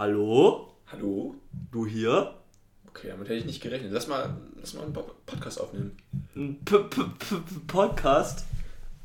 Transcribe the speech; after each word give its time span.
Hallo? 0.00 0.72
Hallo? 0.90 1.34
Du 1.70 1.84
hier? 1.84 2.32
Okay, 2.88 3.08
damit 3.08 3.28
hätte 3.28 3.40
ich 3.40 3.44
nicht 3.44 3.60
gerechnet. 3.60 3.92
Lass 3.92 4.08
mal, 4.08 4.34
lass 4.58 4.72
mal 4.72 4.84
einen 4.84 4.94
Podcast 4.94 5.60
aufnehmen. 5.60 5.94
Ein 6.34 6.58
P 6.64 6.74
-P 6.74 7.04
-P 7.18 7.66
Podcast? 7.66 8.46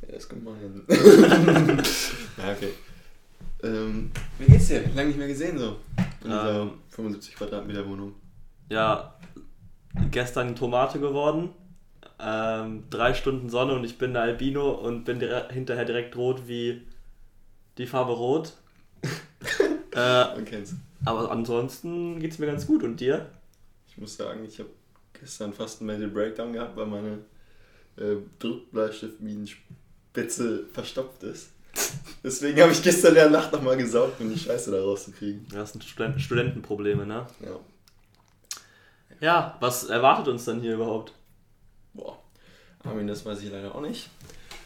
Ja, 0.01 0.07
das 0.13 0.23
ist 0.23 0.29
gemein. 0.29 0.85
ja, 0.87 2.49
okay. 2.49 2.69
Ähm, 3.63 4.09
wie 4.39 4.45
geht's 4.45 4.69
dir? 4.69 4.89
Lange 4.95 5.09
nicht 5.09 5.17
mehr 5.17 5.27
gesehen 5.27 5.57
so. 5.57 5.81
In 6.23 6.29
dieser 6.29 6.61
Ähm. 6.61 6.71
75 6.87 7.35
Quadratmeter 7.35 7.85
Wohnung. 7.89 8.13
Ja, 8.69 9.15
gestern 10.11 10.55
Tomate 10.55 11.01
geworden. 11.01 11.49
Ähm, 12.21 12.85
drei 12.89 13.13
Stunden 13.13 13.49
Sonne 13.49 13.73
und 13.73 13.83
ich 13.83 13.97
bin 13.97 14.13
der 14.13 14.21
Albino 14.21 14.71
und 14.71 15.03
bin 15.03 15.19
hinterher 15.49 15.83
direkt 15.83 16.15
rot 16.15 16.47
wie 16.47 16.87
die 17.77 17.85
Farbe 17.85 18.13
Rot. 18.13 18.53
Äh, 19.95 20.35
Man 20.35 20.45
kennt's. 20.45 20.73
aber 21.05 21.31
ansonsten 21.31 22.19
geht's 22.19 22.37
mir 22.39 22.47
ganz 22.47 22.67
gut. 22.67 22.83
Und 22.83 22.99
dir? 22.99 23.29
Ich 23.87 23.97
muss 23.97 24.17
sagen, 24.17 24.43
ich 24.45 24.59
habe 24.59 24.69
gestern 25.19 25.53
fast 25.53 25.79
einen 25.81 25.87
Mental 25.87 26.09
Breakdown 26.09 26.53
gehabt, 26.53 26.75
weil 26.75 26.85
meine 26.85 27.19
äh, 27.97 28.17
Druckbleistiftminenspitze 28.39 30.65
verstopft 30.73 31.23
ist. 31.23 31.49
Deswegen 32.23 32.61
habe 32.61 32.71
ich 32.71 32.81
gestern 32.81 33.09
in 33.09 33.15
der 33.15 33.29
Nacht 33.29 33.51
nochmal 33.51 33.75
gesaugt, 33.77 34.19
um 34.21 34.29
die 34.33 34.39
Scheiße 34.39 34.71
da 34.71 34.81
rauszukriegen. 34.81 35.45
Das 35.51 35.73
sind 35.73 35.83
Student 35.83 36.21
Studentenprobleme, 36.21 37.05
ne? 37.05 37.25
Ja. 37.41 37.59
Ja, 39.21 39.57
was 39.59 39.85
erwartet 39.85 40.27
uns 40.27 40.45
dann 40.45 40.61
hier 40.61 40.75
überhaupt? 40.75 41.13
Boah. 41.93 42.19
Armin, 42.83 43.07
das 43.07 43.25
weiß 43.25 43.41
ich 43.41 43.51
leider 43.51 43.73
auch 43.73 43.81
nicht. 43.81 44.09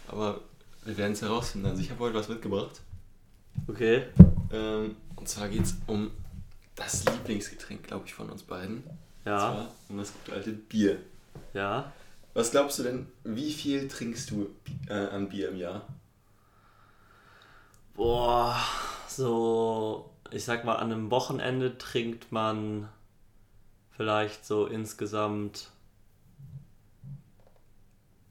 Aber 0.07 0.41
wir 0.85 0.97
werden 0.97 1.13
es 1.13 1.21
herausfinden. 1.21 1.67
Also 1.67 1.81
ich 1.81 1.89
habe 1.91 1.99
heute 1.99 2.15
was 2.15 2.29
mitgebracht. 2.29 2.81
Okay. 3.67 4.05
Ähm, 4.51 4.95
und 5.15 5.27
zwar 5.27 5.47
geht 5.49 5.63
es 5.63 5.75
um 5.87 6.11
das 6.75 7.05
Lieblingsgetränk, 7.05 7.83
glaube 7.83 8.05
ich, 8.05 8.13
von 8.13 8.29
uns 8.29 8.43
beiden. 8.43 8.77
Und 8.83 8.97
Ja, 9.25 9.37
zwar 9.39 9.71
um 9.89 9.97
das 9.97 10.13
gute 10.13 10.33
alte 10.37 10.51
Bier. 10.53 10.99
ja. 11.53 11.91
Was 12.35 12.51
glaubst 12.51 12.77
du 12.79 12.83
denn, 12.83 13.07
wie 13.23 13.51
viel 13.51 13.87
trinkst 13.87 14.29
du 14.29 14.49
äh, 14.87 14.93
an 14.93 15.29
Bier 15.29 15.49
im 15.49 15.57
Jahr? 15.57 15.81
Boah, 17.95 18.55
so, 19.07 20.11
ich 20.31 20.45
sag 20.45 20.63
mal, 20.63 20.75
an 20.75 20.91
einem 20.91 21.11
Wochenende 21.11 21.77
trinkt 21.77 22.31
man 22.31 22.87
vielleicht 23.91 24.45
so 24.45 24.67
insgesamt 24.67 25.71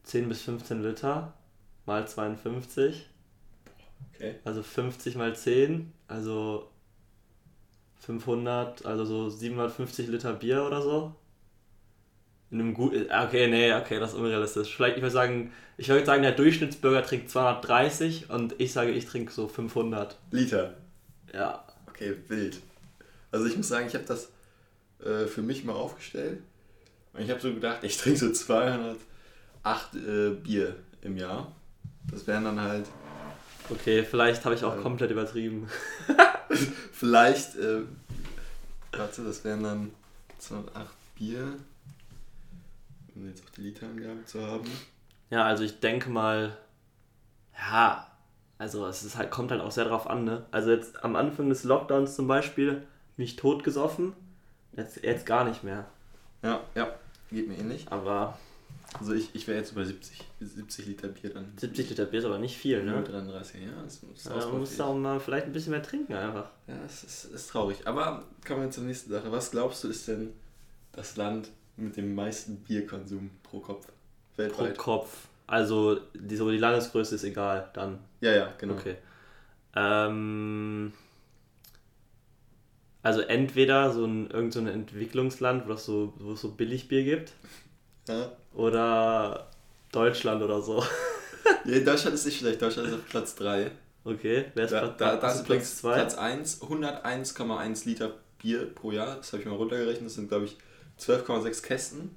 10 0.04 0.28
bis 0.28 0.42
15 0.42 0.82
Liter 0.82 1.34
mal 1.84 2.06
52. 2.08 3.08
Okay. 4.14 4.34
Also 4.44 4.62
50 4.62 5.16
mal 5.16 5.34
10, 5.34 5.92
also 6.08 6.68
500, 8.00 8.86
also 8.86 9.04
so 9.04 9.28
750 9.28 10.08
Liter 10.08 10.32
Bier 10.32 10.64
oder 10.64 10.82
so. 10.82 11.14
In 12.50 12.60
einem 12.60 12.74
guten. 12.74 13.06
Okay, 13.10 13.48
nee, 13.48 13.72
okay, 13.74 14.00
das 14.00 14.12
ist 14.12 14.16
unrealistisch. 14.18 14.74
Vielleicht, 14.74 14.96
ich 14.96 15.02
würde 15.02 15.12
sagen, 15.12 15.52
ich 15.76 15.88
würde 15.88 16.06
sagen, 16.06 16.22
der 16.22 16.32
Durchschnittsbürger 16.32 17.02
trinkt 17.02 17.30
230 17.30 18.30
und 18.30 18.54
ich 18.58 18.72
sage, 18.72 18.90
ich 18.90 19.04
trinke 19.04 19.32
so 19.32 19.48
500. 19.48 20.16
Liter. 20.30 20.74
Ja. 21.34 21.64
Okay, 21.88 22.16
wild. 22.28 22.58
Also 23.30 23.46
ich 23.46 23.56
muss 23.56 23.68
sagen, 23.68 23.86
ich 23.86 23.94
habe 23.94 24.04
das 24.04 24.30
äh, 25.04 25.26
für 25.26 25.42
mich 25.42 25.64
mal 25.64 25.74
aufgestellt. 25.74 26.40
Und 27.12 27.22
ich 27.22 27.30
habe 27.30 27.40
so 27.40 27.52
gedacht, 27.52 27.84
ich 27.84 27.98
trinke 27.98 28.18
so 28.18 28.32
208 28.32 28.96
äh, 29.94 30.30
Bier 30.30 30.76
im 31.02 31.16
Jahr. 31.16 31.52
Das 32.10 32.26
wären 32.26 32.44
dann 32.44 32.60
halt 32.60 32.86
Okay, 33.70 34.02
vielleicht 34.04 34.44
habe 34.44 34.54
ich 34.54 34.64
auch 34.64 34.74
Ähm. 34.76 34.82
komplett 34.82 35.10
übertrieben. 35.10 35.68
Vielleicht, 36.92 37.56
äh, 37.56 37.82
warte, 38.92 39.22
das 39.24 39.44
wären 39.44 39.62
dann 39.62 39.92
208 40.38 40.86
Bier. 41.16 41.54
Um 43.14 43.28
jetzt 43.28 43.42
auch 43.44 43.50
die 43.50 43.60
Literangabe 43.62 44.24
zu 44.24 44.44
haben. 44.46 44.70
Ja, 45.30 45.44
also 45.44 45.62
ich 45.64 45.80
denke 45.80 46.08
mal, 46.08 46.56
ja, 47.70 48.06
also 48.56 48.86
es 48.86 49.02
ist 49.04 49.16
halt, 49.16 49.30
kommt 49.30 49.50
halt 49.50 49.60
auch 49.60 49.70
sehr 49.70 49.84
drauf 49.84 50.08
an, 50.08 50.24
ne? 50.24 50.46
Also 50.50 50.70
jetzt 50.70 51.04
am 51.04 51.16
Anfang 51.16 51.48
des 51.48 51.64
Lockdowns 51.64 52.16
zum 52.16 52.26
Beispiel 52.26 52.86
mich 53.16 53.36
totgesoffen, 53.36 54.14
jetzt, 54.72 55.02
jetzt 55.04 55.26
gar 55.26 55.44
nicht 55.44 55.62
mehr. 55.64 55.84
Ja, 56.42 56.60
ja, 56.74 56.88
geht 57.30 57.48
mir 57.48 57.56
ähnlich. 57.58 57.86
Aber 57.90 58.38
Also 58.98 59.12
ich, 59.12 59.34
ich 59.34 59.46
wäre 59.46 59.58
jetzt 59.58 59.72
über 59.72 59.84
70, 59.84 60.24
70 60.40 60.86
Liter 60.86 61.08
Bier 61.08 61.30
dann. 61.30 61.52
70 61.56 61.90
Liter 61.90 62.06
Bier 62.06 62.20
ist 62.20 62.24
aber 62.24 62.38
nicht 62.38 62.56
viel, 62.56 62.82
ne? 62.82 63.02
33, 63.02 63.60
ja, 63.60 63.82
das 63.84 64.02
ist 64.02 64.26
Ja, 64.26 64.36
man 64.36 64.60
muss 64.60 64.76
da 64.76 64.86
auch 64.86 64.96
mal 64.96 65.20
vielleicht 65.20 65.46
ein 65.46 65.52
bisschen 65.52 65.72
mehr 65.72 65.82
trinken 65.82 66.14
einfach. 66.14 66.50
Ja, 66.66 66.76
es 66.86 67.04
ist, 67.04 67.24
ist 67.26 67.50
traurig. 67.50 67.86
Aber 67.86 68.24
kommen 68.46 68.62
wir 68.62 68.70
zur 68.70 68.84
nächsten 68.84 69.10
Sache. 69.10 69.30
Was 69.30 69.50
glaubst 69.50 69.84
du, 69.84 69.88
ist 69.88 70.08
denn 70.08 70.30
das 70.92 71.16
Land 71.16 71.50
mit 71.76 71.96
dem 71.96 72.14
meisten 72.14 72.56
Bierkonsum 72.56 73.30
pro 73.42 73.60
Kopf? 73.60 73.86
Pro 73.86 74.42
Weltweit? 74.42 74.78
Kopf. 74.78 75.28
Also 75.46 76.00
die, 76.14 76.36
so 76.36 76.50
die 76.50 76.58
Landesgröße 76.58 77.14
ist 77.14 77.24
egal, 77.24 77.70
dann. 77.74 77.98
Ja, 78.20 78.32
ja, 78.34 78.52
genau. 78.58 78.74
Okay. 78.74 78.96
Ähm, 79.74 80.92
also 83.02 83.20
entweder 83.20 83.92
so 83.92 84.04
ein 84.04 84.30
irgend 84.30 84.52
so 84.52 84.60
ein 84.60 84.66
Entwicklungsland, 84.66 85.66
wo, 85.66 85.70
das 85.70 85.84
so, 85.84 86.14
wo 86.18 86.32
es 86.32 86.40
so 86.40 86.50
Billigbier 86.52 87.04
gibt, 87.04 87.32
Ja. 88.08 88.32
Oder 88.58 89.48
Deutschland 89.92 90.42
oder 90.42 90.60
so. 90.60 90.84
Ja, 91.64 91.78
Deutschland 91.80 92.14
ist 92.14 92.26
nicht 92.26 92.38
schlecht. 92.40 92.60
Deutschland 92.60 92.88
ist 92.88 92.94
auf 92.94 93.08
Platz 93.08 93.34
3. 93.36 93.70
Okay, 94.04 94.46
wer 94.54 94.64
ist 94.64 94.70
Da, 94.72 94.80
Platz, 94.80 94.98
da, 94.98 95.16
da 95.16 95.22
was 95.22 95.36
ist 95.36 95.44
Platz 95.46 95.76
2? 95.78 95.94
Platz 95.94 96.14
1, 96.14 96.62
101,1 96.62 97.86
Liter 97.86 98.14
Bier 98.38 98.74
pro 98.74 98.90
Jahr. 98.90 99.16
Das 99.16 99.32
habe 99.32 99.42
ich 99.42 99.48
mal 99.48 99.54
runtergerechnet. 99.54 100.06
Das 100.06 100.14
sind, 100.14 100.28
glaube 100.28 100.44
ich, 100.44 100.56
12,6 101.00 101.62
Kästen. 101.62 102.14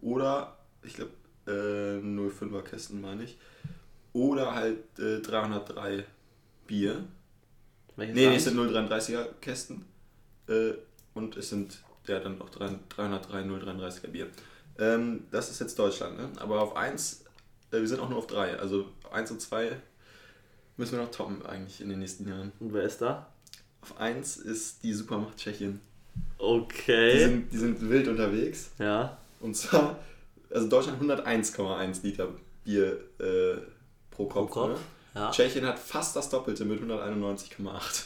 Oder, 0.00 0.56
ich 0.82 0.94
glaube, 0.94 1.10
äh, 1.46 2.00
0,5er 2.00 2.62
Kästen, 2.62 3.00
meine 3.00 3.24
ich. 3.24 3.38
Oder 4.12 4.54
halt 4.54 4.98
äh, 4.98 5.20
303 5.20 6.04
Bier. 6.66 7.04
Welches 7.96 8.14
Nee, 8.14 8.28
nee, 8.28 8.36
es 8.36 8.44
sind 8.44 8.56
0,33er 8.56 9.26
Kästen. 9.40 9.84
Äh, 10.48 10.72
und 11.14 11.36
es 11.36 11.48
sind 11.48 11.80
ja 12.06 12.20
dann 12.20 12.40
auch 12.40 12.50
3- 12.50 12.76
303 12.88 13.42
0,33er 13.42 14.08
Bier. 14.08 14.26
Ähm, 14.80 15.24
das 15.30 15.50
ist 15.50 15.60
jetzt 15.60 15.78
Deutschland, 15.78 16.16
ne? 16.16 16.28
Aber 16.40 16.60
auf 16.62 16.74
1, 16.76 17.24
äh, 17.70 17.78
wir 17.80 17.86
sind 17.88 18.00
auch 18.00 18.08
nur 18.08 18.18
auf 18.18 18.26
3. 18.26 18.58
Also 18.58 18.86
1 19.12 19.30
und 19.30 19.40
2 19.40 19.76
müssen 20.76 20.92
wir 20.98 21.04
noch 21.04 21.10
toppen 21.10 21.44
eigentlich 21.44 21.80
in 21.80 21.88
den 21.90 21.98
nächsten 21.98 22.26
Jahren. 22.28 22.52
Und 22.60 22.72
wer 22.72 22.82
ist 22.84 23.00
da? 23.02 23.26
Auf 23.82 23.98
1 24.00 24.38
ist 24.38 24.82
die 24.82 24.92
Supermacht 24.94 25.36
Tschechien. 25.36 25.80
Die 26.14 26.42
Okay. 26.42 27.18
sind, 27.18 27.52
die 27.52 27.58
sind 27.58 27.88
wild 27.88 28.08
unterwegs. 28.08 28.70
ja. 28.78 29.16
Und 29.40 29.56
zwar, 29.56 29.98
also 30.50 30.68
Deutschland 30.68 31.00
101,1 31.02 32.02
Liter 32.02 32.28
Bier 32.64 33.00
äh, 33.18 33.56
pro 34.10 34.26
Kopf. 34.26 34.50
Kopf, 34.50 34.68
Ne? 34.70 34.76
Ja. 35.14 35.30
Tschechien 35.30 35.64
hat 35.66 35.78
fast 35.78 36.14
das 36.14 36.28
Doppelte 36.28 36.64
mit 36.66 36.80
191,8. 36.82 38.04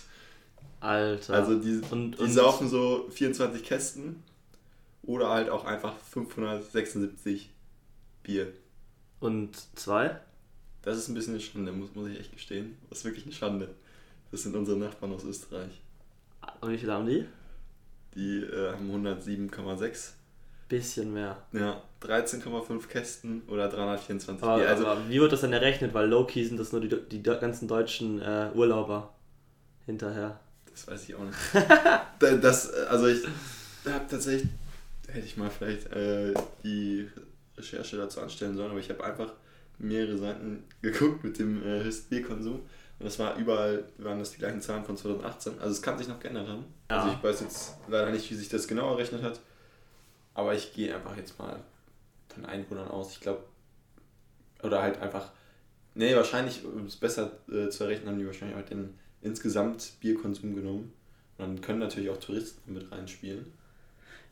Alter. 0.80 1.34
Also 1.34 1.58
die, 1.58 1.80
Und- 1.90 2.12
die 2.18 2.22
und- 2.22 2.32
saufen 2.32 2.68
so 2.68 3.08
24 3.10 3.62
Kästen 3.64 4.22
oder 5.06 5.28
halt 5.30 5.48
auch 5.50 5.64
einfach 5.64 5.94
576 6.10 7.50
Bier. 8.22 8.52
Und 9.20 9.56
zwei? 9.78 10.18
Das 10.82 10.96
ist 10.98 11.08
ein 11.08 11.14
bisschen 11.14 11.34
eine 11.34 11.42
Schande, 11.42 11.72
muss, 11.72 11.94
muss 11.94 12.08
ich 12.08 12.20
echt 12.20 12.32
gestehen. 12.32 12.76
Das 12.88 12.98
ist 12.98 13.04
wirklich 13.04 13.24
eine 13.24 13.32
Schande. 13.34 13.68
Das 14.30 14.42
sind 14.42 14.54
unsere 14.56 14.76
Nachbarn 14.78 15.12
aus 15.12 15.24
Österreich. 15.24 15.80
Und 16.60 16.70
wie 16.72 16.78
viel 16.78 16.90
haben 16.92 17.06
die? 17.06 17.24
Die 18.14 18.40
äh, 18.42 18.72
haben 18.72 18.90
107,6. 19.06 20.10
Bisschen 20.68 21.12
mehr. 21.12 21.36
Ja, 21.52 21.82
13,5 22.02 22.86
Kästen 22.88 23.42
oder 23.48 23.68
324 23.68 24.42
Aber, 24.42 24.56
Bier. 24.58 24.68
Also, 24.68 24.86
aber 24.86 25.08
wie 25.08 25.20
wird 25.20 25.32
das 25.32 25.42
denn 25.42 25.52
errechnet? 25.52 25.92
Weil 25.94 26.08
Low-Key 26.08 26.44
sind 26.44 26.58
das 26.58 26.72
nur 26.72 26.80
die, 26.80 26.88
die 27.08 27.22
ganzen 27.22 27.68
deutschen 27.68 28.20
äh, 28.20 28.50
Urlauber 28.54 29.14
hinterher. 29.86 30.40
das 30.70 30.86
weiß 30.88 31.08
ich 31.08 31.14
auch 31.14 31.24
nicht. 31.24 31.36
Da- 32.18 32.36
das, 32.36 32.72
also 32.72 33.06
ich 33.08 33.22
habe 33.86 34.04
tatsächlich, 34.08 34.48
hätte 35.08 35.26
ich 35.26 35.36
mal 35.36 35.50
vielleicht 35.50 35.92
äh, 35.92 36.34
die 36.62 37.08
Recherche 37.56 37.96
dazu 37.96 38.20
anstellen 38.20 38.56
sollen, 38.56 38.70
aber 38.70 38.80
ich 38.80 38.90
habe 38.90 39.04
einfach 39.04 39.32
mehrere 39.78 40.18
Seiten 40.18 40.64
geguckt 40.82 41.24
mit 41.24 41.38
dem 41.38 41.62
äh, 41.64 41.90
Bierkonsum. 42.10 42.60
Und 42.98 43.06
das 43.06 43.18
war 43.18 43.36
überall, 43.36 43.84
waren 43.98 44.18
das 44.18 44.30
die 44.30 44.38
gleichen 44.38 44.60
Zahlen 44.60 44.84
von 44.84 44.96
2018. 44.96 45.58
Also 45.58 45.72
es 45.72 45.82
kann 45.82 45.98
sich 45.98 46.06
noch 46.06 46.20
geändert 46.20 46.48
haben. 46.48 46.64
Ja. 46.90 47.02
Also 47.02 47.16
ich 47.16 47.22
weiß 47.22 47.40
jetzt 47.40 47.74
leider 47.88 48.10
nicht, 48.10 48.30
wie 48.30 48.34
sich 48.34 48.48
das 48.48 48.68
genau 48.68 48.92
errechnet 48.92 49.22
hat. 49.22 49.40
Aber 50.32 50.54
ich 50.54 50.72
gehe 50.74 50.94
einfach 50.94 51.16
jetzt 51.16 51.38
mal 51.38 51.60
von 52.28 52.44
Einwohnern 52.44 52.88
aus. 52.88 53.12
Ich 53.12 53.20
glaube, 53.20 53.44
oder 54.62 54.82
halt 54.82 55.00
einfach, 55.00 55.30
nee, 55.94 56.14
wahrscheinlich, 56.14 56.64
um 56.64 56.86
es 56.86 56.96
besser 56.96 57.32
äh, 57.50 57.68
zu 57.68 57.84
errechnen, 57.84 58.08
haben 58.08 58.18
die 58.18 58.26
wahrscheinlich 58.26 58.56
auch 58.56 58.64
den 58.64 58.98
insgesamt 59.22 59.92
Bierkonsum 60.00 60.54
genommen. 60.54 60.92
Und 61.36 61.46
dann 61.46 61.60
können 61.60 61.80
natürlich 61.80 62.10
auch 62.10 62.18
Touristen 62.18 62.72
mit 62.72 62.90
reinspielen. 62.92 63.52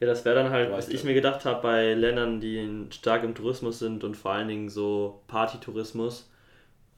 Ja, 0.02 0.08
das 0.08 0.24
wäre 0.24 0.34
dann 0.34 0.50
halt, 0.50 0.72
was 0.72 0.88
ich 0.88 1.04
mir 1.04 1.14
gedacht 1.14 1.44
habe, 1.44 1.62
bei 1.62 1.94
Ländern, 1.94 2.40
die 2.40 2.88
stark 2.90 3.22
im 3.22 3.36
Tourismus 3.36 3.78
sind 3.78 4.02
und 4.02 4.16
vor 4.16 4.32
allen 4.32 4.48
Dingen 4.48 4.68
so 4.68 5.22
Partytourismus, 5.28 6.28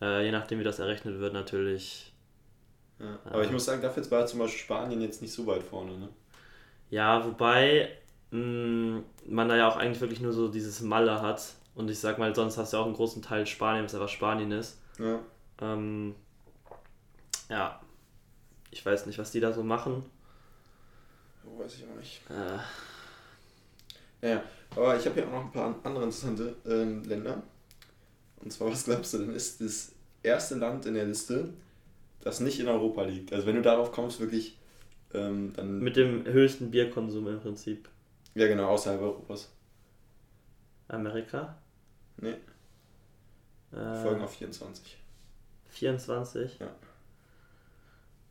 äh, 0.00 0.24
je 0.24 0.32
nachdem 0.32 0.58
wie 0.58 0.64
das 0.64 0.78
errechnet 0.78 1.20
wird, 1.20 1.34
natürlich 1.34 2.14
Ja. 2.98 3.18
Aber 3.26 3.44
ich 3.44 3.50
muss 3.50 3.66
sagen, 3.66 3.82
dafür 3.82 4.10
war 4.10 4.24
zum 4.24 4.38
Beispiel 4.38 4.60
Spanien 4.60 5.02
jetzt 5.02 5.20
nicht 5.20 5.34
so 5.34 5.46
weit 5.46 5.62
vorne. 5.62 5.98
Ne? 5.98 6.08
Ja, 6.88 7.22
wobei 7.26 7.90
mh, 8.30 9.02
man 9.26 9.48
da 9.50 9.56
ja 9.56 9.68
auch 9.68 9.76
eigentlich 9.76 10.00
wirklich 10.00 10.20
nur 10.20 10.32
so 10.32 10.48
dieses 10.48 10.80
Malle 10.80 11.20
hat. 11.20 11.42
Und 11.74 11.90
ich 11.90 11.98
sag 11.98 12.18
mal, 12.18 12.34
sonst 12.34 12.56
hast 12.56 12.72
du 12.72 12.78
ja 12.78 12.82
auch 12.82 12.86
einen 12.86 12.94
großen 12.94 13.20
Teil 13.20 13.46
Spanien, 13.46 13.84
was 13.84 13.94
einfach 13.94 14.08
Spanien 14.08 14.50
ist. 14.52 14.80
Ja. 14.98 15.20
Ähm, 15.60 16.14
ja, 17.50 17.80
ich 18.70 18.86
weiß 18.86 19.04
nicht, 19.06 19.18
was 19.18 19.30
die 19.30 19.40
da 19.40 19.52
so 19.52 19.62
machen. 19.62 20.04
Weiß 21.58 21.74
ich 21.74 21.84
auch 21.84 21.96
nicht. 21.96 22.22
Äh, 22.30 22.58
Ja, 24.24 24.42
aber 24.74 24.96
ich 24.98 25.04
habe 25.04 25.14
hier 25.16 25.28
auch 25.28 25.32
noch 25.32 25.44
ein 25.44 25.52
paar 25.52 25.66
andere 25.84 26.04
interessante 26.04 26.56
ähm, 26.66 27.04
Länder. 27.04 27.42
Und 28.36 28.50
zwar, 28.50 28.70
was 28.70 28.84
glaubst 28.84 29.12
du 29.12 29.18
denn, 29.18 29.34
ist 29.34 29.60
das 29.60 29.92
erste 30.22 30.54
Land 30.54 30.86
in 30.86 30.94
der 30.94 31.04
Liste, 31.04 31.52
das 32.22 32.40
nicht 32.40 32.58
in 32.58 32.68
Europa 32.68 33.02
liegt? 33.04 33.34
Also 33.34 33.46
wenn 33.46 33.56
du 33.56 33.62
darauf 33.62 33.92
kommst, 33.92 34.20
wirklich, 34.20 34.58
ähm, 35.12 35.52
dann... 35.54 35.78
mit 35.78 35.96
dem 35.96 36.24
höchsten 36.24 36.70
Bierkonsum 36.70 37.28
im 37.28 37.38
Prinzip. 37.40 37.88
ja 38.34 38.46
genau, 38.46 38.68
außerhalb 38.70 39.00
Europas. 39.02 39.52
Amerika? 40.88 41.56
Nee, 42.16 42.36
Äh, 43.72 44.02
folgen 44.02 44.22
auf 44.22 44.34
24. 44.36 44.96
24? 45.68 46.58
Ja. 46.60 46.68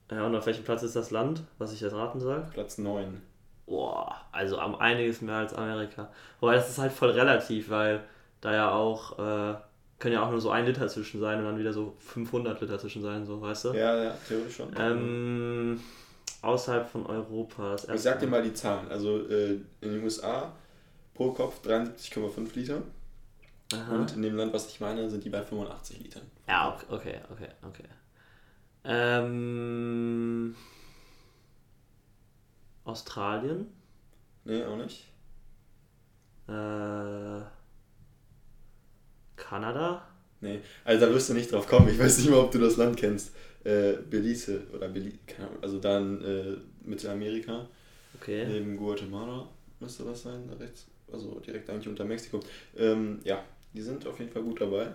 Ja, 0.10 0.25
und 0.25 0.36
auf 0.36 0.46
welchem 0.46 0.63
Platz 0.63 0.84
ist 0.84 0.96
das 0.96 1.12
Land, 1.12 1.44
was 1.60 1.72
ich 1.74 1.81
jetzt 1.81 1.94
raten 1.94 2.19
soll? 2.19 2.48
Platz 2.54 2.78
9. 2.78 3.22
Boah, 3.65 4.21
also 4.31 4.57
am 4.60 4.75
einiges 4.75 5.21
mehr 5.21 5.36
als 5.38 5.54
Amerika. 5.54 6.10
Wobei 6.39 6.56
das 6.56 6.69
ist 6.69 6.77
halt 6.80 6.92
voll 6.92 7.12
relativ, 7.12 7.69
weil 7.69 8.04
da 8.42 8.54
ja 8.54 8.71
auch, 8.71 9.18
äh, 9.18 9.56
können 10.00 10.13
ja 10.15 10.24
auch 10.25 10.31
nur 10.31 10.42
so 10.42 10.51
ein 10.51 10.65
Liter 10.65 10.88
zwischen 10.89 11.19
sein 11.21 11.39
und 11.39 11.45
dann 11.45 11.57
wieder 11.57 11.71
so 11.71 11.95
500 12.00 12.60
Liter 12.60 12.77
zwischen 12.77 13.01
sein, 13.01 13.25
so, 13.25 13.42
weißt 13.42 13.65
du? 13.65 13.69
Ja, 13.69 14.04
ja, 14.04 14.18
theoretisch 14.27 14.57
schon. 14.57 14.69
Ähm, 14.77 15.80
außerhalb 16.42 16.89
von 16.89 17.06
Europa. 17.06 17.75
Ich 17.94 18.01
sag 18.01 18.19
dir 18.19 18.27
mal 18.27 18.44
die 18.44 18.54
Zahlen. 18.54 18.89
Also 18.92 19.25
äh, 19.30 19.54
in 19.54 19.94
den 19.94 20.04
USA 20.04 20.51
pro 21.13 21.31
Kopf 21.31 21.65
73,5 21.65 22.54
Liter. 22.56 22.81
Aha. 23.74 23.95
Und 23.95 24.13
in 24.13 24.21
dem 24.24 24.36
Land, 24.36 24.54
was 24.54 24.68
ich 24.68 24.80
meine, 24.81 25.10
sind 25.10 25.24
die 25.24 25.30
bei 25.30 25.42
85 25.42 26.00
Litern. 26.04 26.24
Ja, 26.48 26.69
ok- 26.75 26.86
okay, 26.92 27.21
okay, 27.31 27.48
okay. 27.65 27.86
Ähm, 29.24 30.56
Australien? 32.86 33.68
Nee, 34.46 34.64
auch 34.64 34.78
nicht. 34.78 35.06
Äh, 36.48 37.42
Kanada? 39.36 40.04
Nee, 40.42 40.60
also 40.84 41.06
da 41.06 41.14
wirst 41.14 41.30
du 41.30 41.34
nicht 41.34 41.52
drauf 41.52 41.68
kommen. 41.68 41.88
Ich 41.90 41.98
weiß 42.00 42.18
nicht 42.18 42.30
mal, 42.30 42.40
ob 42.40 42.52
du 42.52 42.60
das 42.60 42.76
Land 42.78 42.98
kennst. 42.98 43.32
Äh, 43.64 43.94
Belize 44.10 44.62
oder 44.74 44.90
Belize, 44.90 45.18
also 45.62 45.80
dann 45.80 46.22
äh, 46.24 46.58
Mittelamerika, 46.84 47.66
Okay. 48.20 48.46
neben 48.46 48.76
Guatemala 48.78 49.48
müsste 49.80 50.04
das 50.04 50.24
sein, 50.24 50.48
da 50.50 50.56
rechts, 50.58 50.86
also 51.12 51.40
direkt 51.40 51.70
eigentlich 51.70 51.88
unter 51.88 52.04
Mexiko. 52.04 52.42
Ähm, 52.76 53.22
ja, 53.24 53.42
die 53.74 53.82
sind 53.82 54.06
auf 54.06 54.20
jeden 54.20 54.32
Fall 54.32 54.44
gut 54.44 54.60
dabei. 54.60 54.92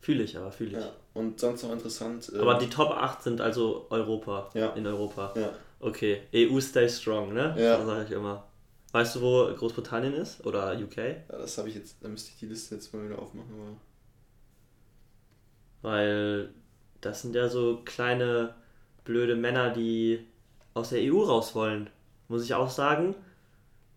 Fühle 0.00 0.22
ich 0.22 0.36
aber, 0.38 0.50
fühle 0.50 0.70
ich. 0.70 0.76
Ja. 0.84 0.90
Und 1.12 1.38
sonst 1.38 1.62
noch 1.64 1.72
interessant. 1.72 2.32
äh, 2.34 2.38
Aber 2.38 2.54
die 2.54 2.70
Top 2.70 2.90
8 2.92 3.22
sind 3.22 3.40
also 3.42 3.86
Europa. 3.90 4.50
Ja. 4.54 4.70
In 4.72 4.86
Europa. 4.86 5.34
Ja, 5.36 5.52
Okay. 5.80 6.22
EU 6.34 6.60
stay 6.60 6.88
strong, 6.88 7.32
ne? 7.32 7.54
Ja. 7.58 7.76
Das 7.76 7.86
sage 7.86 8.04
ich 8.04 8.10
immer. 8.12 8.46
Weißt 8.92 9.16
du, 9.16 9.20
wo 9.20 9.54
Großbritannien 9.54 10.14
ist? 10.14 10.44
Oder 10.46 10.72
UK? 10.78 10.96
ja, 10.96 11.14
das 11.28 11.58
habe 11.58 11.68
ich 11.68 11.74
jetzt, 11.74 11.96
da 12.00 12.08
müsste 12.08 12.30
ich 12.30 12.38
die 12.38 12.46
Liste 12.46 12.76
jetzt 12.76 12.94
mal 12.94 13.04
wieder 13.04 13.18
aufmachen. 13.18 13.50
Aber 13.52 13.76
Weil 15.82 16.50
das 17.00 17.22
sind 17.22 17.34
ja 17.34 17.48
so 17.48 17.82
kleine, 17.84 18.54
blöde 19.04 19.36
Männer, 19.36 19.70
die 19.70 20.26
aus 20.74 20.90
der 20.90 21.00
EU 21.02 21.22
raus 21.22 21.54
wollen. 21.54 21.90
Muss 22.28 22.42
ich 22.44 22.54
auch 22.54 22.70
sagen. 22.70 23.14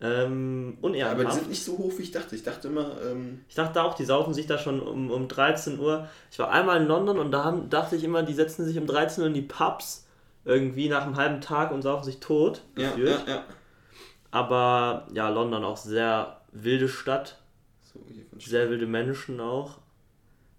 Ähm, 0.01 0.77
ja, 0.93 1.11
aber 1.11 1.25
die 1.25 1.31
sind 1.31 1.49
nicht 1.49 1.63
so 1.63 1.77
hoch, 1.77 1.91
wie 1.97 2.03
ich 2.03 2.11
dachte. 2.11 2.35
Ich 2.35 2.43
dachte 2.43 2.69
immer, 2.69 3.01
ähm, 3.01 3.41
Ich 3.49 3.55
dachte 3.55 3.83
auch, 3.83 3.95
die 3.95 4.05
saufen 4.05 4.33
sich 4.33 4.47
da 4.47 4.57
schon 4.57 4.79
um, 4.79 5.11
um 5.11 5.27
13 5.27 5.77
Uhr. 5.77 6.07
Ich 6.31 6.39
war 6.39 6.51
einmal 6.51 6.81
in 6.81 6.87
London 6.87 7.19
und 7.19 7.31
da 7.31 7.43
haben, 7.43 7.69
dachte 7.69 7.97
ich 7.97 8.03
immer, 8.03 8.23
die 8.23 8.33
setzen 8.33 8.65
sich 8.65 8.77
um 8.77 8.87
13 8.87 9.21
Uhr 9.21 9.27
in 9.27 9.33
die 9.33 9.41
Pubs 9.41 10.05
irgendwie 10.45 10.89
nach 10.89 11.03
einem 11.03 11.15
halben 11.17 11.41
Tag 11.41 11.71
und 11.71 11.81
saufen 11.81 12.05
sich 12.05 12.19
tot. 12.19 12.61
ja, 12.75 12.89
gefühlt. 12.89 13.23
ja, 13.27 13.33
ja. 13.33 13.43
Aber 14.31 15.07
ja, 15.13 15.29
London 15.29 15.63
auch 15.63 15.77
sehr 15.77 16.41
wilde 16.51 16.87
Stadt, 16.87 17.39
So, 17.81 17.99
sehr 18.37 18.69
wilde 18.69 18.85
Menschen 18.85 19.39
auch. 19.39 19.79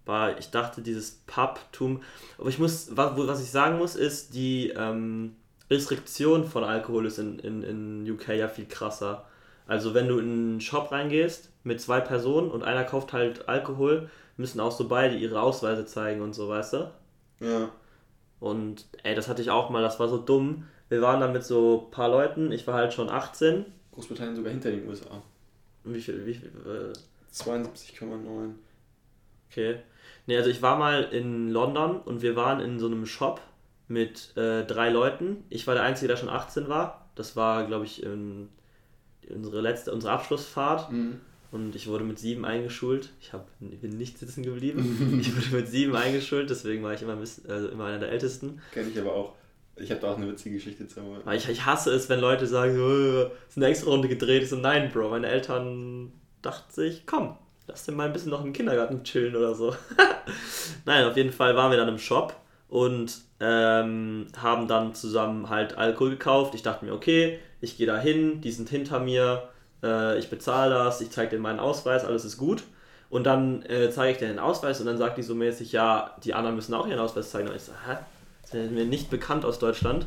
War, 0.05 0.37
ich 0.37 0.49
dachte, 0.51 0.81
dieses 0.81 1.21
Pubtum. 1.27 2.01
Aber 2.37 2.49
ich 2.49 2.59
muss, 2.59 2.95
was, 2.95 3.11
was 3.15 3.41
ich 3.41 3.51
sagen 3.51 3.77
muss, 3.77 3.95
ist, 3.95 4.33
die 4.33 4.69
ähm, 4.69 5.35
Restriktion 5.69 6.43
von 6.43 6.63
Alkohol 6.63 7.05
ist 7.05 7.19
in, 7.19 7.39
in, 7.39 7.63
in 7.63 8.11
UK 8.11 8.29
ja 8.29 8.47
viel 8.47 8.65
krasser. 8.65 9.25
Also 9.67 9.93
wenn 9.93 10.07
du 10.07 10.17
in 10.17 10.31
einen 10.31 10.61
Shop 10.61 10.91
reingehst 10.91 11.49
mit 11.63 11.79
zwei 11.79 12.01
Personen 12.01 12.51
und 12.51 12.63
einer 12.63 12.83
kauft 12.83 13.13
halt 13.13 13.47
Alkohol, 13.47 14.09
müssen 14.37 14.59
auch 14.59 14.71
so 14.71 14.87
beide 14.87 15.15
ihre 15.15 15.39
Ausweise 15.39 15.85
zeigen 15.85 16.21
und 16.21 16.33
so, 16.33 16.49
weißt 16.49 16.73
du? 16.73 16.91
Ja, 17.39 17.69
Und 18.41 18.87
ey, 19.03 19.13
das 19.13 19.29
hatte 19.29 19.41
ich 19.43 19.51
auch 19.51 19.69
mal, 19.69 19.83
das 19.83 19.99
war 19.99 20.09
so 20.09 20.17
dumm. 20.17 20.65
Wir 20.89 21.01
waren 21.01 21.21
da 21.21 21.27
mit 21.27 21.45
so 21.45 21.85
ein 21.85 21.91
paar 21.91 22.09
Leuten, 22.09 22.51
ich 22.51 22.65
war 22.65 22.73
halt 22.73 22.91
schon 22.91 23.07
18. 23.07 23.65
Großbritannien 23.93 24.35
sogar 24.35 24.51
hinter 24.51 24.71
den 24.71 24.87
USA. 24.89 25.21
Wie 25.83 26.01
viel, 26.01 26.25
wie 26.25 26.33
viel, 26.33 26.49
äh, 26.49 26.91
72,9. 27.31 28.55
Okay. 29.49 29.77
Nee, 30.25 30.37
also 30.37 30.49
ich 30.49 30.61
war 30.63 30.75
mal 30.75 31.03
in 31.03 31.51
London 31.51 32.01
und 32.01 32.23
wir 32.23 32.35
waren 32.35 32.59
in 32.61 32.79
so 32.79 32.87
einem 32.87 33.05
Shop 33.05 33.41
mit 33.87 34.35
äh, 34.35 34.65
drei 34.65 34.89
Leuten. 34.89 35.43
Ich 35.49 35.67
war 35.67 35.75
der 35.75 35.83
Einzige, 35.83 36.07
der 36.07 36.17
schon 36.17 36.29
18 36.29 36.67
war. 36.67 37.09
Das 37.13 37.35
war, 37.35 37.67
glaube 37.67 37.85
ich, 37.85 38.01
in, 38.01 38.49
unsere 39.29 39.61
letzte, 39.61 39.93
unsere 39.93 40.13
Abschlussfahrt. 40.13 40.91
Mhm. 40.91 41.21
Und 41.51 41.75
ich 41.75 41.87
wurde 41.87 42.05
mit 42.05 42.17
sieben 42.17 42.45
eingeschult. 42.45 43.09
Ich 43.19 43.33
hab, 43.33 43.47
bin 43.59 43.97
nicht 43.97 44.17
sitzen 44.17 44.43
geblieben. 44.43 45.17
ich 45.21 45.35
wurde 45.35 45.57
mit 45.63 45.67
sieben 45.67 45.95
eingeschult, 45.95 46.49
deswegen 46.49 46.81
war 46.83 46.93
ich 46.93 47.01
immer, 47.01 47.15
bisschen- 47.17 47.49
also 47.49 47.67
immer 47.67 47.85
einer 47.85 47.99
der 47.99 48.09
Ältesten. 48.11 48.61
Kenne 48.73 48.89
ich 48.89 48.99
aber 48.99 49.13
auch. 49.13 49.33
Ich 49.75 49.89
habe 49.91 49.99
da 50.01 50.11
auch 50.11 50.17
eine 50.17 50.27
witzige 50.29 50.55
Geschichte 50.55 50.87
zu 50.87 50.99
erzählen. 50.99 51.35
Ich, 51.37 51.49
ich 51.49 51.65
hasse 51.65 51.91
es, 51.91 52.07
wenn 52.09 52.19
Leute 52.19 52.45
sagen, 52.47 52.75
so, 52.75 52.89
"Äh, 52.89 53.29
ist 53.49 53.57
eine 53.57 53.65
extra 53.67 53.89
Runde 53.89 54.07
gedreht. 54.07 54.43
Ich 54.43 54.49
so, 54.49 54.55
nein, 54.57 54.91
Bro. 54.91 55.09
Meine 55.09 55.27
Eltern 55.27 56.11
dachten 56.41 56.71
sich, 56.71 57.05
komm, 57.05 57.35
lass 57.67 57.85
den 57.85 57.95
mal 57.95 58.05
ein 58.07 58.13
bisschen 58.13 58.29
noch 58.31 58.43
im 58.45 58.53
Kindergarten 58.53 59.03
chillen 59.03 59.35
oder 59.35 59.55
so. 59.55 59.75
nein, 60.85 61.05
auf 61.05 61.17
jeden 61.17 61.31
Fall 61.31 61.55
waren 61.55 61.71
wir 61.71 61.77
dann 61.77 61.89
im 61.89 61.97
Shop 61.99 62.35
und 62.69 63.19
ähm, 63.39 64.27
haben 64.37 64.67
dann 64.67 64.93
zusammen 64.93 65.49
halt 65.49 65.77
Alkohol 65.77 66.11
gekauft. 66.11 66.53
Ich 66.55 66.63
dachte 66.63 66.85
mir, 66.85 66.93
okay, 66.93 67.39
ich 67.59 67.77
gehe 67.77 67.87
da 67.87 67.97
hin, 67.99 68.41
die 68.41 68.51
sind 68.51 68.69
hinter 68.69 68.99
mir, 68.99 69.49
äh, 69.83 70.17
ich 70.17 70.29
bezahle 70.29 70.73
das, 70.73 71.01
ich 71.01 71.11
zeige 71.11 71.31
denen 71.31 71.41
meinen 71.41 71.59
Ausweis, 71.59 72.05
alles 72.05 72.25
ist 72.25 72.37
gut. 72.37 72.63
Und 73.09 73.25
dann 73.25 73.63
äh, 73.63 73.89
zeige 73.91 74.13
ich 74.13 74.17
denen 74.19 74.31
den 74.31 74.39
Ausweis 74.39 74.79
und 74.79 74.85
dann 74.85 74.97
sagt 74.97 75.17
die 75.17 75.23
so 75.23 75.35
mäßig, 75.35 75.73
ja, 75.73 76.15
die 76.23 76.33
anderen 76.33 76.55
müssen 76.55 76.73
auch 76.73 76.87
ihren 76.87 76.99
Ausweis 76.99 77.29
zeigen. 77.29 77.49
Und 77.49 77.55
ich 77.55 77.63
so, 77.63 77.73
hä? 77.87 77.97
Das 78.43 78.53
ist 78.53 78.71
mir 78.71 78.85
nicht 78.85 79.09
bekannt 79.09 79.45
aus 79.45 79.59
Deutschland. 79.59 80.05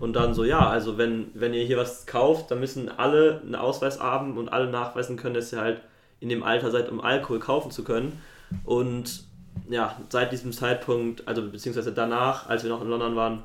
Und 0.00 0.14
dann 0.14 0.34
so, 0.34 0.44
ja, 0.44 0.68
also 0.68 0.98
wenn, 0.98 1.30
wenn 1.34 1.54
ihr 1.54 1.64
hier 1.64 1.76
was 1.76 2.06
kauft, 2.06 2.50
dann 2.50 2.60
müssen 2.60 2.88
alle 2.88 3.40
einen 3.42 3.54
Ausweis 3.54 4.00
haben 4.00 4.36
und 4.36 4.48
alle 4.48 4.68
nachweisen 4.68 5.16
können, 5.16 5.34
dass 5.34 5.52
ihr 5.52 5.60
halt 5.60 5.80
in 6.20 6.28
dem 6.28 6.42
Alter 6.42 6.70
seid, 6.70 6.90
um 6.90 7.00
Alkohol 7.00 7.38
kaufen 7.38 7.70
zu 7.70 7.84
können. 7.84 8.20
Und 8.64 9.24
ja, 9.68 9.96
seit 10.08 10.32
diesem 10.32 10.52
Zeitpunkt, 10.52 11.26
also 11.26 11.42
beziehungsweise 11.42 11.92
danach, 11.92 12.48
als 12.48 12.62
wir 12.62 12.70
noch 12.70 12.82
in 12.82 12.88
London 12.88 13.16
waren, 13.16 13.42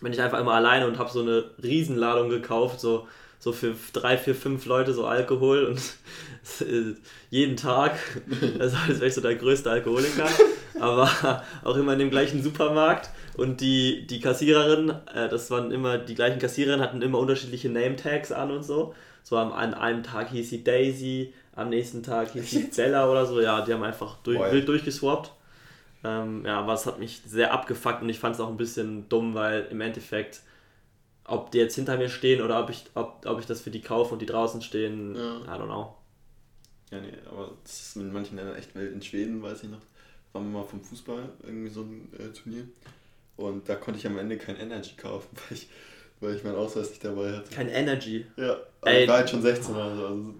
bin 0.00 0.12
ich 0.12 0.20
einfach 0.20 0.40
immer 0.40 0.54
alleine 0.54 0.86
und 0.86 0.98
habe 0.98 1.10
so 1.10 1.20
eine 1.20 1.44
Riesenladung 1.62 2.28
gekauft, 2.28 2.80
so, 2.80 3.06
so 3.44 3.52
für 3.52 3.74
drei, 3.92 4.16
vier, 4.16 4.34
fünf 4.34 4.64
Leute 4.64 4.94
so 4.94 5.04
Alkohol 5.04 5.64
und 5.64 5.78
jeden 7.30 7.58
Tag, 7.58 7.98
also 8.58 8.74
als 8.88 9.00
wäre 9.00 9.08
ich 9.08 9.14
so 9.14 9.20
der 9.20 9.34
größte 9.34 9.70
Alkoholiker, 9.70 10.26
aber 10.80 11.42
auch 11.62 11.76
immer 11.76 11.92
in 11.92 11.98
dem 11.98 12.10
gleichen 12.10 12.42
Supermarkt. 12.42 13.10
Und 13.36 13.60
die, 13.60 14.06
die 14.06 14.20
Kassiererin, 14.20 14.94
äh, 15.14 15.28
das 15.28 15.50
waren 15.50 15.72
immer, 15.72 15.98
die 15.98 16.14
gleichen 16.14 16.38
Kassiererinnen 16.38 16.80
hatten 16.80 17.02
immer 17.02 17.18
unterschiedliche 17.18 17.68
Name-Tags 17.68 18.32
an 18.32 18.50
und 18.50 18.62
so, 18.62 18.94
so 19.22 19.36
am, 19.36 19.52
an 19.52 19.74
einem 19.74 20.02
Tag 20.02 20.30
hieß 20.30 20.48
sie 20.48 20.64
Daisy, 20.64 21.34
am 21.54 21.68
nächsten 21.68 22.02
Tag 22.02 22.30
hieß 22.30 22.50
sie 22.50 22.70
Bella 22.74 23.10
oder 23.10 23.26
so, 23.26 23.42
ja, 23.42 23.60
die 23.60 23.74
haben 23.74 23.82
einfach 23.82 24.16
durch, 24.22 24.40
wild 24.52 24.66
durchgeswappt. 24.68 25.32
Ähm, 26.02 26.44
ja, 26.46 26.60
aber 26.60 26.72
es 26.72 26.86
hat 26.86 26.98
mich 26.98 27.20
sehr 27.26 27.52
abgefuckt 27.52 28.00
und 28.00 28.08
ich 28.08 28.18
fand 28.18 28.36
es 28.36 28.40
auch 28.40 28.48
ein 28.48 28.56
bisschen 28.56 29.06
dumm, 29.10 29.34
weil 29.34 29.66
im 29.70 29.82
Endeffekt, 29.82 30.40
ob 31.26 31.50
die 31.50 31.58
jetzt 31.58 31.74
hinter 31.74 31.96
mir 31.96 32.08
stehen 32.08 32.42
oder 32.42 32.62
ob 32.62 32.70
ich, 32.70 32.84
ob, 32.94 33.24
ob 33.26 33.40
ich 33.40 33.46
das 33.46 33.60
für 33.60 33.70
die 33.70 33.80
kaufe 33.80 34.12
und 34.12 34.20
die 34.20 34.26
draußen 34.26 34.62
stehen, 34.62 35.14
Ja. 35.14 35.38
I 35.42 35.58
don't 35.58 35.66
know. 35.66 35.94
Ja, 36.90 37.00
nee, 37.00 37.12
aber 37.28 37.52
das 37.62 37.80
ist 37.80 37.96
in 37.96 38.12
manchen 38.12 38.36
Ländern 38.36 38.56
echt 38.56 38.74
wild. 38.74 38.92
In 38.92 39.02
Schweden, 39.02 39.42
weiß 39.42 39.64
ich 39.64 39.70
noch, 39.70 39.80
waren 40.32 40.52
wir 40.52 40.60
mal 40.60 40.64
vom 40.64 40.80
Fußball, 40.82 41.28
irgendwie 41.42 41.70
so 41.70 41.80
ein 41.82 42.08
äh, 42.18 42.28
Turnier. 42.32 42.68
Und 43.36 43.68
da 43.68 43.74
konnte 43.74 43.98
ich 43.98 44.06
am 44.06 44.18
Ende 44.18 44.36
kein 44.38 44.56
Energy 44.56 44.94
kaufen, 44.96 45.28
weil 45.48 45.58
ich, 45.58 45.68
weil 46.20 46.36
ich 46.36 46.44
meinen 46.44 46.56
Ausweis 46.56 46.90
nicht 46.90 47.04
dabei 47.04 47.32
hatte. 47.32 47.52
Kein 47.52 47.68
Energy. 47.68 48.26
Ja, 48.36 48.58
aber 48.80 48.90
Ey. 48.90 49.02
ich 49.02 49.08
war 49.08 49.16
halt 49.18 49.30
schon 49.30 49.42
16 49.42 49.74
oder 49.74 49.96
so. 49.96 50.06
Also, 50.06 50.34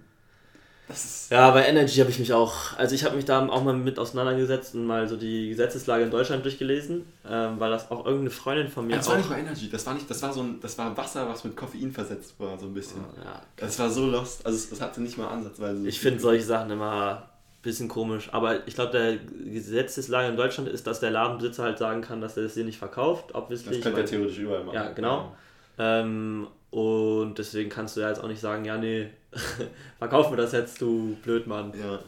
Ja, 1.30 1.50
bei 1.50 1.66
Energy 1.66 1.98
habe 2.00 2.10
ich 2.10 2.18
mich 2.18 2.32
auch, 2.32 2.76
also 2.76 2.94
ich 2.94 3.04
habe 3.04 3.16
mich 3.16 3.24
da 3.24 3.46
auch 3.48 3.64
mal 3.64 3.74
mit 3.74 3.98
auseinandergesetzt 3.98 4.74
und 4.74 4.86
mal 4.86 5.08
so 5.08 5.16
die 5.16 5.48
Gesetzeslage 5.48 6.04
in 6.04 6.10
Deutschland 6.10 6.44
durchgelesen, 6.44 7.06
ähm, 7.28 7.58
weil 7.58 7.70
das 7.70 7.90
auch 7.90 8.04
irgendeine 8.04 8.30
Freundin 8.30 8.68
von 8.68 8.86
mir 8.86 8.96
Das 8.96 9.06
auch... 9.06 9.12
war 9.12 9.18
nicht 9.18 9.30
mal 9.30 9.38
Energy, 9.38 9.70
das 9.70 9.86
war 9.86 9.94
nicht, 9.94 10.08
das 10.08 10.22
war 10.22 10.32
so 10.32 10.42
ein, 10.42 10.60
das 10.60 10.76
war 10.76 10.94
Wasser, 10.96 11.26
was 11.28 11.42
mit 11.44 11.56
Koffein 11.56 11.90
versetzt 11.90 12.34
war, 12.38 12.58
so 12.58 12.66
ein 12.66 12.74
bisschen. 12.74 13.00
Ja, 13.24 13.40
Das 13.56 13.78
war 13.78 13.88
so 13.88 14.06
lost, 14.06 14.44
also 14.44 14.56
es, 14.56 14.70
es 14.70 14.80
hatte 14.80 15.00
nicht 15.00 15.16
mal 15.16 15.28
ansatzweise. 15.28 15.88
Ich 15.88 15.98
finde 15.98 16.20
solche 16.20 16.44
Sachen 16.44 16.70
immer 16.70 17.16
ein 17.16 17.62
bisschen 17.62 17.88
komisch, 17.88 18.28
aber 18.32 18.68
ich 18.68 18.74
glaube, 18.74 18.92
der 18.92 19.16
Gesetzeslage 19.50 20.28
in 20.28 20.36
Deutschland 20.36 20.68
ist, 20.68 20.86
dass 20.86 21.00
der 21.00 21.10
Ladenbesitzer 21.10 21.62
halt 21.62 21.78
sagen 21.78 22.02
kann, 22.02 22.20
dass 22.20 22.36
er 22.36 22.42
das 22.42 22.54
hier 22.54 22.64
nicht 22.64 22.78
verkauft, 22.78 23.34
obviously. 23.34 23.72
Das 23.76 23.80
könnte 23.80 24.00
er 24.00 24.06
theoretisch 24.06 24.38
überall 24.38 24.64
machen. 24.64 24.74
Ja, 24.74 24.92
genau. 24.92 25.34
Ähm, 25.78 26.46
und 26.74 27.38
deswegen 27.38 27.70
kannst 27.70 27.96
du 27.96 28.00
ja 28.00 28.08
jetzt 28.08 28.18
auch 28.18 28.26
nicht 28.26 28.40
sagen, 28.40 28.64
ja, 28.64 28.76
nee, 28.76 29.08
verkauf 29.98 30.28
mir 30.30 30.36
das 30.36 30.50
jetzt, 30.52 30.80
du 30.80 31.16
Blödmann. 31.22 31.72
Ja. 31.78 32.00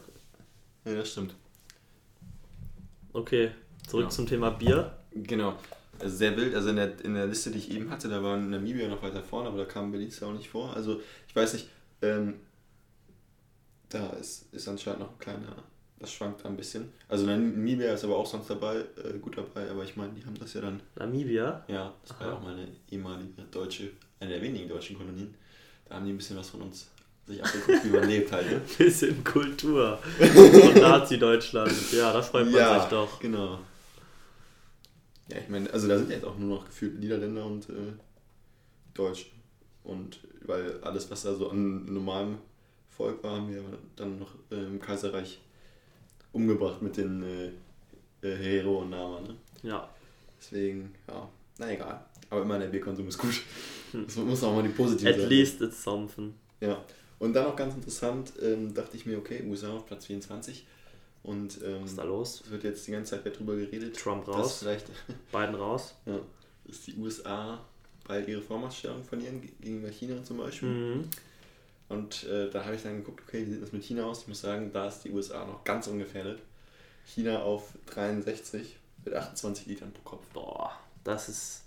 Ja, 0.85 0.95
das 0.99 1.13
stimmt. 1.13 1.35
Okay, 3.13 3.51
zurück 3.89 4.05
Ja. 4.07 4.11
zum 4.11 4.27
Thema 4.27 4.51
Bier. 4.51 4.93
Genau. 5.13 5.55
Also 6.01 6.17
sehr 6.17 6.37
wild. 6.37 6.55
Also 6.55 6.71
in 6.71 6.77
der, 6.77 7.01
in 7.05 7.15
der 7.15 7.27
Liste, 7.27 7.51
die 7.51 7.59
ich 7.59 7.71
eben 7.71 7.91
hatte, 7.91 8.09
da 8.09 8.23
war 8.23 8.37
Namibia 8.37 8.89
noch 8.89 9.03
weiter 9.03 9.23
vorne, 9.23 9.49
aber 9.49 9.59
da 9.59 9.65
kam 9.67 9.93
Belize 9.93 10.27
auch 10.27 10.33
nicht 10.33 10.49
vor. 10.51 10.75
Also 10.75 11.01
ich 11.29 11.35
weiß 11.37 11.55
nicht, 11.55 11.69
ähm, 12.03 12.35
da 13.89 14.11
ist, 14.11 14.53
ist 14.53 14.67
anscheinend 14.69 15.01
noch 15.01 15.13
ein 15.13 15.19
kleiner, 15.19 15.57
das 16.01 16.13
schwankt 16.13 16.45
da 16.45 16.49
ein 16.49 16.57
bisschen. 16.57 16.93
Also 17.09 17.25
Namibia 17.25 17.95
ist 17.95 18.05
aber 18.05 18.17
auch 18.17 18.27
sonst 18.27 18.51
dabei, 18.51 18.79
äh, 19.03 19.19
gut 19.21 19.39
dabei, 19.39 19.71
aber 19.71 19.85
ich 19.85 19.97
meine, 19.97 20.13
die 20.13 20.25
haben 20.27 20.39
das 20.39 20.53
ja 20.55 20.61
dann, 20.61 20.81
Namibia. 20.97 21.65
ja, 21.69 21.95
das 22.03 22.19
war 22.19 22.27
ja 22.27 22.33
Aha. 22.33 22.39
auch 22.39 22.43
mal 22.43 22.53
eine 22.55 22.69
ehemalige 22.91 23.43
deutsche, 23.51 23.91
eine 24.21 24.31
der 24.31 24.43
wenigen 24.43 24.69
deutschen 24.69 24.97
Kolonien. 24.97 25.35
Da 25.89 25.97
haben 25.97 26.07
die 26.07 26.13
ein 26.13 26.17
bisschen 26.17 26.37
was 26.37 26.51
von 26.51 26.63
uns 26.63 26.89
sich 27.27 27.43
abgeguckt, 27.43 27.85
wie 27.85 27.91
man 27.91 28.09
lebt 28.09 28.31
halt. 28.33 28.51
Ne? 28.51 28.61
Bisschen 28.79 29.25
Kultur 29.25 29.99
von 30.19 30.75
Nazi-Deutschland. 30.75 31.93
Ja, 31.93 32.13
da 32.13 32.23
freut 32.23 32.47
man 32.47 32.55
ja, 32.55 32.81
sich 32.81 32.89
doch. 32.89 33.19
genau. 33.19 33.59
Ja, 35.29 35.39
ich 35.39 35.49
meine, 35.49 35.69
also 35.73 35.89
da 35.89 35.99
sind 35.99 36.11
jetzt 36.11 36.25
auch 36.25 36.39
nur 36.39 36.59
noch 36.59 36.67
gefühlt 36.67 37.01
Niederländer 37.01 37.45
und 37.45 37.69
äh, 37.69 37.93
Deutsche. 38.95 39.27
Und 39.83 40.21
weil 40.43 40.81
alles, 40.83 41.11
was 41.11 41.23
da 41.23 41.35
so 41.35 41.51
an 41.51 41.93
normalem 41.93 42.39
Volk 42.97 43.23
war, 43.25 43.37
haben 43.37 43.51
wir 43.51 43.63
dann 43.97 44.21
noch 44.21 44.35
äh, 44.53 44.55
im 44.55 44.81
Kaiserreich 44.81 45.41
umgebracht 46.33 46.81
mit 46.81 46.97
den 46.97 47.25
äh, 47.25 48.27
äh, 48.27 48.37
Hero 48.37 48.83
und 48.83 48.91
Nama. 48.91 49.21
Ne? 49.21 49.37
Ja, 49.65 49.89
Deswegen, 50.39 50.95
ja, 51.09 51.29
na 51.59 51.71
egal. 51.73 52.05
Aber 52.31 52.43
immer 52.43 52.59
der 52.59 52.67
Bierkonsum 52.67 53.07
ist 53.09 53.19
gut. 53.19 53.41
Das 53.93 54.17
muss 54.17 54.43
auch 54.43 54.53
mal 54.55 54.63
die 54.63 54.69
positive 54.71 55.09
at 55.09 55.17
Seite. 55.17 55.29
least 55.29 55.61
it's 55.61 55.83
something. 55.83 56.35
Ja. 56.61 56.83
Und 57.19 57.33
dann 57.35 57.45
noch 57.45 57.57
ganz 57.57 57.75
interessant, 57.75 58.33
ähm, 58.43 58.75
dachte 58.75 58.97
ich 58.97 59.07
mir, 59.07 59.17
okay, 59.19 59.43
USA 59.49 59.73
auf 59.73 59.87
Platz 59.87 60.07
24. 60.07 60.67
Und 61.23 61.59
ähm, 61.65 61.79
Was 61.83 61.91
ist 61.91 61.99
da 61.99 62.05
los? 62.05 62.43
es 62.45 62.51
wird 62.51 62.65
jetzt 62.65 62.87
die 62.87 62.91
ganze 62.93 63.13
Zeit 63.13 63.25
wieder 63.25 63.35
drüber 63.37 63.57
geredet. 63.57 63.97
Trump 63.97 64.29
raus, 64.29 64.59
vielleicht 64.61 64.87
Biden 65.33 65.55
raus. 65.55 65.95
ja, 66.05 66.19
dass 66.67 66.83
die 66.83 66.95
USA 66.97 67.61
bald 68.07 68.29
ihre 68.29 68.43
Vormachtstellung 68.43 69.03
verlieren 69.03 69.41
ge- 69.41 69.51
gegenüber 69.61 69.89
China 69.89 70.23
zum 70.25 70.39
Beispiel. 70.39 70.69
Mhm. 70.69 71.05
Und 71.89 72.25
äh, 72.25 72.51
da 72.51 72.65
habe 72.65 72.75
ich 72.77 72.83
dann 72.83 72.97
geguckt, 72.99 73.23
okay, 73.27 73.47
wie 73.47 73.53
sieht 73.53 73.63
das 73.63 73.73
mit 73.73 73.83
China 73.85 74.05
aus? 74.05 74.23
Ich 74.23 74.29
muss 74.29 74.41
sagen, 74.41 74.71
da 74.73 74.89
ist 74.89 75.01
die 75.03 75.11
USA 75.11 75.45
noch 75.47 75.63
ganz 75.65 75.87
ungefährdet. 75.87 76.41
China 77.07 77.43
auf 77.43 77.71
63 77.87 78.77
mit 79.05 79.15
28 79.15 79.67
Litern 79.67 79.93
pro 79.93 80.03
Kopf. 80.17 80.27
Boah, 80.33 80.73
das 81.07 81.29
ist. 81.29 81.63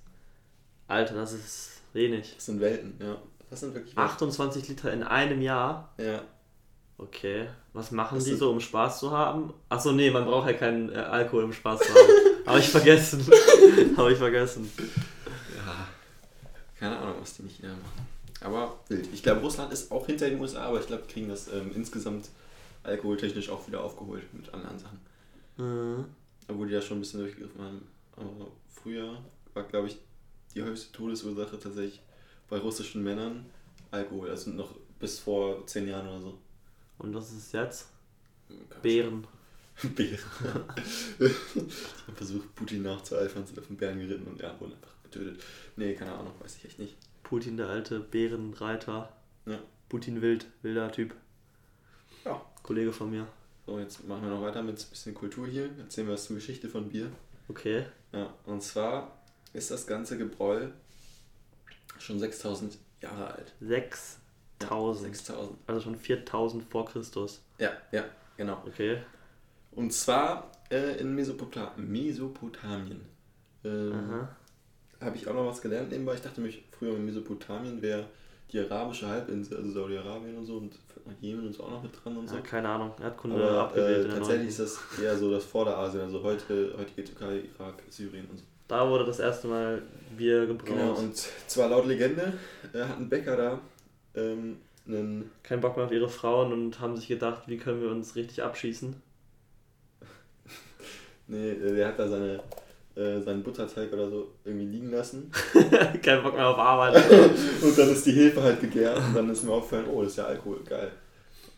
Alter, 0.88 1.16
das 1.16 1.34
ist 1.34 1.82
wenig. 1.94 2.34
Das 2.36 2.46
sind 2.48 2.60
Welten, 2.60 2.96
ja. 3.00 3.18
Das 3.50 3.62
sind 3.62 3.74
wirklich 3.74 3.96
Welten. 3.96 4.12
28 4.12 4.68
Liter 4.68 4.92
in 4.92 5.04
einem 5.04 5.42
Jahr? 5.42 5.94
Ja. 5.98 6.22
Okay. 6.98 7.48
Was 7.74 7.92
machen 7.92 8.16
Das 8.16 8.26
die 8.26 8.36
so, 8.36 8.52
um 8.52 8.60
Spaß 8.60 9.00
zu 9.00 9.12
haben? 9.12 9.54
Achso, 9.70 9.92
nee, 9.92 10.12
man 10.12 10.26
braucht 10.26 10.48
ja 10.48 10.54
keinen 10.54 10.92
äh, 10.92 10.98
Alkohol, 10.98 11.46
um 11.46 11.54
Spaß 11.54 11.80
zu 11.80 11.90
haben. 11.90 12.08
Habe 12.46 12.60
ich 12.60 12.70
vergessen. 12.70 13.26
Habe 13.98 14.12
ich 14.12 14.18
vergessen. 14.18 14.70
Ja. 14.78 15.88
Keine 16.78 16.98
Ahnung, 16.98 17.16
was 17.22 17.36
die 17.36 17.44
nicht 17.44 17.58
China 17.58 17.74
machen. 17.74 18.08
Aber 18.42 18.80
wild. 18.88 19.08
Ich 19.14 19.24
glaube, 19.24 19.42
Russland 19.42 19.72
ist 19.72 19.92
auch 19.92 20.06
hinter 20.06 20.30
den 20.30 20.40
USA, 20.40 20.64
aber 20.64 20.80
ich 20.80 20.88
glaube, 20.88 21.04
die 21.08 21.14
kriegen 21.14 21.30
das 21.30 21.48
ähm, 21.50 21.72
insgesamt 21.76 22.30
alkoholtechnisch 22.84 23.50
auch 23.50 23.68
wieder 23.68 23.84
aufgeholt 23.84 24.24
mit 24.34 24.54
anderen 24.54 24.80
Sachen. 24.80 25.00
Mhm. 25.58 26.06
Obwohl 26.48 26.68
die 26.68 26.74
ja 26.74 26.82
schon 26.82 26.98
ein 26.98 27.02
bisschen 27.02 27.20
durchgegriffen 27.20 27.62
haben. 27.62 27.88
Aber 28.20 28.52
früher 28.68 29.24
war, 29.54 29.64
glaube 29.64 29.88
ich, 29.88 29.98
die 30.54 30.64
häufigste 30.64 30.92
Todesursache 30.92 31.60
tatsächlich 31.60 32.02
bei 32.50 32.58
russischen 32.58 33.04
Männern 33.04 33.46
Alkohol. 33.92 34.30
Also 34.30 34.52
noch 34.52 34.76
bis 35.00 35.20
vor 35.20 35.66
zehn 35.66 35.88
Jahren 35.88 36.08
oder 36.08 36.22
so. 36.22 36.38
Und 36.98 37.14
was 37.14 37.32
ist 37.32 37.54
jetzt? 37.54 37.88
Kann 38.70 38.82
Bären. 38.82 39.28
Bären. 39.96 40.20
ich 41.20 42.08
habe 42.08 42.16
versucht, 42.16 42.54
Putin 42.56 42.82
nachzueifern, 42.82 43.46
sind 43.46 43.60
auf 43.60 43.68
den 43.68 43.78
Bären 43.78 44.00
geritten 44.00 44.28
und 44.28 44.42
ja, 44.42 44.60
wurden 44.60 44.74
einfach 44.74 44.94
getötet. 45.04 45.42
Nee, 45.76 45.94
keine 45.94 46.14
Ahnung, 46.14 46.34
weiß 46.40 46.58
ich 46.58 46.66
echt 46.66 46.80
nicht. 46.80 46.98
Putin, 47.24 47.58
der 47.58 47.70
alte 47.70 48.00
Bärenreiter. 48.00 49.14
Ja. 49.46 49.60
Putin 49.88 50.22
wild, 50.22 50.48
wilder 50.62 50.92
Typ. 50.92 51.16
Ja. 52.26 52.42
Kollege 52.64 52.92
von 52.92 53.12
mir. 53.12 53.28
So, 53.66 53.80
jetzt 53.80 54.06
machen 54.08 54.24
wir 54.24 54.30
noch 54.30 54.42
weiter 54.42 54.62
mit 54.62 54.80
ein 54.80 54.90
bisschen 54.90 55.14
Kultur 55.14 55.48
hier. 55.48 55.70
Erzählen 55.78 56.08
wir 56.08 56.14
was 56.14 56.26
zur 56.26 56.36
Geschichte 56.36 56.68
von 56.68 56.90
Bier. 56.90 57.12
Okay. 57.50 57.86
Ja, 58.14 58.34
und 58.46 58.62
zwar 58.64 59.20
ist 59.54 59.72
das 59.72 59.86
ganze 59.86 60.18
Gebräu 60.18 60.68
schon 61.98 62.20
6000 62.20 62.78
Jahre 63.02 63.34
alt. 63.34 63.54
6000. 63.60 65.16
6000. 65.16 65.58
Also 65.68 65.82
schon 65.82 65.96
4000 65.96 66.64
vor 66.64 66.86
Christus. 66.86 67.42
Ja, 67.58 67.72
ja, 67.92 68.06
genau. 68.38 68.64
Okay. 68.66 69.02
Und 69.72 69.94
zwar 69.94 70.52
äh, 70.72 71.00
in 71.00 71.16
Mesopota 71.16 71.74
Mesopotamien. 71.78 73.06
Ähm. 73.64 74.28
Habe 75.02 75.16
ich 75.16 75.28
auch 75.30 75.34
noch 75.34 75.46
was 75.46 75.62
gelernt 75.62 75.92
nebenbei. 75.92 76.16
Ich 76.16 76.22
dachte 76.22 76.42
mich 76.42 76.64
früher 76.72 76.96
in 76.98 77.06
Mesopotamien 77.06 77.82
wäre 77.82 78.10
die 78.52 78.60
arabische 78.60 79.08
Halbinsel, 79.08 79.58
also 79.58 79.72
Saudi-Arabien 79.72 80.38
und 80.38 80.46
so 80.46 80.58
und 80.58 80.74
Jemen 81.22 81.48
und 81.48 81.54
so 81.54 81.64
auch 81.64 81.72
noch 81.72 81.84
mit 81.84 81.92
dran 82.04 82.18
und 82.18 82.30
so. 82.30 82.36
Ja, 82.36 82.42
keine 82.42 82.70
Ahnung. 82.70 82.92
Erdkunde 83.02 83.44
Aber 83.44 83.62
abgewählt 83.62 84.08
äh, 84.08 84.14
tatsächlich 84.14 84.50
ist 84.50 84.60
das 84.60 84.80
eher 85.02 85.18
so 85.18 85.32
das 85.32 85.46
Vorderasien, 85.46 86.04
also 86.04 86.22
heute, 86.22 86.74
heutige 86.78 87.04
Türkei, 87.04 87.44
Irak, 87.58 87.82
Syrien 87.90 88.28
und 88.30 88.38
so. 88.38 88.44
Da 88.68 88.88
wurde 88.88 89.06
das 89.06 89.20
erste 89.20 89.48
Mal 89.48 89.82
Bier 90.16 90.46
gebraut. 90.46 90.68
Genau, 90.68 90.94
und 90.94 91.18
zwar 91.18 91.70
laut 91.70 91.88
Legende 91.88 92.34
äh, 92.74 92.84
hat 92.84 92.98
ein 93.00 93.10
Bäcker 93.10 93.36
da 93.36 93.60
ähm, 94.16 94.58
einen 94.88 95.32
Kein 95.44 95.62
Bock 95.62 95.76
mehr 95.76 95.86
auf 95.86 95.92
ihre 95.92 96.10
Frauen 96.10 96.52
und 96.54 96.80
haben 96.80 96.96
sich 96.96 97.08
gedacht, 97.08 97.44
wie 97.48 97.58
können 97.58 97.82
wir 97.82 97.90
uns 97.90 98.16
richtig 98.16 98.44
abschießen. 98.44 98.96
Nee, 101.32 101.52
äh, 101.52 101.76
der 101.76 101.90
hat 101.90 102.00
da 102.00 102.08
seine, 102.08 102.42
äh, 103.00 103.22
seinen 103.22 103.44
Butterteig 103.44 103.94
oder 103.94 104.10
so 104.10 104.36
irgendwie 104.44 104.66
liegen 104.66 104.92
lassen. 104.92 105.32
Kein 106.04 106.22
Bock 106.22 106.36
mehr 106.36 106.48
auf 106.48 106.58
Arbeit. 106.58 106.96
und 107.62 107.78
dann 107.78 107.90
ist 107.90 108.06
die 108.06 108.12
Hefe 108.12 108.44
halt 108.44 108.60
gegärt 108.60 108.98
und 108.98 109.16
dann 109.16 109.30
ist 109.30 109.44
mir 109.44 109.54
aufgefallen, 109.54 109.88
oh, 109.90 110.02
das 110.02 110.12
ist 110.12 110.18
ja 110.18 110.26
Alkohol, 110.26 110.60
geil. 110.68 110.92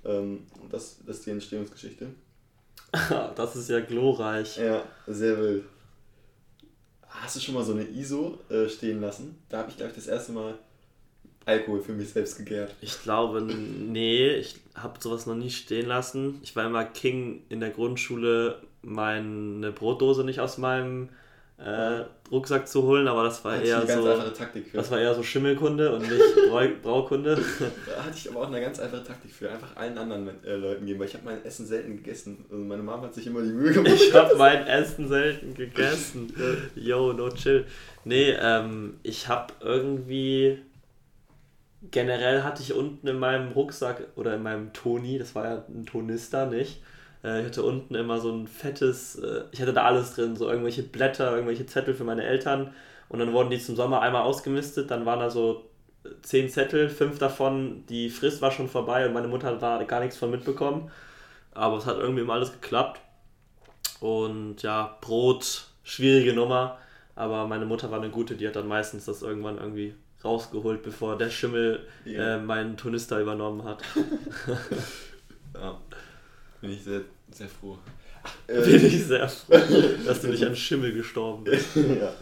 Ähm, 0.05 0.45
und 0.62 0.71
das, 0.71 1.00
das 1.05 1.17
ist 1.17 1.25
die 1.25 1.31
Entstehungsgeschichte. 1.31 2.07
das 3.36 3.55
ist 3.55 3.69
ja 3.69 3.79
glorreich. 3.79 4.57
Ja, 4.57 4.83
sehr 5.07 5.38
wild. 5.39 5.63
Hast 7.07 7.36
du 7.36 7.39
schon 7.39 7.55
mal 7.55 7.63
so 7.63 7.74
eine 7.74 7.83
ISO 7.86 8.38
äh, 8.50 8.69
stehen 8.69 9.01
lassen? 9.01 9.38
Da 9.50 9.60
habe 9.60 9.71
ich, 9.71 9.77
glaube 9.77 9.89
ich, 9.91 9.95
das 9.95 10.07
erste 10.07 10.33
Mal 10.33 10.60
Alkohol 11.45 11.81
für 11.81 11.93
mich 11.93 12.10
selbst 12.10 12.38
gegärt. 12.38 12.75
Ich 12.81 13.01
glaube, 13.01 13.41
nee, 13.41 14.36
ich 14.36 14.57
habe 14.75 15.00
sowas 15.01 15.25
noch 15.25 15.36
nie 15.36 15.50
stehen 15.50 15.88
lassen. 15.88 16.39
Ich 16.43 16.55
war 16.55 16.67
immer 16.67 16.86
King 16.86 17.41
in 17.50 17.60
der 17.60 17.71
Grundschule, 17.71 18.62
meine 18.83 19.71
Brotdose 19.71 20.24
nicht 20.24 20.39
aus 20.39 20.60
meinem 20.60 21.10
äh, 21.63 22.05
Rucksack 22.31 22.67
zu 22.67 22.83
holen, 22.83 23.07
aber 23.07 23.23
das 23.23 23.43
war 23.45 23.61
eher 23.61 23.85
so. 23.85 24.09
einfache 24.09 24.33
Taktik 24.33 24.67
für. 24.67 24.77
Das 24.77 24.89
war 24.89 24.99
eher 24.99 25.13
so 25.13 25.21
Schimmelkunde 25.21 25.93
und 25.93 26.01
nicht 26.01 26.21
Brau 26.49 26.65
Braukunde. 26.81 27.39
Da 27.85 28.03
hatte 28.03 28.15
ich 28.15 28.29
aber 28.29 28.41
auch 28.41 28.47
eine 28.47 28.61
ganz 28.61 28.79
einfache 28.79 29.03
Taktik 29.03 29.31
für. 29.31 29.49
Einfach 29.49 29.75
allen 29.75 29.97
anderen 29.97 30.43
äh, 30.43 30.55
Leuten 30.55 30.85
geben, 30.85 30.99
weil 30.99 31.07
ich 31.07 31.13
habe 31.13 31.25
mein 31.25 31.45
Essen 31.45 31.67
selten 31.67 31.97
gegessen. 31.97 32.45
Also 32.49 32.63
meine 32.63 32.81
Mom 32.81 33.01
hat 33.01 33.13
sich 33.13 33.27
immer 33.27 33.41
die 33.41 33.51
Mühe 33.51 33.71
gemacht. 33.73 33.93
Ich 33.93 34.13
habe 34.13 34.35
mein 34.35 34.65
Essen 34.65 35.07
selten 35.07 35.53
gegessen. 35.53 36.33
Yo, 36.75 37.13
no 37.13 37.29
chill. 37.29 37.65
Nee, 38.05 38.31
ähm, 38.39 38.99
ich 39.03 39.27
habe 39.27 39.53
irgendwie. 39.61 40.59
Generell 41.89 42.43
hatte 42.43 42.61
ich 42.61 42.73
unten 42.73 43.07
in 43.07 43.17
meinem 43.17 43.53
Rucksack 43.53 44.03
oder 44.15 44.35
in 44.35 44.43
meinem 44.43 44.71
Toni, 44.71 45.17
das 45.17 45.33
war 45.33 45.45
ja 45.45 45.65
ein 45.67 45.87
Tonister, 45.87 46.45
nicht? 46.45 46.79
Äh, 47.23 47.41
ich 47.41 47.45
hatte 47.47 47.63
unten 47.63 47.95
immer 47.95 48.19
so 48.19 48.31
ein 48.31 48.47
fettes, 48.47 49.15
äh, 49.15 49.43
ich 49.51 49.61
hatte 49.61 49.73
da 49.73 49.83
alles 49.83 50.15
drin, 50.15 50.35
so 50.35 50.49
irgendwelche 50.49 50.83
Blätter, 50.83 51.31
irgendwelche 51.33 51.65
Zettel 51.65 51.93
für 51.93 52.03
meine 52.03 52.23
Eltern. 52.23 52.73
Und 53.09 53.19
dann 53.19 53.33
wurden 53.33 53.49
die 53.49 53.59
zum 53.59 53.75
Sommer 53.75 54.01
einmal 54.01 54.23
ausgemistet, 54.23 54.89
dann 54.91 55.05
waren 55.05 55.19
da 55.19 55.29
so 55.29 55.69
äh, 56.05 56.09
zehn 56.21 56.49
Zettel, 56.49 56.89
fünf 56.89 57.19
davon, 57.19 57.83
die 57.87 58.09
Frist 58.09 58.41
war 58.41 58.51
schon 58.51 58.69
vorbei 58.69 59.05
und 59.05 59.13
meine 59.13 59.27
Mutter 59.27 59.47
hat 59.47 59.61
da 59.61 59.83
gar 59.83 59.99
nichts 59.99 60.17
von 60.17 60.31
mitbekommen. 60.31 60.89
Aber 61.53 61.77
es 61.77 61.85
hat 61.85 61.97
irgendwie 61.97 62.21
immer 62.21 62.33
alles 62.33 62.53
geklappt. 62.53 63.01
Und 63.99 64.63
ja, 64.63 64.97
Brot, 65.01 65.65
schwierige 65.83 66.33
Nummer. 66.33 66.77
Aber 67.15 67.45
meine 67.47 67.65
Mutter 67.65 67.91
war 67.91 67.99
eine 67.99 68.09
gute, 68.09 68.35
die 68.35 68.47
hat 68.47 68.55
dann 68.55 68.67
meistens 68.67 69.05
das 69.05 69.21
irgendwann 69.21 69.57
irgendwie 69.57 69.93
rausgeholt, 70.23 70.81
bevor 70.81 71.17
der 71.17 71.29
Schimmel 71.29 71.85
Ja. 72.05 72.35
äh, 72.37 72.39
meinen 72.39 72.77
Tonister 72.77 73.19
übernommen 73.19 73.63
hat. 73.65 73.83
Bin 76.61 76.71
ich 76.71 76.83
sehr, 76.83 77.01
sehr 77.31 77.49
froh. 77.49 77.77
Äh, 78.47 78.61
Bin 78.61 78.85
ich 78.85 79.05
sehr 79.05 79.27
froh, 79.27 79.59
dass 80.05 80.21
du 80.21 80.27
nicht 80.27 80.45
an 80.45 80.55
Schimmel 80.55 80.93
gestorben 80.93 81.43
bist. 81.43 81.67
ja. 81.75 82.13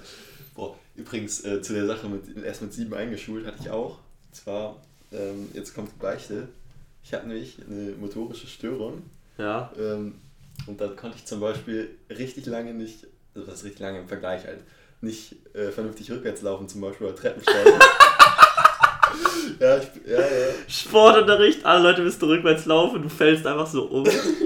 Boah, 0.56 0.76
übrigens 0.96 1.44
äh, 1.44 1.62
zu 1.62 1.74
der 1.74 1.86
Sache 1.86 2.08
mit 2.08 2.44
erst 2.44 2.62
mit 2.62 2.74
sieben 2.74 2.94
eingeschult 2.94 3.46
hatte 3.46 3.58
ich 3.62 3.70
auch. 3.70 4.00
Und 4.28 4.36
zwar, 4.36 4.82
ähm, 5.12 5.50
jetzt 5.54 5.76
kommt 5.76 5.92
die 5.92 6.00
Beichte. 6.00 6.48
Ich 7.04 7.14
hatte 7.14 7.28
nämlich 7.28 7.58
eine 7.68 7.92
motorische 7.92 8.48
Störung. 8.48 9.04
Ja. 9.38 9.72
Ähm, 9.78 10.16
und 10.68 10.80
dann 10.80 10.96
konnte 10.96 11.18
ich 11.18 11.26
zum 11.26 11.40
Beispiel 11.40 11.90
richtig 12.10 12.46
lange 12.46 12.74
nicht, 12.74 13.08
also 13.36 13.48
das 13.48 13.60
ist 13.60 13.66
richtig 13.66 13.82
lange 13.82 14.00
im 14.00 14.08
Vergleich 14.08 14.46
halt, 14.46 14.60
nicht 15.02 15.36
äh, 15.56 15.72
vernünftig 15.72 16.12
rückwärts 16.12 16.42
laufen, 16.42 16.68
zum 16.68 16.82
Beispiel 16.82 17.08
oder 17.08 17.16
Treppensteigen. 17.16 17.74
ja, 19.60 19.78
ich, 19.78 19.90
ja, 20.06 20.20
ja. 20.20 20.48
Sportunterricht, 20.68 21.66
alle 21.66 21.84
Leute 21.84 22.02
müssen 22.02 22.24
rückwärts 22.26 22.66
laufen, 22.66 23.02
du 23.02 23.10
fällst 23.10 23.46
einfach 23.46 23.68
so 23.68 23.86
um. 23.86 24.06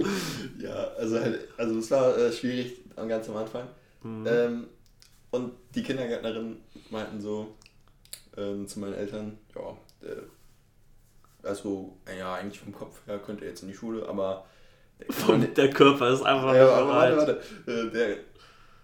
ja, 0.60 0.92
also 0.98 1.20
halt, 1.20 1.48
also 1.58 1.80
es 1.80 1.92
war 1.92 2.18
äh, 2.18 2.32
schwierig 2.32 2.82
ganz 2.96 3.30
am 3.30 3.38
Anfang. 3.38 3.68
Mhm. 4.04 4.28
Ähm, 4.28 4.68
und 5.32 5.54
die 5.74 5.84
Kindergärtnerin 5.84 6.58
meinten 6.90 7.20
so 7.22 7.56
ähm, 8.38 8.68
zu 8.68 8.80
meinen 8.80 8.94
Eltern, 8.94 9.38
ja, 9.56 9.72
äh, 10.08 10.22
also, 11.44 11.98
ja, 12.18 12.36
eigentlich 12.36 12.60
vom 12.60 12.72
Kopf 12.72 13.02
her 13.06 13.20
könnte 13.20 13.44
er 13.44 13.50
jetzt 13.50 13.64
in 13.64 13.68
die 13.68 13.76
Schule, 13.76 14.08
aber. 14.08 14.46
Der, 15.00 15.38
nicht, 15.38 15.58
der 15.58 15.70
Körper 15.70 16.10
ist 16.10 16.24
einfach 16.24 16.56
ja, 16.56 16.70
aber 16.70 16.90
warte, 16.90 17.18
warte. 17.18 17.32
Äh, 17.72 17.92
der, 17.92 18.18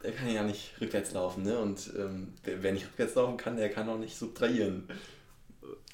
der 0.03 0.11
kann 0.11 0.29
ja 0.29 0.43
nicht 0.43 0.73
rückwärts 0.81 1.13
laufen, 1.13 1.43
ne? 1.43 1.57
Und 1.57 1.91
ähm, 1.97 2.33
wer 2.43 2.73
nicht 2.73 2.87
rückwärts 2.87 3.15
laufen 3.15 3.37
kann, 3.37 3.55
der 3.55 3.69
kann 3.69 3.87
auch 3.89 3.97
nicht 3.97 4.17
subtrahieren. 4.17 4.87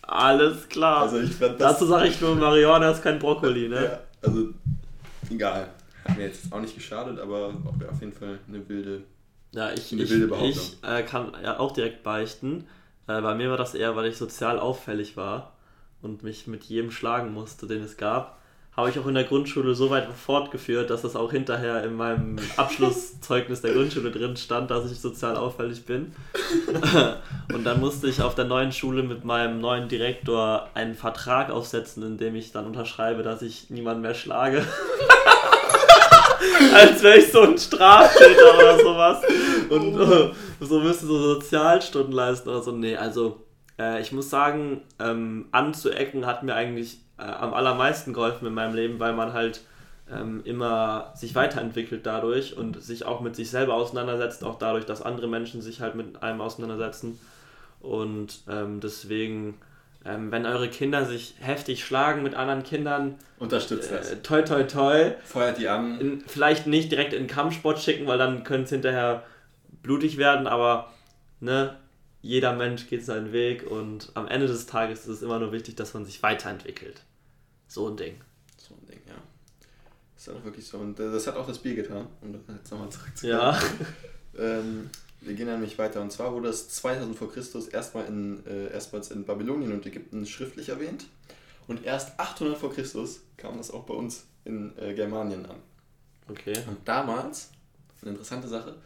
Alles 0.02 0.70
klar. 0.70 1.04
Also 1.04 1.20
ich 1.20 1.38
das 1.40 1.58
Dazu 1.58 1.86
sage 1.86 2.10
ich 2.10 2.22
nur, 2.22 2.36
Marihuana 2.36 2.92
ist 2.92 3.02
kein 3.02 3.20
Brokkoli, 3.20 3.70
ne? 3.70 3.84
Ja, 3.84 4.00
also 4.22 4.50
egal. 5.30 5.70
Hat 6.06 6.18
mir 6.18 6.26
jetzt 6.26 6.52
auch 6.52 6.62
nicht 6.62 6.76
geschadet, 6.76 7.20
aber 7.20 7.48
auf 7.48 8.00
jeden 8.00 8.14
Fall 8.14 8.38
eine 8.48 8.68
wilde, 8.70 9.02
ja, 9.52 9.72
ich, 9.72 9.92
eine 9.92 10.04
ich, 10.04 10.10
wilde 10.10 10.28
Behauptung. 10.28 10.52
Ich 10.52 10.78
äh, 10.88 11.04
kann 11.04 11.34
ja 11.44 11.60
auch 11.60 11.72
direkt 11.72 12.04
beichten. 12.04 12.68
Äh, 13.08 13.22
bei 13.22 13.34
mir 13.34 13.50
war 13.50 13.58
das 13.58 13.74
eher, 13.74 13.96
weil 13.96 14.06
ich 14.06 14.18
sozial 14.18 14.60
auffällig 14.60 15.18
war 15.18 15.54
und 16.02 16.22
mich 16.22 16.46
mit 16.46 16.64
jedem 16.66 16.92
schlagen 16.92 17.34
musste, 17.34 17.66
den 17.66 17.82
es 17.82 17.98
gab, 17.98 18.40
habe 18.76 18.90
ich 18.90 19.00
auch 19.00 19.08
in 19.08 19.14
der 19.14 19.24
Grundschule 19.24 19.74
so 19.74 19.90
weit 19.90 20.10
fortgeführt, 20.12 20.90
dass 20.90 21.02
das 21.02 21.16
auch 21.16 21.32
hinterher 21.32 21.84
in 21.84 21.96
meinem 21.96 22.36
Abschlusszeugnis 22.58 23.62
der 23.62 23.74
Grundschule 23.74 24.12
drin 24.12 24.36
stand, 24.36 24.70
dass 24.70 24.92
ich 24.92 25.00
sozial 25.00 25.38
auffällig 25.38 25.86
bin. 25.86 26.14
und 27.54 27.64
dann 27.64 27.80
musste 27.80 28.08
ich 28.08 28.22
auf 28.22 28.36
der 28.36 28.46
neuen 28.46 28.74
Schule 28.74 29.04
mit 29.04 29.24
meinem 29.24 29.62
neuen 29.62 29.88
Direktor 29.88 30.70
einen 30.74 30.96
Vertrag 30.96 31.52
aufsetzen, 31.52 32.04
in 32.04 32.18
dem 32.18 32.36
ich 32.36 32.52
dann 32.52 32.66
unterschreibe, 32.66 33.24
dass 33.24 33.42
ich 33.42 33.70
niemanden 33.70 34.02
mehr 34.02 34.14
schlage. 34.14 34.66
Als 36.74 37.02
wäre 37.02 37.18
ich 37.18 37.32
so 37.32 37.42
ein 37.42 37.58
Straftäter 37.58 38.58
oder 38.58 38.78
sowas. 38.78 39.24
Und 39.70 40.00
äh, 40.00 40.32
so 40.60 40.80
müsste 40.82 41.06
so 41.06 41.18
Sozialstunden 41.18 42.12
leisten 42.14 42.50
oder 42.50 42.62
so. 42.62 42.72
Nee, 42.72 42.98
also 42.98 43.46
äh, 43.80 44.02
ich 44.02 44.12
muss 44.12 44.30
sagen, 44.30 44.82
ähm, 45.00 45.48
anzuecken 45.52 46.26
hat 46.26 46.44
mir 46.44 46.56
eigentlich 46.56 47.05
äh, 47.18 47.24
am 47.24 47.54
allermeisten 47.54 48.14
geholfen 48.14 48.48
in 48.48 48.54
meinem 48.54 48.76
Leben, 48.76 49.00
weil 49.00 49.14
man 49.14 49.34
halt 49.34 49.62
ähm, 50.12 50.42
immer 50.46 51.12
sich 51.16 51.34
weiterentwickelt 51.36 52.06
dadurch 52.06 52.56
und 52.56 52.82
sich 52.82 53.06
auch 53.06 53.22
mit 53.22 53.36
sich 53.36 53.50
selber 53.50 53.74
auseinandersetzt, 53.74 54.44
auch 54.44 54.58
dadurch, 54.58 54.86
dass 54.86 55.02
andere 55.02 55.28
Menschen 55.28 55.62
sich 55.62 55.82
halt 55.82 55.96
mit 55.96 56.22
einem 56.22 56.42
auseinandersetzen. 56.42 57.20
Und 57.80 58.42
ähm, 58.50 58.80
deswegen, 58.80 59.56
ähm, 60.06 60.32
wenn 60.32 60.46
eure 60.46 60.70
Kinder 60.70 61.06
sich 61.06 61.36
heftig 61.40 61.84
schlagen 61.84 62.24
mit 62.24 62.36
anderen 62.36 62.64
Kindern, 62.64 63.16
unterstützt 63.40 63.92
äh, 63.92 63.98
das. 63.98 64.22
Toi, 64.22 64.42
toi, 64.44 64.64
toi. 64.64 65.12
Feuert 65.24 65.58
die 65.58 65.68
an. 65.68 66.00
In, 66.00 66.24
vielleicht 66.28 66.68
nicht 66.68 66.92
direkt 66.92 67.14
in 67.14 67.24
den 67.24 67.28
Kampfsport 67.28 67.80
schicken, 67.80 68.08
weil 68.08 68.18
dann 68.18 68.44
könnte 68.44 68.66
es 68.66 68.70
hinterher 68.72 69.24
blutig 69.82 70.18
werden, 70.18 70.48
aber 70.48 70.92
ne, 71.40 71.76
jeder 72.26 72.54
Mensch 72.54 72.88
geht 72.88 73.06
seinen 73.06 73.32
Weg 73.34 73.70
und 73.70 74.12
am 74.16 74.28
Ende 74.28 74.48
des 74.48 74.66
Tages 74.66 75.02
ist 75.02 75.08
es 75.08 75.22
immer 75.22 75.38
nur 75.38 75.52
wichtig, 75.52 75.76
dass 75.76 75.94
man 75.94 76.06
sich 76.06 76.24
weiterentwickelt. 76.24 77.04
So 77.68 77.88
ein 77.88 77.98
Ding. 77.98 78.16
So 78.58 78.74
ein 78.74 78.84
Ding, 78.88 79.00
ja. 79.08 79.14
Das 80.16 80.28
ist 80.28 80.34
auch 80.34 80.44
wirklich 80.44 80.66
so. 80.66 80.80
Und 80.80 81.00
äh, 81.00 81.12
das 81.12 81.28
hat 81.28 81.36
auch 81.36 81.46
das 81.46 81.60
Bier 81.60 81.76
getan, 81.76 82.08
um 82.22 82.34
jetzt 82.34 82.72
nochmal 82.72 82.90
zurückzukommen. 82.90 83.40
Ja. 83.40 83.60
ähm, 84.40 84.90
wir 85.22 85.36
gehen 85.36 85.46
nämlich 85.46 85.78
weiter. 85.78 86.02
Und 86.02 86.12
zwar 86.12 86.34
wurde 86.34 86.50
es 86.50 86.68
2000 86.70 87.16
vor 87.16 87.32
Christus 87.32 87.68
erstmal 87.68 88.06
in, 88.06 88.44
äh, 88.48 88.72
erstmals 88.74 89.12
in 89.12 89.24
Babylonien 89.24 89.72
und 89.72 89.86
Ägypten 89.86 90.26
schriftlich 90.26 90.70
erwähnt. 90.70 91.06
Und 91.68 91.86
erst 91.86 92.20
800 92.20 92.58
vor 92.58 92.74
Christus 92.74 93.22
kam 93.38 93.58
das 93.58 93.70
auch 93.70 93.84
bei 93.84 93.94
uns 93.94 94.26
in 94.46 94.76
äh, 94.80 94.96
Germanien 94.96 95.46
an. 95.46 95.58
Okay. 96.28 96.58
Und 96.68 96.88
damals, 96.88 97.52
eine 98.02 98.12
interessante 98.12 98.48
Sache, 98.48 98.78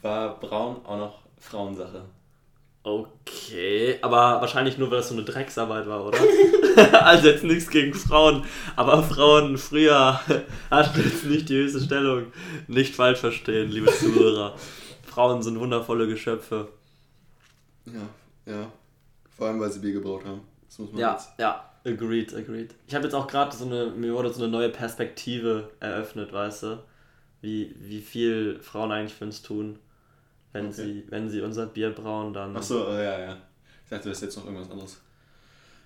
war 0.00 0.40
Braun 0.40 0.84
auch 0.84 0.98
noch 0.98 1.22
Frauensache. 1.38 2.06
Okay, 2.84 3.98
aber 4.02 4.40
wahrscheinlich 4.40 4.76
nur, 4.76 4.90
weil 4.90 4.98
das 4.98 5.08
so 5.08 5.14
eine 5.14 5.22
Drecksarbeit 5.22 5.86
war, 5.86 6.04
oder? 6.04 6.18
also 7.04 7.28
jetzt 7.28 7.44
nichts 7.44 7.70
gegen 7.70 7.94
Frauen, 7.94 8.44
aber 8.74 9.04
Frauen 9.04 9.56
früher 9.56 10.20
hatten 10.70 11.00
jetzt 11.00 11.24
nicht 11.26 11.48
die 11.48 11.58
höchste 11.58 11.80
Stellung. 11.80 12.32
Nicht 12.66 12.96
falsch 12.96 13.20
verstehen, 13.20 13.70
liebe 13.70 13.86
Zuhörer. 13.92 14.56
Frauen 15.04 15.42
sind 15.42 15.60
wundervolle 15.60 16.08
Geschöpfe. 16.08 16.68
Ja, 17.86 18.52
ja. 18.52 18.72
Vor 19.36 19.46
allem, 19.46 19.60
weil 19.60 19.70
sie 19.70 19.78
Bier 19.78 19.92
gebraut 19.92 20.24
haben. 20.24 20.40
Das 20.66 20.78
muss 20.80 20.90
man 20.90 21.00
ja, 21.00 21.12
jetzt. 21.12 21.28
ja, 21.38 21.64
agreed, 21.84 22.34
agreed. 22.34 22.74
Ich 22.88 22.94
habe 22.96 23.04
jetzt 23.04 23.14
auch 23.14 23.28
gerade 23.28 23.54
so 23.56 23.64
eine, 23.64 23.86
mir 23.86 24.12
wurde 24.12 24.32
so 24.32 24.42
eine 24.42 24.50
neue 24.50 24.70
Perspektive 24.70 25.70
eröffnet, 25.78 26.32
weißt 26.32 26.64
du? 26.64 26.82
Wie, 27.42 27.74
wie 27.78 28.00
viel 28.00 28.58
Frauen 28.60 28.90
eigentlich 28.90 29.14
für 29.14 29.24
uns 29.24 29.42
tun. 29.42 29.78
Wenn, 30.52 30.66
okay. 30.66 30.74
sie, 30.74 31.04
wenn 31.08 31.28
sie 31.28 31.40
unser 31.40 31.66
Bier 31.66 31.90
brauen, 31.90 32.32
dann. 32.32 32.56
Achso, 32.56 32.86
äh, 32.88 33.04
ja, 33.04 33.18
ja. 33.20 33.36
Ich 33.84 33.90
dachte, 33.90 34.04
du 34.04 34.10
hast 34.10 34.20
jetzt 34.20 34.36
noch 34.36 34.44
irgendwas 34.44 34.70
anderes 34.70 35.00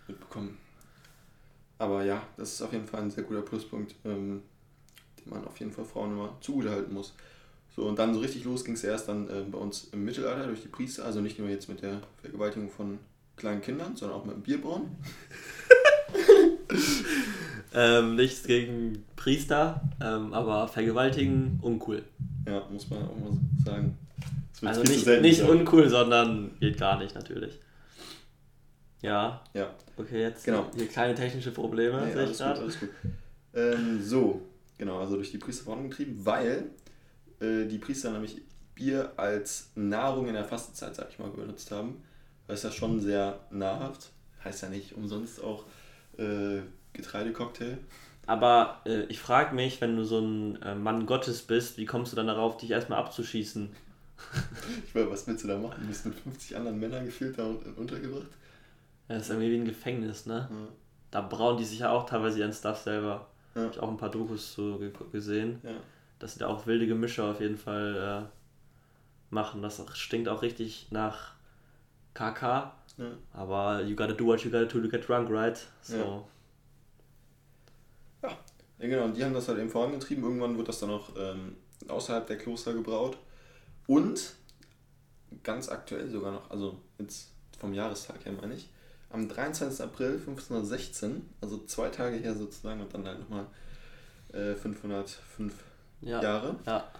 mitbekommen. 0.09 0.59
Aber 1.79 2.05
ja, 2.05 2.23
das 2.37 2.55
ist 2.55 2.63
auf 2.63 2.73
jeden 2.73 2.87
Fall 2.87 3.03
ein 3.03 3.11
sehr 3.11 3.25
guter 3.25 3.43
Pluspunkt, 3.43 3.95
ähm, 4.05 4.43
den 5.19 5.31
man 5.31 5.45
auf 5.47 5.59
jeden 5.59 5.73
Fall 5.73 5.85
Frauen 5.85 6.13
immer 6.13 6.37
zugutehalten 6.41 6.93
muss. 6.93 7.15
So, 7.75 7.83
und 7.83 7.99
dann 7.99 8.15
so 8.15 8.21
richtig 8.21 8.45
los 8.45 8.65
ging 8.65 8.75
es 8.75 8.85
erst 8.85 9.09
dann 9.09 9.29
äh, 9.29 9.43
bei 9.51 9.59
uns 9.59 9.89
im 9.93 10.05
Mittelalter 10.05 10.47
durch 10.47 10.63
die 10.63 10.69
Priester, 10.69 11.05
also 11.05 11.21
nicht 11.21 11.39
nur 11.39 11.49
jetzt 11.49 11.69
mit 11.69 11.83
der 11.83 12.01
Vergewaltigung 12.23 12.71
von 12.71 12.99
kleinen 13.37 13.61
Kindern, 13.61 13.95
sondern 13.97 14.19
auch 14.19 14.25
mit 14.25 14.35
dem 14.35 14.43
Bierbrauen. 14.43 14.97
ähm, 17.75 18.17
nichts 18.17 18.45
gegen 18.45 19.05
Priester, 19.15 19.83
ähm, 20.01 20.33
aber 20.33 20.69
vergewaltigen 20.69 21.59
uncool. 21.61 22.03
Ja, 22.47 22.67
muss 22.71 22.89
man 22.89 23.03
auch 23.03 23.19
mal 23.19 23.33
sagen. 23.63 23.99
Also 24.65 24.83
nicht, 24.83 25.07
nicht 25.07 25.43
uncool, 25.43 25.89
sondern 25.89 26.59
geht 26.61 26.79
gar 26.79 26.99
nicht 26.99 27.15
natürlich. 27.15 27.59
Ja. 29.03 29.43
Ja. 29.55 29.75
Okay, 29.97 30.23
jetzt 30.23 30.45
genau. 30.45 30.71
hier 30.75 30.89
kleine 30.89 31.15
technische 31.15 31.51
Probleme. 31.51 32.07
Nee, 32.07 32.15
alles, 32.15 32.39
gut, 32.39 32.47
alles 32.47 32.81
gut. 32.81 32.89
Ähm, 33.55 34.03
so, 34.03 34.43
genau, 34.79 34.99
also 34.99 35.17
durch 35.17 35.31
die 35.31 35.39
Priester 35.39 35.65
vorangetrieben, 35.65 36.25
weil 36.25 36.71
äh, 37.41 37.67
die 37.67 37.79
Priester 37.79 38.11
nämlich 38.11 38.43
Bier 38.75 39.13
als 39.17 39.71
Nahrung 39.75 40.29
in 40.29 40.35
der 40.35 40.45
Fastenzeit, 40.45 40.95
sag 40.95 41.09
ich 41.11 41.19
mal, 41.19 41.31
benutzt 41.31 41.71
haben. 41.71 42.03
Das 42.47 42.59
ist 42.61 42.65
ja 42.65 42.71
schon 42.71 43.01
sehr 43.01 43.41
nahrhaft. 43.51 44.11
Heißt 44.45 44.63
ja 44.63 44.69
nicht 44.69 44.95
umsonst 44.95 45.43
auch 45.43 45.65
äh, 46.19 46.61
Getreidecocktail. 46.93 47.79
Aber 48.27 48.81
äh, 48.85 49.05
ich 49.05 49.21
frage 49.21 49.55
mich, 49.55 49.81
wenn 49.81 49.97
du 49.97 50.05
so 50.05 50.19
ein 50.21 50.61
äh, 50.63 50.75
Mann 50.75 51.07
Gottes 51.07 51.43
bist, 51.43 51.79
wie 51.79 51.87
kommst 51.87 52.13
du 52.13 52.17
dann 52.17 52.27
darauf, 52.27 52.57
dich 52.57 52.71
erstmal 52.71 52.99
abzuschießen? 52.99 53.71
Ich 54.87 54.95
meine, 54.95 55.11
was 55.11 55.27
willst 55.27 55.45
du 55.45 55.49
da 55.49 55.59
machen? 55.59 55.81
Du 55.81 55.89
bist 55.89 56.07
mit 56.07 56.15
50 56.15 56.57
anderen 56.57 56.79
Männern 56.79 57.05
gefühlt 57.05 57.39
da 57.39 57.47
untergebracht? 57.77 58.31
Ja, 59.09 59.17
das 59.17 59.25
ist 59.25 59.31
irgendwie 59.31 59.53
wie 59.53 59.59
ein 59.59 59.65
Gefängnis, 59.65 60.27
ne? 60.27 60.49
Ja. 60.51 60.69
Da 61.11 61.21
brauen 61.21 61.57
die 61.57 61.65
sich 61.65 61.81
ja 61.81 61.91
auch 61.91 62.07
teilweise 62.07 62.41
ihren 62.41 62.53
Stuff 62.53 62.79
selber. 62.79 63.29
Ja. 63.55 63.63
Hab 63.63 63.73
ich 63.73 63.81
auch 63.81 63.89
ein 63.89 63.97
paar 63.97 64.11
Dokus 64.11 64.55
so 64.55 64.81
gesehen. 65.13 65.61
Ja. 65.63 65.77
Dass 66.19 66.35
sie 66.35 66.41
da 66.41 66.49
auch 66.49 66.67
wilde 66.67 66.87
Gemische 66.87 67.25
auf 67.25 67.41
jeden 67.41 67.57
Fall 67.57 68.27
äh, 68.27 69.35
machen. 69.35 69.63
Das 69.63 69.83
stinkt 69.95 70.29
auch 70.29 70.43
richtig 70.43 70.89
nach 70.91 71.35
KK. 72.15 72.73
Ja. 72.99 73.05
Aber 73.33 73.83
you 73.83 73.95
gotta 73.95 74.15
do 74.15 74.27
what 74.27 74.43
you 74.43 74.51
gotta 74.51 74.65
do 74.65 74.81
to 74.81 74.89
get 74.89 75.07
drunk, 75.07 75.31
right? 75.31 75.59
So. 75.83 76.25
Ja. 78.23 78.29
ja. 78.29 78.37
genau. 78.79 79.05
Und 79.05 79.17
die 79.17 79.25
haben 79.25 79.35
das 79.35 79.49
halt 79.49 79.59
eben 79.59 79.71
vorangetrieben. 79.71 80.25
Irgendwann 80.25 80.57
wird 80.57 80.69
das 80.69 80.81
dann 80.81 80.91
auch 80.91 81.11
ähm, 81.17 81.57
außerhalb 81.89 82.27
der 82.27 82.39
Kloster 82.39 82.73
gebraut. 82.73 83.19
Und 83.87 84.35
ganz 85.43 85.69
aktuell 85.69 86.11
sogar 86.11 86.33
noch, 86.33 86.51
also 86.51 86.81
jetzt 86.99 87.31
vom 87.59 87.73
Jahrestag 87.73 88.25
her 88.25 88.33
meine 88.33 88.55
ich, 88.55 88.69
am 89.11 89.29
23. 89.29 89.85
April 89.85 90.15
1516, 90.15 91.29
also 91.41 91.65
zwei 91.65 91.89
Tage 91.89 92.17
her 92.17 92.35
sozusagen 92.35 92.81
und 92.81 92.93
dann 92.93 93.07
halt 93.07 93.21
nochmal 93.21 93.47
äh, 94.33 94.55
505 94.55 95.55
ja, 96.03 96.23
Jahre, 96.23 96.57
ja. 96.67 96.91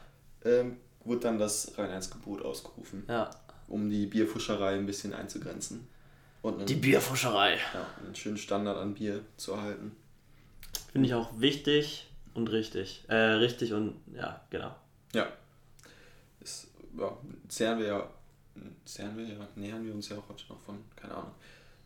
Ähm, 0.45 0.77
wurde 1.05 1.21
dann 1.21 1.39
das 1.39 1.77
Reinheitsgebot 1.77 2.43
ausgerufen, 2.43 3.05
ja. 3.09 3.31
um 3.69 3.91
die 3.91 4.07
Bierfuscherei 4.07 4.75
ein 4.75 4.87
bisschen 4.87 5.13
einzugrenzen. 5.13 5.89
Und 6.43 6.59
einen, 6.59 6.67
die 6.67 6.77
Bierfuscherei. 6.77 7.55
Ja, 7.75 7.87
einen 8.05 8.15
schönen 8.15 8.39
Standard 8.39 8.79
an 8.79 8.95
Bier 8.95 9.23
zu 9.37 9.53
erhalten. 9.53 9.97
Finde 10.93 11.09
ich 11.09 11.15
auch 11.15 11.41
wichtig, 11.41 12.07
und 12.37 12.49
richtig. 12.49 13.03
Äh, 13.09 13.15
richtig 13.15 13.73
und 13.73 13.95
ja, 14.15 14.43
genau. 14.51 14.75
Ja. 15.15 15.27
Ja, 16.99 17.17
zehren 17.49 17.79
wir 17.79 17.87
ja, 17.87 18.11
zehren 18.85 19.17
wir 19.17 19.25
ja, 19.27 19.49
nähern 19.55 19.85
wir 19.85 19.95
uns 19.95 20.09
ja 20.09 20.17
auch 20.17 20.29
heute 20.29 20.45
noch 20.49 20.61
von, 20.61 20.79
keine 20.95 21.15
Ahnung. 21.15 21.33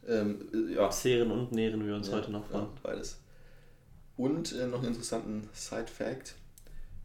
Ähm, 0.06 0.70
ja. 0.74 0.90
Zehren 0.90 1.30
und 1.30 1.52
nähren 1.52 1.86
wir 1.86 1.94
uns 1.94 2.08
ja, 2.08 2.14
heute 2.14 2.30
noch 2.30 2.46
von. 2.46 2.62
Ja, 2.62 2.68
beides. 2.82 3.18
Und 4.16 4.52
äh, 4.52 4.66
noch 4.66 4.78
einen 4.78 4.88
interessanten 4.88 5.48
Side-Fact. 5.52 6.34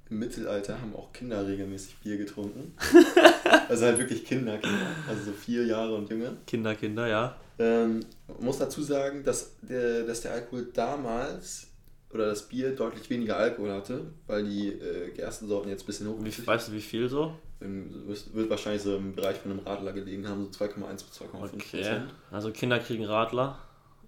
Im 0.10 0.20
Mittelalter 0.20 0.80
haben 0.80 0.96
auch 0.96 1.12
Kinder 1.14 1.48
regelmäßig 1.48 1.96
Bier 1.98 2.18
getrunken. 2.18 2.74
also 3.70 3.86
halt 3.86 3.98
wirklich 3.98 4.24
Kinder, 4.24 4.58
Kinder. 4.60 4.88
Also 5.08 5.24
so 5.24 5.32
vier 5.32 5.66
Jahre 5.66 5.96
und 5.96 6.10
jünger. 6.10 6.34
Kinder, 6.46 6.76
Kinder, 6.76 7.08
ja. 7.08 7.36
Ähm, 7.58 8.02
muss 8.40 8.60
dazu 8.60 8.84
sagen, 8.84 9.24
dass 9.24 9.56
der, 9.62 10.04
dass 10.04 10.22
der 10.22 10.34
Alkohol 10.34 10.70
damals 10.74 11.68
oder 12.14 12.28
das 12.28 12.48
Bier 12.48 12.76
deutlich 12.76 13.10
weniger 13.10 13.38
Alkohol 13.38 13.72
hatte, 13.72 14.06
weil 14.28 14.44
die 14.44 14.70
äh, 14.70 15.12
Gerstensorten 15.12 15.70
jetzt 15.70 15.84
ein 15.84 15.88
bisschen 15.88 16.08
hoch 16.08 16.18
Wie, 16.20 16.48
weißt 16.48 16.68
du, 16.68 16.74
wie 16.74 16.82
viel 16.82 17.10
so? 17.10 17.34
Wird 17.66 18.50
wahrscheinlich 18.50 18.82
so 18.82 18.96
im 18.98 19.16
Bereich 19.16 19.38
von 19.38 19.52
einem 19.52 19.62
Radler 19.62 19.94
gelegen 19.94 20.28
haben, 20.28 20.46
so 20.52 20.64
2,1 20.64 20.92
bis 20.92 21.22
2,5 21.22 21.54
Okay. 21.56 22.02
Also 22.32 22.52
Kinder 22.52 22.80
kriegen 22.80 23.06
Radler. 23.06 23.58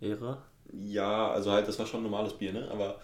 Ehre. 0.02 0.38
Ja, 0.74 1.32
also 1.32 1.52
halt, 1.52 1.68
das 1.68 1.80
war 1.80 1.86
schon 1.86 2.04
normales 2.04 2.34
Bier, 2.34 2.54
ne? 2.54 2.68
Aber 2.70 3.00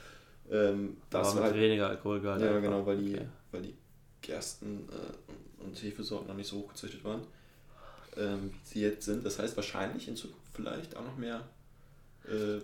ähm, 0.52 0.98
das 1.10 1.30
Aber 1.30 1.38
war 1.38 1.44
mit 1.48 1.54
halt, 1.54 1.62
weniger 1.64 1.88
Alkoholgehalt. 1.90 2.42
Ja, 2.42 2.50
einfach. 2.50 2.62
genau, 2.62 2.86
weil 2.86 2.98
die, 2.98 3.14
Okay. 3.16 3.28
weil 3.52 3.62
die 3.62 3.76
Gersten 4.22 4.88
äh, 4.90 5.64
und 5.64 5.82
Hefesorten 5.82 6.28
noch 6.28 6.36
nicht 6.36 6.50
so 6.50 6.58
hoch 6.58 6.70
gezüchtet 6.70 7.04
waren, 7.04 7.22
ähm, 8.18 8.52
wie 8.52 8.60
sie 8.68 8.82
jetzt 8.82 9.06
sind. 9.06 9.26
Das 9.26 9.40
heißt 9.40 9.56
wahrscheinlich 9.56 10.08
in 10.08 10.16
Zukunft 10.16 10.42
vielleicht 10.54 10.96
auch 10.98 11.04
noch 11.04 11.18
mehr 11.18 11.42
äh, 12.26 12.60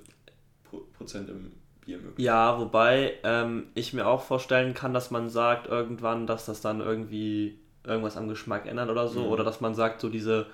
Pro 0.70 0.82
Prozent 0.98 1.30
im 1.30 1.52
Bier 1.86 1.98
möglich. 1.98 2.24
Ja, 2.26 2.60
wobei 2.60 3.16
ähm, 3.24 3.68
ich 3.74 3.94
mir 3.94 4.06
auch 4.06 4.22
vorstellen 4.22 4.74
kann, 4.74 4.94
dass 4.94 5.12
man 5.12 5.30
sagt 5.30 5.68
irgendwann, 5.68 6.28
dass 6.28 6.46
das 6.46 6.62
dann 6.62 6.82
irgendwie 6.82 7.58
irgendwas 7.86 8.18
am 8.18 8.28
Geschmack 8.28 8.66
ändert 8.66 8.90
oder 8.90 9.08
so. 9.08 9.22
Mhm. 9.22 9.28
Oder 9.28 9.44
dass 9.44 9.62
man 9.62 9.76
sagt, 9.76 10.02
so 10.02 10.10
diese 10.10 10.48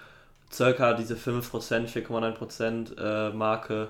circa 0.52 0.94
diese 0.94 1.16
5%, 1.16 1.42
4,9% 1.88 2.98
äh, 2.98 3.34
Marke 3.34 3.90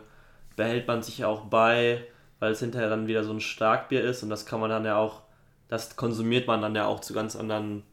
behält 0.56 0.88
man 0.88 1.04
sich 1.04 1.26
auch 1.26 1.46
bei, 1.46 2.06
weil 2.40 2.54
es 2.54 2.60
hinterher 2.60 2.90
dann 2.90 3.08
wieder 3.08 3.24
so 3.24 3.34
ein 3.34 3.42
Starkbier 3.42 4.04
ist 4.04 4.24
und 4.24 4.30
das 4.30 4.46
kann 4.46 4.60
man 4.60 4.70
dann 4.70 4.86
ja 4.86 4.98
auch, 4.98 5.22
das 5.68 5.96
konsumiert 5.96 6.48
man 6.48 6.62
dann 6.62 6.76
ja 6.76 6.86
auch 6.86 7.02
zu 7.02 7.14
ganz 7.14 7.36
anderen 7.36 7.84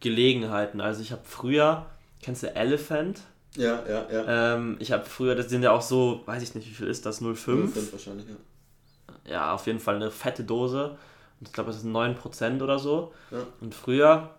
Gelegenheiten. 0.00 0.80
Also 0.80 1.02
ich 1.02 1.12
habe 1.12 1.22
früher, 1.24 1.86
kennst 2.22 2.42
du 2.42 2.54
Elephant? 2.54 3.20
Ja, 3.56 3.82
ja, 3.88 4.06
ja. 4.10 4.54
Ähm, 4.54 4.76
ich 4.78 4.92
habe 4.92 5.04
früher, 5.04 5.34
das 5.34 5.48
sind 5.48 5.62
ja 5.62 5.72
auch 5.72 5.82
so, 5.82 6.22
weiß 6.26 6.42
ich 6.42 6.54
nicht, 6.54 6.68
wie 6.68 6.74
viel 6.74 6.86
ist 6.86 7.04
das, 7.06 7.20
0,5? 7.20 7.34
Fünf 7.34 7.92
wahrscheinlich, 7.92 8.26
ja. 8.28 9.32
ja, 9.32 9.54
auf 9.54 9.66
jeden 9.66 9.80
Fall 9.80 9.96
eine 9.96 10.10
fette 10.10 10.44
Dose. 10.44 10.96
Und 11.40 11.48
ich 11.48 11.52
glaube, 11.52 11.72
das 11.72 11.80
sind 11.80 11.92
9% 11.92 12.62
oder 12.62 12.78
so. 12.78 13.12
Ja. 13.30 13.38
Und 13.60 13.74
früher, 13.74 14.30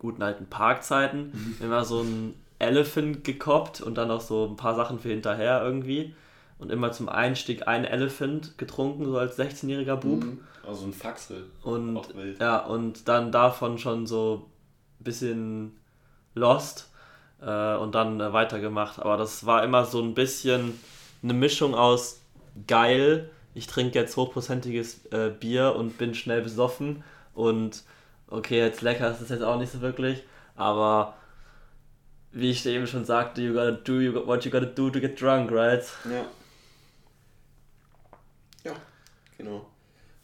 guten 0.00 0.22
alten 0.22 0.46
Parkzeiten, 0.46 1.56
immer 1.60 1.84
so 1.84 2.00
ein 2.00 2.34
Elephant 2.58 3.22
gekoppt 3.22 3.80
und 3.80 3.96
dann 3.96 4.10
auch 4.10 4.20
so 4.20 4.46
ein 4.46 4.56
paar 4.56 4.74
Sachen 4.74 4.98
für 4.98 5.10
hinterher 5.10 5.62
irgendwie. 5.62 6.14
Und 6.58 6.70
immer 6.70 6.92
zum 6.92 7.08
Einstieg 7.08 7.66
ein 7.68 7.86
Elephant 7.86 8.58
getrunken, 8.58 9.06
so 9.06 9.16
als 9.16 9.38
16-jähriger 9.38 9.96
Bub. 9.96 10.24
Mhm. 10.24 10.40
Also 10.66 10.84
ein 10.84 10.92
Faxel. 10.92 11.44
Und 11.62 11.96
Auch 11.96 12.14
wild. 12.14 12.38
ja, 12.38 12.58
und 12.58 13.08
dann 13.08 13.32
davon 13.32 13.78
schon 13.78 14.06
so 14.06 14.46
ein 15.00 15.04
bisschen 15.04 15.78
lost 16.34 16.90
äh, 17.40 17.76
und 17.76 17.94
dann 17.94 18.20
äh, 18.20 18.32
weitergemacht. 18.34 18.98
Aber 18.98 19.16
das 19.16 19.46
war 19.46 19.64
immer 19.64 19.86
so 19.86 20.02
ein 20.02 20.12
bisschen 20.12 20.78
eine 21.22 21.32
Mischung 21.32 21.74
aus 21.74 22.20
geil, 22.66 23.30
ich 23.54 23.66
trinke 23.66 23.98
jetzt 23.98 24.16
hochprozentiges 24.16 25.06
äh, 25.12 25.30
Bier 25.30 25.74
und 25.76 25.98
bin 25.98 26.14
schnell 26.14 26.42
besoffen 26.42 27.02
und 27.34 27.82
okay, 28.30 28.58
jetzt 28.58 28.82
lecker 28.82 29.10
ist 29.10 29.20
es 29.20 29.28
jetzt 29.28 29.42
auch 29.42 29.58
nicht 29.58 29.72
so 29.72 29.80
wirklich, 29.80 30.22
aber 30.56 31.14
wie 32.32 32.50
ich 32.50 32.64
eben 32.66 32.86
schon 32.86 33.04
sagte, 33.04 33.42
you 33.42 33.52
gotta 33.52 33.72
do 33.72 34.00
you, 34.00 34.14
what 34.26 34.44
you 34.44 34.50
gotta 34.50 34.66
do 34.66 34.88
to 34.90 35.00
get 35.00 35.20
drunk, 35.20 35.50
right? 35.52 35.84
Ja. 36.04 36.24
Ja, 38.64 38.76
genau. 39.36 39.66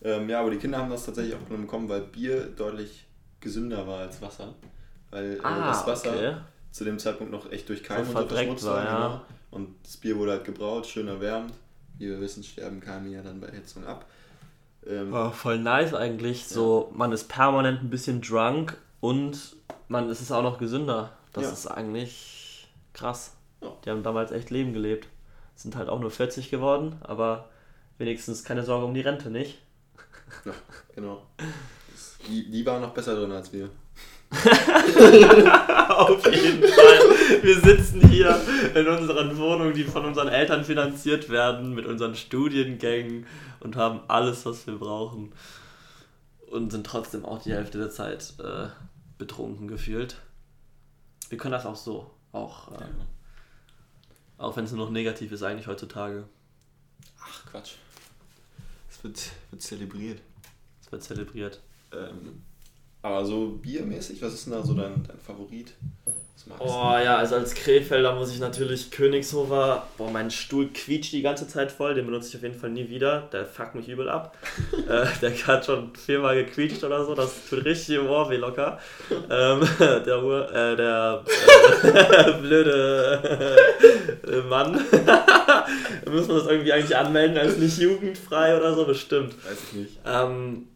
Ähm, 0.03 0.29
ja, 0.29 0.41
aber 0.41 0.51
die 0.51 0.59
Kinder 0.59 0.79
haben 0.79 0.91
das 0.91 1.07
tatsächlich 1.07 1.35
auch 1.35 1.39
bekommen, 1.41 1.89
weil 1.89 2.03
Bier 2.03 2.47
deutlich 2.47 3.07
gesünder 3.41 3.87
war 3.87 4.01
als 4.01 4.21
Wasser. 4.23 4.55
Weil 5.11 5.33
äh, 5.35 5.43
das 5.43 5.87
Wasser 5.87 6.11
Ah, 6.13 6.15
okay. 6.15 6.35
zu 6.71 6.85
dem 6.85 6.99
Zeitpunkt 6.99 7.33
noch 7.33 7.51
echt 7.51 7.69
durch 7.69 7.83
Keime 7.83 8.09
und 8.09 8.29
verschmutzt 8.29 8.65
war, 8.67 8.85
ja. 8.85 8.95
genau. 8.97 9.21
Und 9.51 9.75
das 9.85 9.97
Bier 9.97 10.17
wurde 10.17 10.33
halt 10.33 10.45
gebraut, 10.45 10.87
schön 10.87 11.09
erwärmt. 11.09 11.55
Wie 11.99 12.09
wir 12.09 12.21
wissen, 12.21 12.43
sterben 12.45 12.79
Keime 12.81 13.09
ja 13.09 13.23
dann 13.23 13.41
bei 13.41 13.47
Erhitzung 13.47 13.87
ab. 13.87 14.05
Ähm, 14.89 15.13
Oh, 15.13 15.31
voll 15.31 15.59
nice 15.59 15.95
eigentlich. 15.95 16.47
So, 16.47 16.91
man 16.95 17.13
ist 17.13 17.29
permanent 17.29 17.83
ein 17.83 17.91
bisschen 17.91 18.21
drunk 18.21 18.77
und 19.01 19.57
man 19.89 20.09
es 20.11 20.21
ist 20.21 20.33
auch 20.33 20.43
noch 20.43 20.59
gesünder. 20.59 21.11
Das 21.33 21.45
Ja. 21.45 21.51
ist 21.53 21.67
eigentlich 21.67 22.69
krass. 22.93 23.33
Ja. 23.63 23.73
Die 23.85 23.91
haben 23.91 24.03
damals 24.03 24.31
echt 24.33 24.51
Leben 24.51 24.73
gelebt. 24.73 25.09
Sind 25.55 25.77
halt 25.77 25.89
auch 25.89 26.01
nur 26.01 26.11
40 26.11 26.51
geworden, 26.51 26.97
aber 27.03 27.49
wenigstens 27.99 28.45
keine 28.45 28.63
Sorge 28.63 28.85
um 28.87 28.95
die 28.95 29.01
Rente, 29.01 29.31
nicht? 29.31 29.59
ja, 30.45 30.53
genau. 30.95 31.23
Die, 32.29 32.51
die 32.51 32.67
waren 32.67 32.83
noch 32.83 32.93
besser 32.93 33.15
drin 33.17 33.33
als 33.33 33.53
wir. 33.53 33.71
Auf 35.89 36.27
jeden 36.27 36.63
Fall. 36.63 37.43
Wir 37.43 37.61
sitzen 37.61 38.09
hier 38.09 38.41
in 38.75 38.87
unseren 38.87 39.37
Wohnungen, 39.39 39.73
die 39.75 39.85
von 39.85 40.05
unseren 40.05 40.29
Eltern 40.29 40.65
finanziert 40.65 41.29
werden, 41.29 41.75
mit 41.75 41.87
unseren 41.87 42.15
Studiengängen 42.15 43.27
und 43.61 43.77
haben 43.77 44.01
alles, 44.09 44.45
was 44.45 44.67
wir 44.67 44.79
brauchen. 44.79 45.33
Und 46.51 46.71
sind 46.71 46.87
trotzdem 46.87 47.25
auch 47.25 47.43
die 47.43 47.53
Hälfte 47.53 47.79
der 47.79 47.91
Zeit 47.91 48.35
äh, 48.39 48.69
betrunken 49.19 49.69
gefühlt. 49.69 50.17
Wir 51.29 51.39
können 51.39 51.53
das 51.53 51.67
auch 51.67 51.77
so. 51.77 52.11
Auch, 52.33 52.73
äh, 52.73 52.85
auch 54.39 54.57
wenn 54.57 54.65
es 54.65 54.73
nur 54.73 54.85
noch 54.85 54.93
negativ 54.93 55.33
ist, 55.33 55.43
eigentlich 55.43 55.67
heutzutage. 55.67 56.29
Ach, 57.21 57.47
Quatsch. 57.51 57.75
Es 58.91 59.03
wird, 59.03 59.31
wird 59.51 59.63
zelebriert. 59.63 60.21
Es 60.85 60.93
wird 60.93 61.03
zelebriert. 61.03 61.61
Ähm, 61.93 62.43
aber 63.07 63.25
so 63.25 63.59
biermäßig, 63.63 64.21
was 64.21 64.35
ist 64.35 64.47
denn 64.47 64.55
da 64.55 64.63
so 64.63 64.75
dein, 64.75 65.05
dein 65.07 65.19
Favorit? 65.19 65.73
Was 66.35 66.47
magst 66.47 66.63
Oh 66.65 66.99
ja, 67.05 67.19
also 67.19 67.37
als 67.37 67.55
Krefelder 67.55 68.15
muss 68.17 68.33
ich 68.33 68.41
natürlich 68.41 68.91
Königshofer. 68.91 69.87
Boah, 69.97 70.11
mein 70.11 70.31
Stuhl 70.31 70.69
quietscht 70.69 71.13
die 71.13 71.23
ganze 71.23 71.47
Zeit 71.47 71.71
voll. 71.71 71.95
Den 71.95 72.07
benutze 72.07 72.31
ich 72.31 72.37
auf 72.37 72.43
jeden 72.43 72.59
Fall 72.59 72.71
nie 72.71 72.89
wieder. 72.91 73.29
Der 73.33 73.47
fuckt 73.47 73.77
mich 73.77 73.89
übel 73.89 74.09
ab. 74.09 74.37
äh, 74.89 75.07
der 75.23 75.47
hat 75.47 75.67
schon 75.67 75.95
viermal 75.95 76.35
gequietscht 76.35 76.83
oder 76.83 77.05
so. 77.05 77.15
Das 77.15 77.49
tut 77.49 77.65
richtig 77.65 77.97
im 77.97 78.09
Ohr 78.09 78.29
weh 78.29 78.39
locker. 78.39 78.81
Ähm, 79.31 79.61
der 79.79 80.25
Ur, 80.25 80.53
äh, 80.53 80.75
der 80.75 81.23
äh, 81.85 82.33
blöde 82.41 83.61
äh, 84.27 84.41
Mann. 84.49 84.73
muss 86.11 86.27
man 86.27 86.39
das 86.39 86.47
irgendwie 86.49 86.73
eigentlich 86.73 86.97
anmelden 86.97 87.39
als 87.39 87.57
nicht 87.57 87.79
jugendfrei 87.79 88.57
oder 88.57 88.75
so? 88.75 88.85
Bestimmt. 88.85 89.33
Weiß 89.45 89.59
ich 89.71 89.73
nicht. 89.75 89.99
Ähm, 90.05 90.67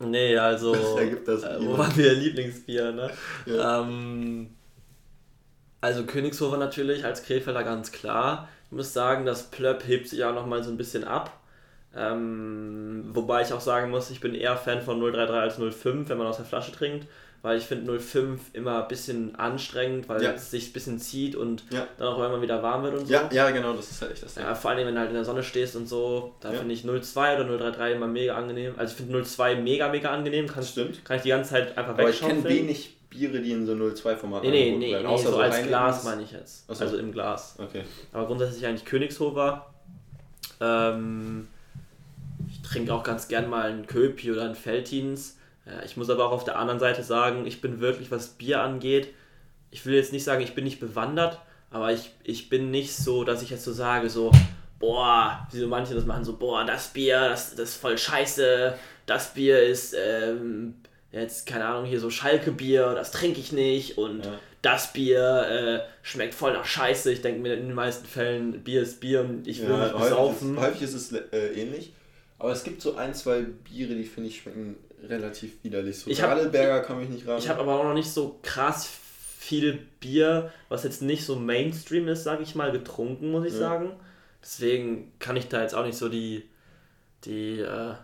nee, 0.00 0.36
also. 0.36 0.74
Ergibt 0.98 1.28
das 1.28 1.42
äh, 1.44 1.56
wo 1.60 1.78
waren 1.78 1.96
wir? 1.96 2.12
Lieblingsbier, 2.12 2.92
ne? 2.92 3.10
Ja. 3.46 3.80
Ähm, 3.80 4.50
also 5.80 6.04
Königshofer 6.04 6.56
natürlich 6.56 7.04
als 7.04 7.22
Krefelder 7.22 7.64
ganz 7.64 7.92
klar. 7.92 8.48
Ich 8.66 8.72
muss 8.72 8.92
sagen, 8.92 9.24
das 9.24 9.50
Plöpp 9.50 9.86
hebt 9.86 10.08
sich 10.08 10.24
auch 10.24 10.34
nochmal 10.34 10.62
so 10.62 10.70
ein 10.70 10.76
bisschen 10.76 11.04
ab. 11.04 11.40
Ähm, 11.94 13.10
wobei 13.12 13.42
ich 13.42 13.52
auch 13.52 13.60
sagen 13.60 13.90
muss, 13.90 14.10
ich 14.10 14.20
bin 14.20 14.34
eher 14.34 14.56
Fan 14.56 14.82
von 14.82 15.00
033 15.00 15.34
als 15.34 15.76
05, 15.76 16.08
wenn 16.08 16.18
man 16.18 16.26
aus 16.26 16.36
der 16.36 16.46
Flasche 16.46 16.72
trinkt. 16.72 17.06
Weil 17.42 17.56
ich 17.56 17.64
finde 17.64 17.98
05 17.98 18.40
immer 18.52 18.82
ein 18.82 18.88
bisschen 18.88 19.34
anstrengend, 19.36 20.10
weil 20.10 20.22
Ja. 20.22 20.32
es 20.32 20.50
sich 20.50 20.68
ein 20.68 20.72
bisschen 20.74 20.98
zieht 20.98 21.34
und 21.36 21.64
Ja. 21.70 21.86
dann 21.96 22.08
auch 22.08 22.18
immer 22.18 22.42
wieder 22.42 22.62
warm 22.62 22.82
wird 22.82 22.94
und 22.94 23.06
so. 23.06 23.12
Ja, 23.12 23.30
ja, 23.32 23.50
genau, 23.50 23.72
das 23.72 23.90
ist 23.90 24.02
halt 24.02 24.12
echt 24.12 24.22
das 24.22 24.34
Ding. 24.34 24.44
Ja, 24.44 24.54
vor 24.54 24.70
allem, 24.72 24.86
wenn 24.86 24.94
du 24.94 25.00
halt 25.00 25.08
in 25.08 25.14
der 25.16 25.24
Sonne 25.24 25.42
stehst 25.42 25.74
und 25.74 25.88
so, 25.88 26.34
da 26.40 26.50
finde 26.52 26.74
ich 26.74 26.84
02 26.84 27.36
oder 27.36 27.44
033 27.44 27.96
immer 27.96 28.06
mega 28.08 28.34
angenehm. 28.36 28.74
Also 28.76 28.92
ich 28.92 28.96
finde 28.98 29.22
02 29.24 29.56
mega, 29.56 29.88
mega 29.88 30.10
angenehm. 30.10 30.46
Kann, 30.48 30.62
stimmt. 30.62 31.02
kann 31.04 31.16
ich 31.16 31.22
die 31.22 31.30
ganze 31.30 31.50
Zeit 31.50 31.78
einfach 31.78 31.92
Aber 31.94 32.10
ich 32.10 32.20
kenne 32.20 32.44
wenig 32.44 32.96
Biere, 33.08 33.40
die 33.40 33.52
in 33.52 33.66
so 33.66 33.72
02-Format 33.72 34.42
Nee, 34.44 34.50
nee, 34.50 34.76
nee, 34.76 34.96
nee 35.00 35.04
außer 35.06 35.30
so 35.30 35.38
als 35.38 35.54
Heinekens. 35.54 35.68
Glas 35.68 36.04
meine 36.04 36.22
ich 36.22 36.30
jetzt. 36.32 36.66
So. 36.72 36.84
Also 36.84 36.96
im 36.98 37.10
Glas. 37.10 37.56
Okay. 37.58 37.82
Aber 38.12 38.26
grundsätzlich 38.26 38.64
eigentlich 38.66 38.84
Königshofer. 38.84 39.66
Ähm, 40.60 41.48
ich 42.48 42.62
trinke 42.62 42.92
auch 42.94 43.02
ganz 43.02 43.28
gern 43.28 43.48
mal 43.48 43.70
einen 43.70 43.86
Köpi 43.86 44.30
oder 44.30 44.42
einen 44.44 44.54
Feltins. 44.54 45.38
Ich 45.84 45.96
muss 45.96 46.10
aber 46.10 46.26
auch 46.26 46.32
auf 46.32 46.44
der 46.44 46.58
anderen 46.58 46.80
Seite 46.80 47.02
sagen, 47.02 47.46
ich 47.46 47.60
bin 47.60 47.80
wirklich, 47.80 48.10
was 48.10 48.28
Bier 48.28 48.60
angeht, 48.62 49.08
ich 49.70 49.86
will 49.86 49.94
jetzt 49.94 50.12
nicht 50.12 50.24
sagen, 50.24 50.42
ich 50.42 50.54
bin 50.54 50.64
nicht 50.64 50.80
bewandert, 50.80 51.38
aber 51.70 51.92
ich, 51.92 52.10
ich 52.24 52.48
bin 52.48 52.70
nicht 52.70 52.94
so, 52.96 53.22
dass 53.24 53.42
ich 53.42 53.50
jetzt 53.50 53.64
so 53.64 53.72
sage, 53.72 54.10
so, 54.10 54.32
boah, 54.80 55.46
wie 55.52 55.58
so 55.60 55.68
manche 55.68 55.94
das 55.94 56.06
machen, 56.06 56.24
so, 56.24 56.36
boah, 56.36 56.64
das 56.64 56.88
Bier, 56.88 57.20
das, 57.28 57.54
das 57.54 57.70
ist 57.70 57.76
voll 57.76 57.96
scheiße, 57.96 58.74
das 59.06 59.32
Bier 59.34 59.62
ist, 59.62 59.94
ähm, 59.96 60.74
jetzt, 61.12 61.46
keine 61.46 61.66
Ahnung, 61.66 61.84
hier 61.84 62.00
so 62.00 62.10
Schalke-Bier, 62.10 62.94
das 62.94 63.12
trinke 63.12 63.38
ich 63.38 63.52
nicht 63.52 63.98
und 63.98 64.24
Ja. 64.24 64.38
das 64.62 64.92
Bier 64.92 65.46
äh, 65.48 65.80
schmeckt 66.02 66.34
voll 66.34 66.52
nach 66.52 66.64
Scheiße. 66.64 67.12
Ich 67.12 67.22
denke 67.22 67.40
mir 67.40 67.54
in 67.54 67.66
den 67.68 67.74
meisten 67.74 68.06
Fällen, 68.06 68.62
Bier 68.64 68.82
ist 68.82 69.00
Bier 69.00 69.20
und 69.20 69.46
ich 69.46 69.60
will 69.62 69.70
Ja, 69.70 69.84
nicht 69.84 69.94
häufig, 69.94 70.08
besaufen. 70.10 70.54
ist, 70.56 70.60
häufig 70.62 70.82
ist 70.82 70.94
es 70.94 71.12
äh, 71.12 71.52
ähnlich. 71.54 71.92
Aber 72.38 72.52
es 72.52 72.64
gibt 72.64 72.80
so 72.80 72.96
ein, 72.96 73.12
zwei 73.14 73.42
Biere, 73.42 73.94
die 73.94 74.04
finde 74.04 74.28
ich 74.30 74.38
schmecken 74.40 74.76
relativ 75.02 75.62
widerlich. 75.64 75.98
So 75.98 76.10
Ich 76.10 76.22
Radelberger 76.22 76.80
komme 76.80 77.02
ich 77.04 77.08
nicht 77.08 77.26
ran. 77.26 77.38
Ich 77.38 77.48
habe 77.48 77.60
aber 77.60 77.78
auch 77.78 77.84
noch 77.84 77.94
nicht 77.94 78.10
so 78.10 78.38
krass 78.42 78.88
viel 79.38 79.78
Bier, 80.00 80.52
was 80.68 80.84
jetzt 80.84 81.02
nicht 81.02 81.24
so 81.24 81.36
Mainstream 81.36 82.08
ist, 82.08 82.24
sage 82.24 82.42
ich 82.42 82.54
mal, 82.54 82.72
getrunken, 82.72 83.30
muss 83.30 83.44
ich 83.46 83.52
Ja. 83.52 83.58
sagen. 83.60 83.92
Deswegen 84.42 85.12
kann 85.18 85.36
ich 85.36 85.48
da 85.48 85.62
jetzt 85.62 85.74
auch 85.74 85.84
nicht 85.84 85.98
so 85.98 86.08
die, 86.08 86.48
die 87.24 87.60
äh, 87.60 87.94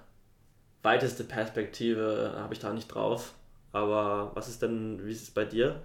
weiteste 0.82 1.24
Perspektive, 1.24 2.34
habe 2.36 2.54
ich 2.54 2.60
da 2.60 2.72
nicht 2.72 2.88
drauf. 2.88 3.34
Aber 3.72 4.32
was 4.34 4.48
ist 4.48 4.62
denn, 4.62 5.04
wie 5.04 5.12
ist 5.12 5.22
es 5.22 5.30
bei 5.30 5.44
dir? 5.44 5.80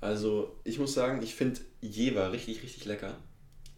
Also, 0.00 0.56
ich 0.64 0.78
muss 0.78 0.94
sagen, 0.94 1.22
ich 1.22 1.34
finde 1.34 1.60
Jever 1.80 2.32
richtig, 2.32 2.62
richtig 2.62 2.84
lecker. 2.84 3.14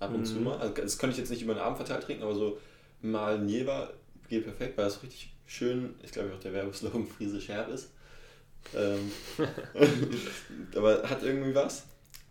Ab 0.00 0.12
und 0.12 0.20
Mhm. 0.20 0.24
zu 0.24 0.38
mal. 0.38 0.58
Also, 0.58 0.74
das 0.74 0.98
könnte 0.98 1.14
ich 1.14 1.18
jetzt 1.18 1.30
nicht 1.30 1.42
über 1.42 1.54
den 1.54 1.62
Abend 1.62 1.76
verteilt 1.78 2.04
trinken, 2.04 2.22
aber 2.22 2.34
so 2.34 2.58
mal 3.02 3.34
ein 3.36 3.48
Jever 3.48 3.92
geht 4.28 4.44
perfekt, 4.44 4.76
weil 4.76 4.84
das 4.86 5.02
richtig 5.02 5.32
schön, 5.46 5.94
ich 6.02 6.12
glaube 6.12 6.32
auch 6.34 6.40
der 6.40 6.52
Werbeslogan 6.52 7.06
Friese 7.16 7.40
Scherb 7.40 7.68
ist. 7.70 7.90
Ähm, 8.74 9.12
aber 10.74 11.08
hat 11.08 11.22
irgendwie 11.22 11.54
was. 11.54 11.84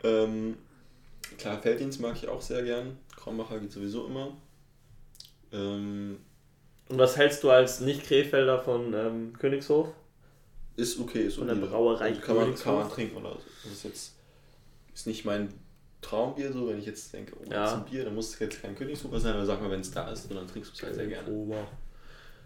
Ähm, 0.04 0.58
klar, 1.38 1.62
Felddienst 1.62 2.02
mag 2.02 2.16
ich 2.16 2.28
auch 2.28 2.42
sehr 2.42 2.64
gern. 2.64 2.98
Krombacher 3.16 3.60
geht 3.60 3.72
sowieso 3.72 4.08
immer. 4.08 4.36
Ähm, 5.54 6.18
Und 6.90 6.98
was 6.98 7.16
hältst 7.18 7.44
du 7.44 7.50
als 7.52 7.80
Nicht-Krefelder 7.80 8.60
von 8.60 8.94
ähm, 8.94 9.34
Königshof? 9.40 9.90
ist 10.78 11.00
okay, 11.00 11.22
ist 11.22 11.38
Von 11.38 11.48
der. 11.48 11.56
Brauerei 11.56 12.10
Also 12.10 12.20
kann, 12.22 12.36
man, 12.36 12.54
kann 12.56 12.76
man 12.76 12.90
trinken 12.90 13.16
oder 13.16 13.32
so. 13.32 13.40
Das 13.64 13.72
ist 13.72 13.84
jetzt 13.86 14.12
ist 14.94 15.08
nicht 15.08 15.24
mein 15.26 15.54
Traumbier 16.02 16.52
so, 16.52 16.68
wenn 16.68 16.78
ich 16.80 16.86
jetzt 16.86 17.14
denke, 17.14 17.34
oh, 17.40 17.50
Ja. 17.52 17.76
ein 17.76 17.86
Bier, 17.86 18.04
dann 18.04 18.14
muss 18.16 18.34
es 18.34 18.40
jetzt 18.40 18.62
kein 18.62 18.76
Königshofer 18.76 19.20
sein, 19.20 19.34
aber 19.36 19.46
sag 19.46 19.62
mal, 19.62 19.72
wenn 19.72 19.80
es 19.80 19.92
da 19.92 20.10
ist, 20.12 20.30
dann 20.30 20.48
trinkst 20.48 20.72
du 20.72 20.76
es 20.76 20.84
halt 20.84 20.96
sehr 20.96 21.08
gerne. 21.08 21.30
Ober. 21.32 21.66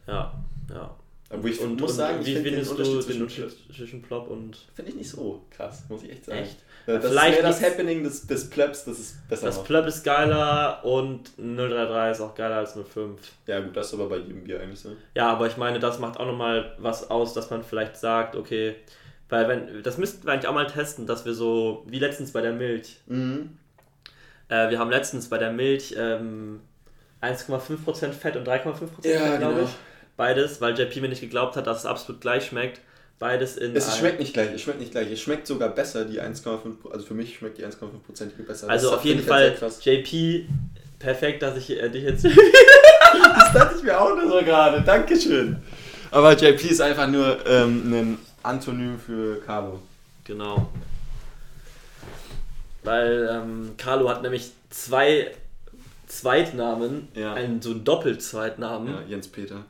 Ja, 0.09 0.33
ja. 0.73 0.95
Aber 1.31 1.47
ich 1.47 1.59
und, 1.61 1.79
muss 1.79 1.91
und 1.91 1.97
sagen, 1.97 2.21
ich 2.21 2.27
wie 2.27 2.33
find 2.33 2.47
findest 2.47 2.71
du 2.71 2.75
Unterschied 2.75 2.95
den 2.95 3.01
zwischen 3.03 3.21
Unterschied 3.21 3.75
zwischen 3.75 4.01
Plop 4.01 4.27
und 4.29 4.57
Finde 4.73 4.89
ich 4.91 4.97
nicht 4.97 5.09
so 5.11 5.45
krass, 5.51 5.83
muss 5.87 6.01
ich 6.01 6.09
echt 6.11 6.25
sagen. 6.25 6.39
Echt? 6.39 6.57
Ja, 6.87 6.97
Das 6.97 7.05
Vielleicht 7.11 7.37
ist 7.37 7.43
das 7.43 7.61
Happening 7.63 8.03
des, 8.03 8.25
des 8.25 8.49
Plebs, 8.49 8.85
das 8.85 8.97
ist 8.97 9.29
besser 9.29 9.45
das 9.45 9.57
macht. 9.57 9.67
Plop 9.67 9.85
ist 9.85 10.03
geiler 10.03 10.83
und 10.83 11.29
033 11.37 12.11
ist 12.19 12.21
auch 12.27 12.33
geiler 12.33 12.55
als 12.55 12.73
05. 12.73 13.19
Ja 13.45 13.59
gut, 13.59 13.77
das 13.77 13.87
ist 13.87 13.93
aber 13.93 14.09
bei 14.09 14.17
jedem 14.17 14.43
Bier 14.43 14.59
eigentlich 14.59 14.79
so. 14.79 14.89
Ja, 15.13 15.29
aber 15.31 15.45
ich 15.45 15.55
meine, 15.57 15.77
das 15.77 15.99
macht 15.99 16.19
auch 16.19 16.25
nochmal 16.25 16.73
was 16.79 17.11
aus, 17.11 17.33
dass 17.35 17.51
man 17.51 17.63
vielleicht 17.63 17.95
sagt, 17.97 18.35
okay, 18.35 18.75
weil 19.27 19.47
wenn, 19.47 19.83
das 19.83 19.99
müssten 19.99 20.25
wir 20.25 20.33
eigentlich 20.33 20.47
auch 20.47 20.55
mal 20.55 20.65
testen, 20.65 21.05
dass 21.05 21.25
wir 21.25 21.35
so, 21.35 21.85
wie 21.87 21.99
letztens 21.99 22.31
bei 22.31 22.41
der 22.41 22.53
Milch, 22.53 22.97
Mhm. 23.05 23.55
äh, 24.47 24.71
wir 24.71 24.79
haben 24.79 24.89
letztens 24.89 25.29
bei 25.29 25.37
der 25.37 25.51
Milch 25.51 25.93
ähm, 25.95 26.61
1,5% 27.21 28.13
Fett 28.13 28.35
und 28.35 28.47
3,5% 28.47 29.07
Ja, 29.07 29.19
Fett, 29.19 29.39
glaube 29.39 29.53
genau. 29.55 29.67
ich. 29.67 29.75
Beides, 30.19 30.59
weil 30.59 30.77
JP 30.77 30.99
mir 30.99 31.07
nicht 31.07 31.21
geglaubt 31.21 31.55
hat, 31.55 31.65
dass 31.65 31.77
es 31.79 31.85
absolut 31.85 32.19
gleich 32.19 32.45
schmeckt. 32.47 32.81
Beides 33.19 33.55
in 33.55 33.73
Es 33.73 33.97
schmeckt 33.97 34.19
nicht 34.19 34.33
gleich, 34.33 34.49
es 34.53 34.59
schmeckt 34.61 34.81
nicht 34.81 34.91
gleich. 34.91 35.09
Es 35.09 35.21
schmeckt 35.21 35.47
sogar 35.47 35.69
besser, 35.69 36.03
die 36.03 36.21
1,5, 36.21 36.91
also 36.91 37.05
für 37.05 37.13
mich 37.13 37.37
schmeckt 37.37 37.57
die 37.57 37.65
1,5% 37.65 38.45
besser. 38.45 38.69
Also 38.69 38.89
Das 38.89 38.99
auf 38.99 39.05
jeden 39.05 39.23
Fall. 39.23 39.55
JP, 39.81 40.45
perfekt, 40.99 41.41
dass 41.41 41.55
ich 41.55 41.69
äh, 41.71 41.87
dich 41.89 42.03
jetzt 42.03 42.25
Das 43.39 43.53
dachte 43.53 43.75
ich 43.77 43.83
mir 43.83 43.97
auch 43.97 44.13
nur 44.13 44.29
so 44.29 44.43
gerade. 44.45 44.81
Dankeschön. 44.81 45.55
Aber 46.11 46.33
JP 46.35 46.65
ist 46.69 46.81
einfach 46.81 47.07
nur 47.07 47.45
ähm, 47.47 47.93
ein 47.93 48.17
Antonym 48.43 48.99
für 48.99 49.39
Carlo. 49.45 49.79
Genau. 50.25 50.67
Weil 52.83 53.29
ähm, 53.31 53.71
Carlo 53.77 54.09
hat 54.09 54.21
nämlich 54.21 54.51
zwei 54.69 55.31
Zweitnamen, 56.07 57.07
Ja. 57.15 57.35
einen 57.35 57.61
so 57.61 57.71
einen 57.71 57.85
Doppelzweitnamen. 57.85 58.93
Ja, 58.93 59.01
Jens 59.07 59.29
Peter. 59.29 59.63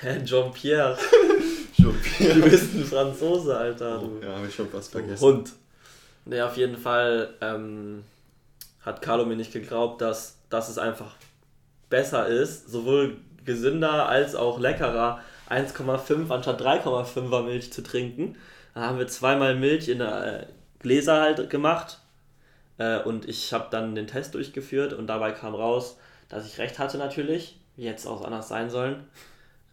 Hä, 0.00 0.22
Jean-Pierre, 0.24 0.96
Jean-Pierre. 1.74 2.34
du 2.34 2.50
bist 2.50 2.74
ein 2.74 2.84
Franzose, 2.84 3.56
Alter. 3.56 3.98
Du, 3.98 4.20
ja, 4.22 4.36
habe 4.36 4.46
ich 4.46 4.54
schon 4.54 4.68
fast 4.68 4.92
vergessen. 4.92 5.24
Hund. 5.24 5.52
Nee, 6.26 6.42
auf 6.42 6.56
jeden 6.56 6.76
Fall 6.76 7.34
ähm, 7.40 8.04
hat 8.82 9.00
Carlo 9.00 9.24
mir 9.24 9.36
nicht 9.36 9.52
geglaubt, 9.52 10.00
dass, 10.02 10.36
dass 10.50 10.68
es 10.68 10.78
einfach 10.78 11.14
besser 11.88 12.26
ist, 12.26 12.70
sowohl 12.70 13.16
gesünder 13.44 14.08
als 14.08 14.34
auch 14.34 14.58
leckerer, 14.58 15.20
1,5 15.48 16.30
anstatt 16.30 16.60
3,5er 16.60 17.42
Milch 17.42 17.72
zu 17.72 17.82
trinken. 17.82 18.36
Da 18.74 18.82
haben 18.82 18.98
wir 18.98 19.06
zweimal 19.06 19.54
Milch 19.54 19.88
in 19.88 20.00
äh, 20.00 20.46
Gläser 20.80 21.20
halt 21.22 21.48
gemacht 21.48 22.00
äh, 22.78 22.98
und 23.00 23.28
ich 23.28 23.52
habe 23.52 23.68
dann 23.70 23.94
den 23.94 24.06
Test 24.06 24.34
durchgeführt 24.34 24.92
und 24.92 25.06
dabei 25.06 25.32
kam 25.32 25.54
raus, 25.54 25.96
dass 26.28 26.46
ich 26.46 26.58
recht 26.58 26.78
hatte 26.78 26.98
natürlich, 26.98 27.58
wie 27.76 27.84
jetzt 27.84 28.06
auch 28.06 28.24
anders 28.24 28.48
sein 28.48 28.68
sollen. 28.68 29.04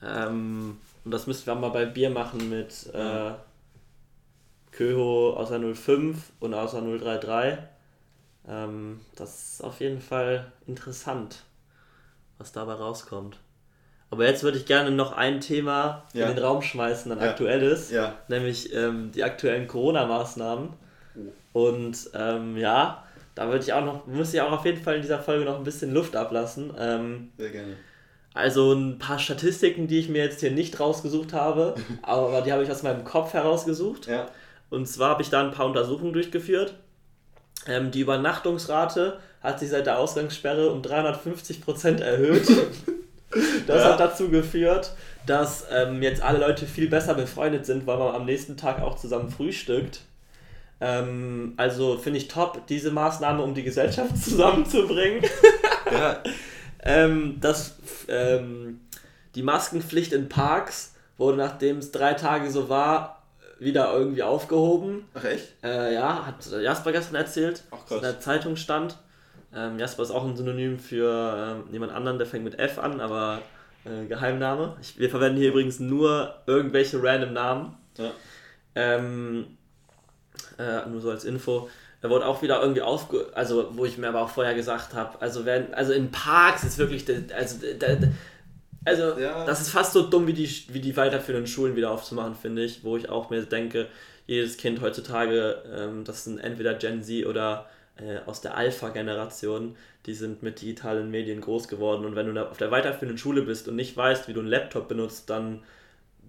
Ähm, 0.05 0.77
und 1.05 1.11
das 1.11 1.27
müssten 1.27 1.47
wir 1.47 1.55
mal 1.55 1.69
bei 1.69 1.85
Bier 1.85 2.09
machen 2.09 2.49
mit 2.49 2.89
äh, 2.93 3.31
Köho 4.71 5.33
aus 5.35 5.49
der 5.49 5.59
05 5.75 6.31
und 6.39 6.53
aus 6.53 6.71
der 6.71 6.81
033. 6.81 7.59
Ähm, 8.47 9.01
das 9.15 9.53
ist 9.53 9.63
auf 9.63 9.79
jeden 9.79 10.01
Fall 10.01 10.51
interessant, 10.67 11.43
was 12.37 12.51
dabei 12.51 12.73
rauskommt. 12.73 13.37
Aber 14.09 14.25
jetzt 14.27 14.43
würde 14.43 14.57
ich 14.57 14.65
gerne 14.65 14.91
noch 14.91 15.11
ein 15.13 15.41
Thema 15.41 16.03
Ja. 16.13 16.27
in 16.29 16.35
den 16.35 16.43
Raum 16.43 16.61
schmeißen, 16.61 17.11
ein 17.11 17.19
Ja. 17.19 17.29
aktuelles, 17.31 17.89
Ja. 17.91 18.15
nämlich 18.27 18.73
ähm, 18.73 19.11
die 19.11 19.23
aktuellen 19.23 19.67
Corona-Maßnahmen. 19.67 20.69
Oh. 21.53 21.59
Und 21.69 22.09
ähm, 22.13 22.57
ja, 22.57 23.03
da 23.35 23.47
würde 23.47 23.63
ich 23.63 23.73
auch 23.73 23.83
noch, 23.83 24.05
muss 24.07 24.33
ich 24.33 24.41
auch 24.41 24.51
auf 24.51 24.65
jeden 24.65 24.81
Fall 24.83 24.95
in 24.95 25.01
dieser 25.01 25.19
Folge 25.19 25.45
noch 25.45 25.57
ein 25.57 25.63
bisschen 25.63 25.93
Luft 25.93 26.15
ablassen. 26.15 26.73
Ähm, 26.77 27.31
Sehr 27.37 27.49
gerne. 27.51 27.75
Also 28.33 28.73
ein 28.73 28.97
paar 28.99 29.19
Statistiken, 29.19 29.87
die 29.87 29.99
ich 29.99 30.09
mir 30.09 30.23
jetzt 30.23 30.39
hier 30.39 30.51
nicht 30.51 30.79
rausgesucht 30.79 31.33
habe, 31.33 31.75
aber 32.01 32.41
die 32.41 32.51
habe 32.51 32.63
ich 32.63 32.71
aus 32.71 32.83
meinem 32.83 33.03
Kopf 33.03 33.33
herausgesucht. 33.33 34.07
Ja. 34.07 34.27
Und 34.69 34.87
zwar 34.87 35.09
habe 35.11 35.21
ich 35.21 35.29
da 35.29 35.41
ein 35.41 35.51
paar 35.51 35.67
Untersuchungen 35.67 36.13
durchgeführt. 36.13 36.73
Ähm, 37.67 37.91
die 37.91 38.01
Übernachtungsrate 38.01 39.19
hat 39.41 39.59
sich 39.59 39.69
seit 39.69 39.85
der 39.85 39.99
Ausgangssperre 39.99 40.69
um 40.71 40.81
350% 40.81 41.99
erhöht. 42.01 42.47
Das 43.65 43.83
Ja. 43.83 43.93
hat 43.93 43.99
dazu 43.99 44.29
geführt, 44.29 44.91
dass 45.25 45.65
ähm, 45.71 46.03
jetzt 46.03 46.21
alle 46.21 46.37
Leute 46.37 46.67
viel 46.67 46.87
besser 46.87 47.15
befreundet 47.15 47.65
sind, 47.65 47.87
weil 47.87 47.97
man 47.97 48.13
am 48.13 48.25
nächsten 48.25 48.57
Tag 48.57 48.79
auch 48.79 48.95
zusammen 48.95 49.31
frühstückt. 49.31 50.01
Ähm, 50.79 51.53
also 51.57 51.97
finde 51.97 52.19
ich 52.19 52.27
top, 52.27 52.67
diese 52.67 52.91
Maßnahme, 52.91 53.41
um 53.41 53.55
die 53.55 53.63
Gesellschaft 53.63 54.15
zusammenzubringen. 54.23 55.23
Ja. 55.91 56.21
Ähm, 56.83 57.37
das, 57.39 57.75
ähm, 58.07 58.81
die 59.35 59.43
Maskenpflicht 59.43 60.13
in 60.13 60.29
Parks 60.29 60.93
wurde, 61.17 61.37
nachdem 61.37 61.77
es 61.77 61.91
drei 61.91 62.13
Tage 62.13 62.51
so 62.51 62.69
war, 62.69 63.23
wieder 63.59 63.93
irgendwie 63.93 64.23
aufgehoben. 64.23 65.05
Ach 65.13 65.23
echt? 65.23 65.53
Äh, 65.63 65.93
ja, 65.93 66.25
hat 66.25 66.45
Jasper 66.61 66.91
gestern 66.91 67.15
erzählt, 67.15 67.63
Ach, 67.71 67.85
krass. 67.85 67.97
in 67.97 68.01
der 68.01 68.19
Zeitung 68.19 68.55
stand. 68.55 68.97
Ähm, 69.55 69.79
Jasper 69.79 70.03
ist 70.03 70.11
auch 70.11 70.25
ein 70.25 70.35
Synonym 70.35 70.79
für 70.79 71.63
ähm, 71.67 71.71
jemand 71.71 71.93
anderen, 71.93 72.17
der 72.17 72.27
fängt 72.27 72.43
mit 72.43 72.59
F 72.59 72.79
an, 72.79 72.99
aber 72.99 73.41
äh, 73.85 74.05
Geheimname. 74.07 74.75
Ich, 74.81 74.97
wir 74.97 75.09
verwenden 75.09 75.37
hier 75.37 75.49
übrigens 75.49 75.79
nur 75.79 76.35
irgendwelche 76.47 77.01
random 77.01 77.33
Namen. 77.33 77.77
Ja. 77.97 78.11
Ähm, 78.75 79.57
äh, 80.57 80.87
nur 80.89 81.01
so 81.01 81.11
als 81.11 81.23
Info. 81.23 81.69
Er 82.03 82.09
wurde 82.09 82.27
auch 82.27 82.41
wieder 82.41 82.61
irgendwie 82.61 82.81
aufge... 82.81 83.27
Also, 83.33 83.69
wo 83.71 83.85
ich 83.85 83.97
mir 83.97 84.09
aber 84.09 84.21
auch 84.21 84.29
vorher 84.29 84.53
gesagt 84.53 84.93
habe, 84.93 85.19
also 85.21 85.45
wenn, 85.45 85.73
also 85.73 85.93
in 85.93 86.11
Parks 86.11 86.63
ist 86.63 86.77
wirklich... 86.77 87.05
Also, 87.33 87.57
also 88.85 89.19
Ja. 89.19 89.45
das 89.45 89.61
ist 89.61 89.69
fast 89.69 89.93
so 89.93 90.09
dumm, 90.09 90.27
wie 90.27 90.33
die, 90.33 90.49
wie 90.67 90.81
die 90.81 90.95
weiterführenden 90.97 91.47
Schulen 91.47 91.75
wieder 91.77 91.91
aufzumachen, 91.91 92.35
finde 92.35 92.63
ich. 92.63 92.83
Wo 92.83 92.97
ich 92.97 93.09
auch 93.09 93.29
mir 93.29 93.41
denke, 93.43 93.87
jedes 94.27 94.57
Kind 94.57 94.81
heutzutage, 94.81 95.63
ähm, 95.73 96.03
das 96.03 96.25
sind 96.25 96.39
entweder 96.39 96.73
Gen 96.73 97.01
Z 97.03 97.25
oder 97.25 97.67
äh, 97.95 98.17
aus 98.25 98.41
der 98.41 98.57
Alpha-Generation, 98.57 99.77
die 100.05 100.13
sind 100.13 100.43
mit 100.43 100.61
digitalen 100.61 101.09
Medien 101.09 101.39
groß 101.39 101.69
geworden. 101.69 102.05
Und 102.05 102.15
wenn 102.17 102.27
du 102.27 102.33
da 102.33 102.49
auf 102.49 102.57
der 102.57 102.71
weiterführenden 102.71 103.17
Schule 103.17 103.43
bist 103.43 103.69
und 103.69 103.77
nicht 103.77 103.95
weißt, 103.95 104.27
wie 104.27 104.33
du 104.33 104.41
einen 104.41 104.49
Laptop 104.49 104.89
benutzt, 104.89 105.29
dann 105.29 105.63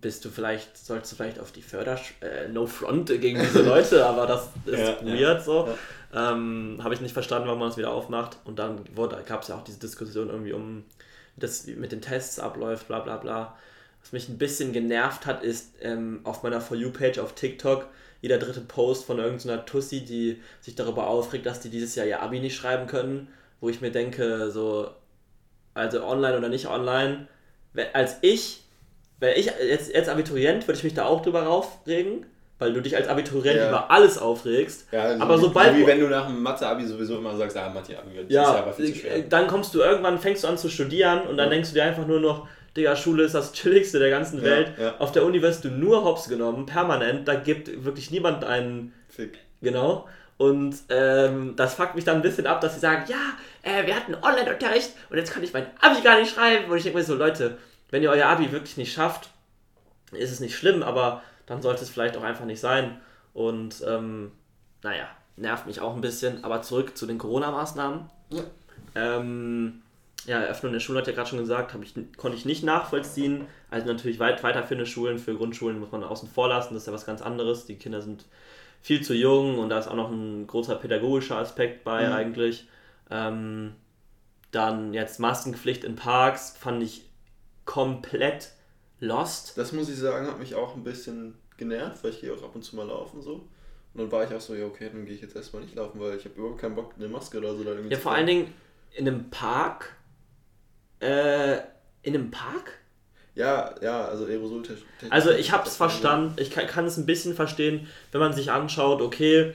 bist 0.01 0.25
du 0.25 0.29
vielleicht, 0.31 0.77
sollst 0.77 1.13
du 1.13 1.17
vielleicht 1.17 1.39
auf 1.39 1.53
die 1.53 1.63
Förder... 1.63 1.99
Äh, 2.21 2.49
no 2.49 2.67
front 2.67 3.09
gegen 3.09 3.41
diese 3.41 3.63
Leute, 3.67 4.05
aber 4.05 4.27
das 4.27 4.49
ist 4.67 4.79
Ja, 4.79 5.05
weird 5.05 5.19
ja, 5.21 5.41
so. 5.41 5.69
Ähm, 6.15 6.79
Habe 6.83 6.95
ich 6.95 7.01
nicht 7.01 7.13
verstanden, 7.13 7.47
warum 7.47 7.61
man 7.61 7.69
das 7.69 7.79
wieder 7.79 7.93
aufmacht. 7.93 8.39
Und 8.45 8.59
dann 8.59 8.85
gab 9.27 9.43
es 9.43 9.49
ja 9.49 9.57
auch 9.57 9.65
diese 9.65 9.81
Diskussion 9.81 10.29
irgendwie 10.29 10.53
um, 10.53 10.85
wie 11.37 11.41
das 11.41 11.67
mit 11.67 11.93
den 11.93 12.01
Tests 12.01 12.39
abläuft, 12.39 12.89
bla 12.89 13.01
bla 13.01 13.17
bla. 13.17 13.57
Was 14.03 14.13
mich 14.13 14.29
ein 14.29 14.39
bisschen 14.39 14.73
genervt 14.73 15.27
hat, 15.27 15.43
ist 15.43 15.75
ähm, 15.81 16.21
auf 16.25 16.43
meiner 16.43 16.61
For 16.61 16.77
You-Page 16.77 17.19
auf 17.19 17.35
TikTok 17.35 17.89
jeder 18.25 18.39
dritte 18.39 18.63
Post 18.63 19.05
von 19.05 19.19
irgendeiner 19.19 19.67
Tussi, 19.67 20.03
die 20.03 20.41
sich 20.63 20.75
darüber 20.75 21.09
aufregt, 21.09 21.45
dass 21.45 21.61
die 21.61 21.69
dieses 21.69 21.95
Jahr 21.95 22.07
ihr 22.07 22.23
Abi 22.23 22.41
nicht 22.41 22.57
schreiben 22.57 22.87
können, 22.87 23.29
wo 23.61 23.69
ich 23.69 23.83
mir 23.83 23.91
denke, 23.91 24.51
so, 24.51 24.89
also 25.75 26.03
online 26.03 26.39
oder 26.39 26.49
nicht 26.49 26.67
online, 26.67 27.29
als 27.93 28.17
ich, 28.23 28.64
wäre 29.21 29.35
ich 29.35 29.47
jetzt, 29.69 29.93
jetzt 29.93 30.09
Abiturient, 30.09 30.67
würde 30.67 30.79
ich 30.79 30.85
mich 30.85 30.95
da 30.95 31.05
auch 31.07 31.23
drüber 31.23 31.49
aufregen, 31.49 32.27
weil 32.59 32.73
du 32.73 32.81
dich 32.81 32.97
als 32.97 33.09
Abiturient 33.09 33.57
Ja. 33.57 33.69
über 33.69 33.91
alles 33.91 34.19
aufregst. 34.19 34.87
Ja, 34.93 35.03
also 35.03 35.23
Aber 35.23 35.37
wie, 35.37 35.41
sobald- 35.43 35.77
Wie 35.77 35.87
wenn 35.87 36.01
du 36.01 36.07
nach 36.09 36.27
dem 36.27 36.43
Mathe-Abi 36.43 36.87
sowieso 36.87 37.19
immer 37.19 37.37
sagst, 37.37 37.57
ah, 37.57 37.69
Mathe-Abi, 37.69 38.11
das 38.17 38.25
ist 38.25 38.31
ja 38.33 38.43
Ja, 38.43 38.55
aber 38.57 38.73
viel 38.73 38.93
zu 38.93 38.99
schwer. 39.01 39.17
äh, 39.17 39.25
dann 39.29 39.47
kommst 39.47 39.75
du 39.75 39.81
irgendwann, 39.81 40.19
fängst 40.19 40.45
du 40.45 40.49
an 40.49 40.59
zu 40.59 40.69
studieren 40.69 41.23
und 41.23 41.37
dann 41.37 41.47
Ja. 41.47 41.51
denkst 41.55 41.71
du 41.71 41.75
dir 41.75 41.85
einfach 41.85 42.07
nur 42.07 42.21
noch, 42.21 42.47
Digga, 42.77 42.97
Schule 42.97 43.23
ist 43.23 43.35
das 43.37 43.53
chilligste 43.53 44.01
der 44.01 44.11
ganzen 44.11 44.39
Ja, 44.39 44.45
Welt. 44.51 44.73
ja. 44.81 44.95
Auf 44.99 45.13
der 45.13 45.25
Uni 45.25 45.41
wirst 45.43 45.65
du 45.65 45.69
nur 45.69 46.05
hops 46.05 46.29
genommen, 46.29 46.67
permanent. 46.67 47.27
Da 47.29 47.35
gibt 47.37 47.85
wirklich 47.85 48.11
niemand 48.11 48.45
einen 48.45 48.93
Fick. 49.09 49.39
Genau. 49.63 50.09
Und 50.39 50.75
ähm, 50.89 51.55
das 51.55 51.75
fuckt 51.75 51.95
mich 51.95 52.03
dann 52.05 52.17
ein 52.17 52.23
bisschen 52.23 52.49
ab, 52.49 52.61
dass 52.61 52.75
sie 52.75 52.81
sagen, 52.81 53.05
ja, 53.09 53.15
äh, 53.63 53.87
wir 53.87 53.95
hatten 53.95 54.17
Online-Unterricht 54.17 54.91
und 55.09 55.17
jetzt 55.17 55.33
kann 55.33 55.45
ich 55.45 55.53
mein 55.53 55.67
Abi 55.81 56.01
gar 56.03 56.19
nicht 56.19 56.35
schreiben. 56.35 56.69
Und 56.69 56.77
ich 56.77 56.83
denke 56.83 56.99
mir 56.99 57.05
so, 57.05 57.15
Leute, 57.15 57.57
wenn 57.95 58.03
ihr 58.03 58.11
euer 58.11 58.27
Abi 58.27 58.51
wirklich 58.51 58.77
nicht 58.77 58.93
schafft, 58.93 59.31
ist 60.11 60.33
es 60.33 60.41
nicht 60.41 60.57
schlimm, 60.57 60.83
aber 60.83 61.23
dann 61.47 61.63
sollte 61.63 61.85
es 61.85 61.91
vielleicht 61.91 62.17
auch 62.17 62.25
einfach 62.25 62.45
nicht 62.45 62.59
sein. 62.59 63.01
Und 63.35 63.85
ähm, 63.87 64.33
naja, 64.83 65.07
nervt 65.37 65.69
mich 65.69 65.81
auch 65.81 65.95
ein 65.95 66.01
bisschen. 66.01 66.43
Aber 66.43 66.61
zurück 66.63 66.97
zu 66.97 67.07
den 67.07 67.19
Corona-Maßnahmen. 67.19 68.11
Ja. 68.31 68.43
Ähm, 68.97 69.81
ja, 70.27 70.41
Eröffnung 70.41 70.73
der 70.73 70.81
Schule 70.81 70.99
hat 70.99 71.07
ja 71.07 71.13
gerade 71.13 71.29
schon 71.29 71.39
gesagt, 71.39 71.73
ich, 71.85 71.95
konnte 72.17 72.37
ich 72.37 72.45
nicht 72.45 72.65
nachvollziehen. 72.65 73.47
Also 73.71 73.87
natürlich 73.87 74.19
weit 74.19 74.43
weiterführende 74.43 74.87
Schulen, 74.87 75.21
für 75.21 75.37
Grundschulen 75.37 75.79
muss 75.79 75.93
man 75.93 76.03
außen 76.03 76.29
vor 76.29 76.49
lassen, 76.49 76.75
das 76.75 76.83
ist 76.83 76.87
ja 76.89 76.93
was 76.93 77.07
ganz 77.07 77.23
anderes. 77.23 77.65
Die 77.67 77.77
Kinder 77.77 78.03
sind 78.03 78.25
viel 78.83 79.03
zu 79.03 79.15
jung 79.15 79.61
und 79.61 79.69
da 79.69 79.79
ist 79.79 79.87
auch 79.87 79.95
noch 79.95 80.11
ein 80.11 80.49
großer 80.49 80.75
pädagogischer 80.75 81.37
Aspekt 81.39 81.85
bei 81.85 82.09
Mhm. 82.09 82.13
eigentlich. 82.13 82.67
Ähm, 83.09 83.77
dann 84.51 84.95
jetzt 84.95 85.21
Maskenpflicht 85.21 85.85
in 85.85 85.95
Parks 85.95 86.57
fand 86.59 86.83
ich 86.83 87.05
komplett 87.65 88.53
lost. 89.01 89.57
Das 89.57 89.73
muss 89.73 89.89
ich 89.89 89.99
sagen, 89.99 90.27
hat 90.27 90.39
mich 90.39 90.55
auch 90.55 90.75
ein 90.75 90.85
bisschen 90.85 91.35
genervt, 91.57 92.03
weil 92.03 92.11
ich 92.11 92.21
gehe 92.21 92.33
auch 92.33 92.43
ab 92.43 92.55
und 92.55 92.63
zu 92.63 92.77
mal 92.77 92.87
laufen 92.87 93.23
so. 93.23 93.35
Und 93.95 94.01
dann 94.01 94.13
war 94.13 94.25
ich 94.25 94.35
auch 94.35 94.41
so, 94.41 94.55
ja 94.55 94.67
okay, 94.67 94.91
dann 94.93 95.07
gehe 95.07 95.15
ich 95.15 95.23
jetzt 95.23 95.37
erstmal 95.37 95.63
nicht 95.63 95.75
laufen, 95.77 96.01
weil 96.01 96.17
ich 96.17 96.25
habe 96.25 96.35
überhaupt 96.37 96.61
keinen 96.61 96.75
Bock, 96.75 96.95
eine 96.99 97.09
Maske 97.09 97.39
oder 97.39 97.55
so 97.55 97.63
da 97.63 97.71
irgendwie 97.71 97.95
Ja, 97.95 98.01
vor 98.01 98.13
allen 98.13 98.27
Dingen 98.27 98.53
in 98.93 99.07
einem 99.07 99.31
Park. 99.31 99.95
Äh, 101.01 101.59
in 102.03 102.15
einem 102.15 102.31
Park? 102.31 102.79
Ja, 103.35 103.75
ja, 103.81 104.05
also 104.05 104.27
Aerosoltechnik. 104.27 104.87
Also 105.11 105.31
ich 105.31 105.51
habe 105.51 105.67
es 105.67 105.77
verstanden, 105.77 106.35
ich 106.39 106.51
kann, 106.51 106.67
kann 106.67 106.85
es 106.85 106.97
ein 106.97 107.07
bisschen 107.07 107.35
verstehen, 107.35 107.89
wenn 108.13 108.21
man 108.21 108.33
sich 108.33 108.53
anschaut, 108.53 109.03
okay, 109.03 109.55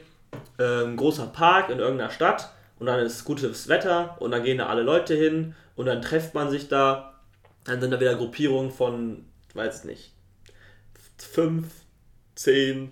äh, 0.58 0.84
ein 0.84 0.98
großer 0.98 1.28
Park 1.28 1.69
in 1.69 1.80
irgendeiner 1.80 2.12
Stadt 2.12 2.50
und 2.78 2.88
dann 2.88 3.00
ist 3.00 3.24
gutes 3.24 3.67
Wetter 3.69 4.17
und 4.19 4.32
dann 4.32 4.43
gehen 4.43 4.58
da 4.58 4.67
alle 4.67 4.84
Leute 4.84 5.15
hin 5.15 5.56
und 5.76 5.86
dann 5.86 6.02
trifft 6.02 6.34
man 6.34 6.50
sich 6.50 6.67
da, 6.67 7.18
dann 7.69 7.82
sind 7.82 7.91
da 7.91 7.99
wieder 7.99 8.15
Gruppierungen 8.15 8.71
von, 8.71 9.25
weiß 9.53 9.86
nicht, 9.86 10.13
5, 11.17 11.65
10, 12.36 12.91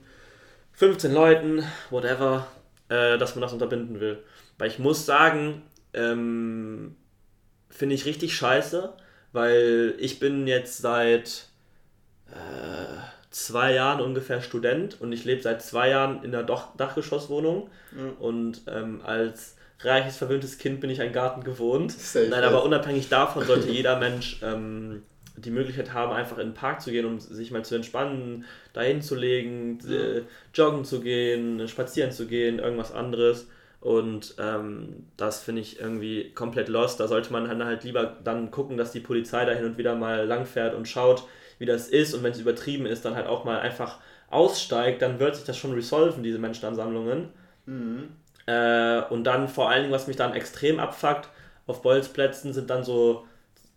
15 0.74 1.14
Leuten, 1.14 1.64
whatever, 1.90 2.48
äh, 2.90 3.18
dass 3.18 3.36
man 3.36 3.42
das 3.42 3.54
unterbinden 3.54 4.00
will. 4.00 4.24
Weil 4.58 4.70
ich 4.70 4.80
muss 4.80 5.06
sagen, 5.06 5.62
ähm, 5.94 6.96
finde 7.70 7.96
ich 7.96 8.06
richtig 8.06 8.36
scheiße, 8.36 8.94
weil 9.32 9.96
ich 10.00 10.20
bin 10.20 10.48
jetzt 10.48 10.80
seit 10.80 11.48
äh, 12.32 12.98
zwei 13.30 13.74
Jahren 13.74 14.02
ungefähr 14.02 14.42
Student 14.42 15.00
und 15.00 15.12
ich 15.12 15.26
lebe 15.26 15.42
seit 15.42 15.62
zwei 15.62 15.90
Jahren 15.90 16.24
in 16.24 16.34
einer 16.34 16.44
Doch 16.44 16.76
Dachgeschosswohnung 16.76 17.70
Ja. 17.96 18.12
und 18.20 18.62
ähm, 18.68 19.02
als 19.04 19.57
reiches, 19.80 20.18
verwöhntes 20.18 20.58
Kind 20.58 20.82
bin 20.82 20.90
ich 20.90 21.02
einen 21.02 21.14
Garten 21.14 21.44
gewohnt. 21.44 21.92
Safe, 21.92 22.28
Nein, 22.30 22.42
ja. 22.42 22.48
aber 22.48 22.64
unabhängig 22.64 23.10
davon 23.10 23.46
sollte 23.46 23.70
jeder 23.70 23.98
Mensch 23.98 24.40
ähm, 24.44 25.04
die 25.36 25.52
Möglichkeit 25.52 25.94
haben, 25.94 26.12
einfach 26.12 26.38
in 26.40 26.50
den 26.50 26.54
Park 26.54 26.82
zu 26.82 26.92
gehen, 26.92 27.06
um 27.06 27.20
sich 27.20 27.52
mal 27.52 27.64
zu 27.64 27.76
entspannen, 27.76 28.46
dahin 28.74 29.02
zu 29.02 29.16
legen, 29.16 29.80
äh, 29.88 30.24
joggen 30.54 30.84
zu 30.84 31.02
gehen, 31.02 31.68
spazieren 31.68 32.12
zu 32.12 32.26
gehen, 32.26 32.60
irgendwas 32.60 32.92
anderes. 32.92 33.48
Und 33.80 34.36
ähm, 34.40 35.06
das 35.18 35.44
finde 35.44 35.62
ich 35.62 35.80
irgendwie 35.80 36.32
komplett 36.34 36.68
lost. 36.68 37.00
Da 37.00 37.08
sollte 37.08 37.32
man 37.32 37.48
dann 37.48 37.64
halt 37.64 37.84
lieber 37.84 38.18
dann 38.24 38.50
gucken, 38.50 38.78
dass 38.78 38.92
die 38.92 39.00
Polizei 39.00 39.46
da 39.46 39.52
hin 39.52 39.66
und 39.66 39.78
wieder 39.78 39.96
mal 39.96 40.26
langfährt 40.26 40.74
und 40.74 40.88
schaut, 40.88 41.24
wie 41.60 41.68
das 41.68 41.88
ist. 41.88 42.16
Und 42.16 42.24
wenn 42.24 42.32
es 42.32 42.40
übertrieben 42.40 42.88
ist, 42.88 43.06
dann 43.06 43.16
halt 43.16 43.28
auch 43.28 43.46
mal 43.46 43.60
einfach 43.60 44.00
aussteigt, 44.30 45.04
dann 45.04 45.20
wird 45.20 45.36
sich 45.36 45.46
das 45.46 45.58
schon 45.58 45.74
resolven, 45.74 46.24
diese 46.24 46.40
Menschenansammlungen. 46.40 47.30
Mhm. 47.68 48.10
Äh, 48.48 49.02
und 49.10 49.26
dann 49.26 49.48
vor 49.48 49.70
allen 49.70 49.84
Dingen, 49.84 49.94
was 49.94 50.08
mich 50.08 50.16
dann 50.16 50.34
extrem 50.34 50.80
abfuckt, 50.80 51.30
auf 51.68 51.82
Bolzplätzen 51.82 52.54
sind 52.54 52.70
dann 52.70 52.84
so 52.84 53.28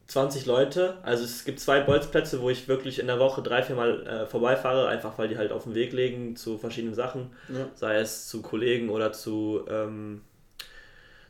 20 0.07 0.47
Leute. 0.47 0.99
Also 1.03 1.25
es 1.25 1.45
gibt 1.45 1.61
zwei 1.61 1.81
Bolzplätze, 1.81 2.41
wo 2.41 2.51
ich 2.51 2.69
wirklich 2.69 2.99
in 2.99 3.09
der 3.09 3.19
Woche 3.19 3.43
drei, 3.43 3.63
vier 3.63 3.77
Mal 3.77 4.07
äh, 4.07 4.27
vorbeifahre, 4.27 4.89
einfach 4.89 5.19
weil 5.19 5.29
die 5.29 5.37
halt 5.37 5.53
auf 5.53 5.65
dem 5.65 5.75
Weg 5.75 5.93
liegen 5.93 6.37
zu 6.37 6.57
verschiedenen 6.57 6.95
Sachen. 6.95 7.33
Ja. 7.49 7.69
Sei 7.75 7.97
es 7.97 8.29
zu 8.29 8.43
Kollegen 8.43 8.91
oder 8.91 9.13
zu 9.13 9.65
ähm, 9.69 10.23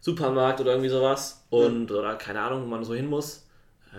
Supermarkt 0.00 0.60
oder 0.60 0.72
irgendwie 0.72 0.90
sowas. 0.90 1.44
Und, 1.50 1.90
oder 1.92 2.14
keine 2.16 2.40
Ahnung, 2.40 2.62
wo 2.62 2.66
man 2.66 2.84
so 2.84 2.94
hin 2.94 3.06
muss. 3.06 3.46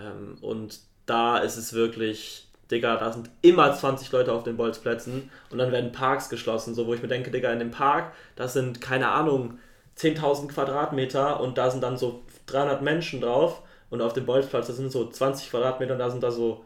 Ähm, 0.00 0.38
und 0.40 0.80
da 1.06 1.38
ist 1.38 1.56
es 1.56 1.72
wirklich, 1.72 2.48
Digga, 2.72 2.96
da 2.96 3.12
sind 3.12 3.30
immer 3.42 3.72
20 3.72 4.10
Leute 4.12 4.32
auf 4.32 4.42
den 4.42 4.56
Bolzplätzen 4.56 5.30
und 5.50 5.58
dann 5.58 5.70
werden 5.70 5.92
Parks 5.92 6.28
geschlossen, 6.28 6.74
so 6.74 6.86
wo 6.86 6.94
ich 6.94 7.02
mir 7.02 7.08
denke, 7.08 7.30
Digga, 7.30 7.52
in 7.52 7.58
dem 7.60 7.70
Park, 7.70 8.12
das 8.34 8.52
sind, 8.54 8.80
keine 8.80 9.08
Ahnung, 9.08 9.58
10.000 9.96 10.48
Quadratmeter 10.48 11.40
und 11.40 11.58
da 11.58 11.70
sind 11.70 11.82
dann 11.82 11.98
so 11.98 12.22
300 12.46 12.82
Menschen 12.82 13.20
drauf 13.20 13.62
und 13.90 14.00
auf 14.00 14.14
dem 14.14 14.26
Bolzplatz, 14.26 14.66
das 14.66 14.76
sind 14.76 14.90
so 14.90 15.08
20 15.08 15.50
Quadratmeter 15.50 15.92
und 15.92 15.98
da 15.98 16.10
sind 16.10 16.22
da 16.22 16.30
so 16.30 16.64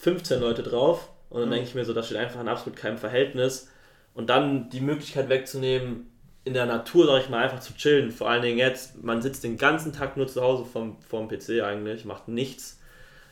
15 0.00 0.40
Leute 0.40 0.62
drauf 0.62 1.10
und 1.30 1.40
dann 1.40 1.48
Mhm. 1.48 1.52
denke 1.54 1.68
ich 1.68 1.74
mir 1.74 1.84
so, 1.84 1.94
das 1.94 2.06
steht 2.06 2.18
einfach 2.18 2.40
in 2.40 2.48
absolut 2.48 2.78
keinem 2.78 2.98
Verhältnis 2.98 3.68
und 4.14 4.30
dann 4.30 4.68
die 4.70 4.80
Möglichkeit 4.80 5.28
wegzunehmen, 5.28 6.10
in 6.44 6.52
der 6.52 6.66
Natur, 6.66 7.06
sag 7.06 7.22
ich 7.22 7.30
mal, 7.30 7.42
einfach 7.42 7.60
zu 7.60 7.74
chillen. 7.74 8.10
Vor 8.10 8.28
allen 8.28 8.42
Dingen 8.42 8.58
jetzt, 8.58 9.02
man 9.02 9.22
sitzt 9.22 9.44
den 9.44 9.56
ganzen 9.56 9.92
Tag 9.94 10.16
nur 10.18 10.26
zu 10.26 10.42
Hause 10.42 10.66
vom, 10.66 11.00
vom 11.00 11.26
PC 11.28 11.62
eigentlich, 11.62 12.04
macht 12.04 12.28
nichts. 12.28 12.78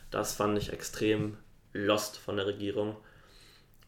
Das 0.09 0.33
fand 0.33 0.57
ich 0.57 0.73
extrem 0.73 1.37
lost 1.73 2.17
von 2.17 2.37
der 2.37 2.47
Regierung. 2.47 2.95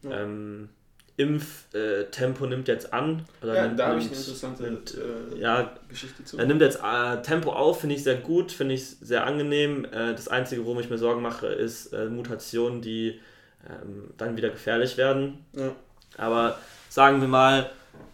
Ja. 0.02 0.22
Ähm, 0.22 0.68
Impftempo 1.16 2.46
nimmt 2.46 2.68
jetzt 2.68 2.92
an. 2.92 3.24
Oder 3.42 3.54
Ja, 3.54 3.66
nimmt, 3.66 3.78
da 3.78 3.86
habe 3.88 3.98
ich 3.98 4.06
eine 4.06 4.16
interessante 4.16 4.62
nimmt, 4.64 4.94
äh, 4.94 5.38
ja, 5.38 5.74
Geschichte 5.88 6.24
zu. 6.24 6.36
er 6.36 6.44
nimmt 6.44 6.60
jetzt 6.60 6.80
äh, 6.82 7.22
Tempo 7.22 7.52
auf, 7.52 7.80
finde 7.80 7.96
ich 7.96 8.04
sehr 8.04 8.16
gut, 8.16 8.52
finde 8.52 8.74
ich 8.74 8.86
sehr 8.86 9.24
angenehm. 9.24 9.86
Äh, 9.86 10.12
das 10.12 10.28
Einzige, 10.28 10.64
worum 10.66 10.78
ich 10.78 10.90
mir 10.90 10.98
Sorgen 10.98 11.22
mache, 11.22 11.46
ist 11.46 11.94
äh, 11.94 12.06
Mutationen, 12.06 12.82
die 12.82 13.18
ähm, 13.66 14.10
dann 14.18 14.36
wieder 14.36 14.50
gefährlich 14.50 14.98
werden. 14.98 15.44
Ja. 15.54 15.74
Aber 16.18 16.58
sagen 16.90 17.22
wir 17.22 17.28
mal, 17.28 17.70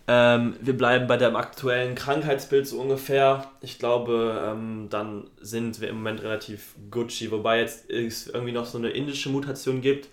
ähm, 0.09 0.57
wir 0.61 0.77
bleiben 0.77 1.07
bei 1.07 1.17
dem 1.17 1.37
aktuellen 1.37 1.95
Krankheitsbild 1.95 2.67
so 2.67 2.81
ungefähr. 2.81 3.51
Ich 3.61 3.79
glaube, 3.79 4.43
ähm, 4.45 4.89
dann 4.91 5.31
sind 5.41 5.81
wir 5.81 5.89
im 5.89 5.97
Moment 5.97 6.23
relativ 6.23 6.75
Gucci, 6.91 7.31
wobei 7.31 7.61
jetzt 7.61 7.89
es 7.89 8.27
irgendwie 8.27 8.53
noch 8.53 8.67
so 8.67 8.79
eine 8.79 8.91
indische 8.91 9.29
Mutation 9.29 9.81
gibt, 9.81 10.09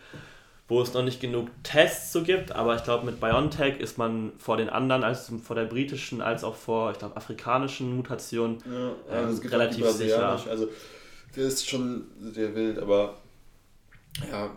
wo 0.67 0.81
es 0.81 0.93
noch 0.93 1.03
nicht 1.03 1.19
genug 1.19 1.49
Tests 1.63 2.13
so 2.13 2.21
gibt, 2.21 2.51
aber 2.51 2.75
ich 2.75 2.83
glaube, 2.83 3.05
mit 3.05 3.19
BioNTech 3.19 3.79
ist 3.79 3.97
man 3.97 4.33
vor 4.37 4.57
den 4.57 4.69
anderen, 4.69 5.03
als 5.03 5.31
vor 5.43 5.55
der 5.55 5.65
britischen, 5.65 6.21
als 6.21 6.43
auch 6.43 6.55
vor, 6.55 6.91
ich 6.91 6.99
glaube, 6.99 7.17
afrikanischen 7.17 7.95
Mutationen 7.95 8.59
Ja, 8.65 8.89
Ähm, 9.17 9.25
also 9.25 9.41
gibt 9.41 9.53
relativ 9.53 9.89
sicher. 9.89 10.39
Also 10.47 10.69
der 11.35 11.47
ist 11.47 11.67
schon 11.67 12.05
sehr 12.19 12.53
wild, 12.53 12.77
aber 12.77 13.17
ja, 14.31 14.51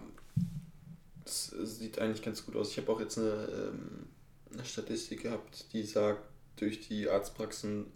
es 1.25 1.53
es 1.53 1.79
sieht 1.79 1.99
eigentlich 1.99 2.23
ganz 2.23 2.45
gut 2.45 2.57
aus. 2.57 2.71
Ich 2.71 2.79
habe 2.79 2.93
auch 2.93 3.01
jetzt 3.01 3.19
eine, 3.19 3.29
ähm, 3.29 4.07
eine 4.55 4.65
Statistik 4.65 5.23
gehabt, 5.23 5.65
die 5.73 5.83
sagt, 5.85 6.21
durch 6.57 6.87
die 6.89 7.09
Arztpraxen 7.09 7.87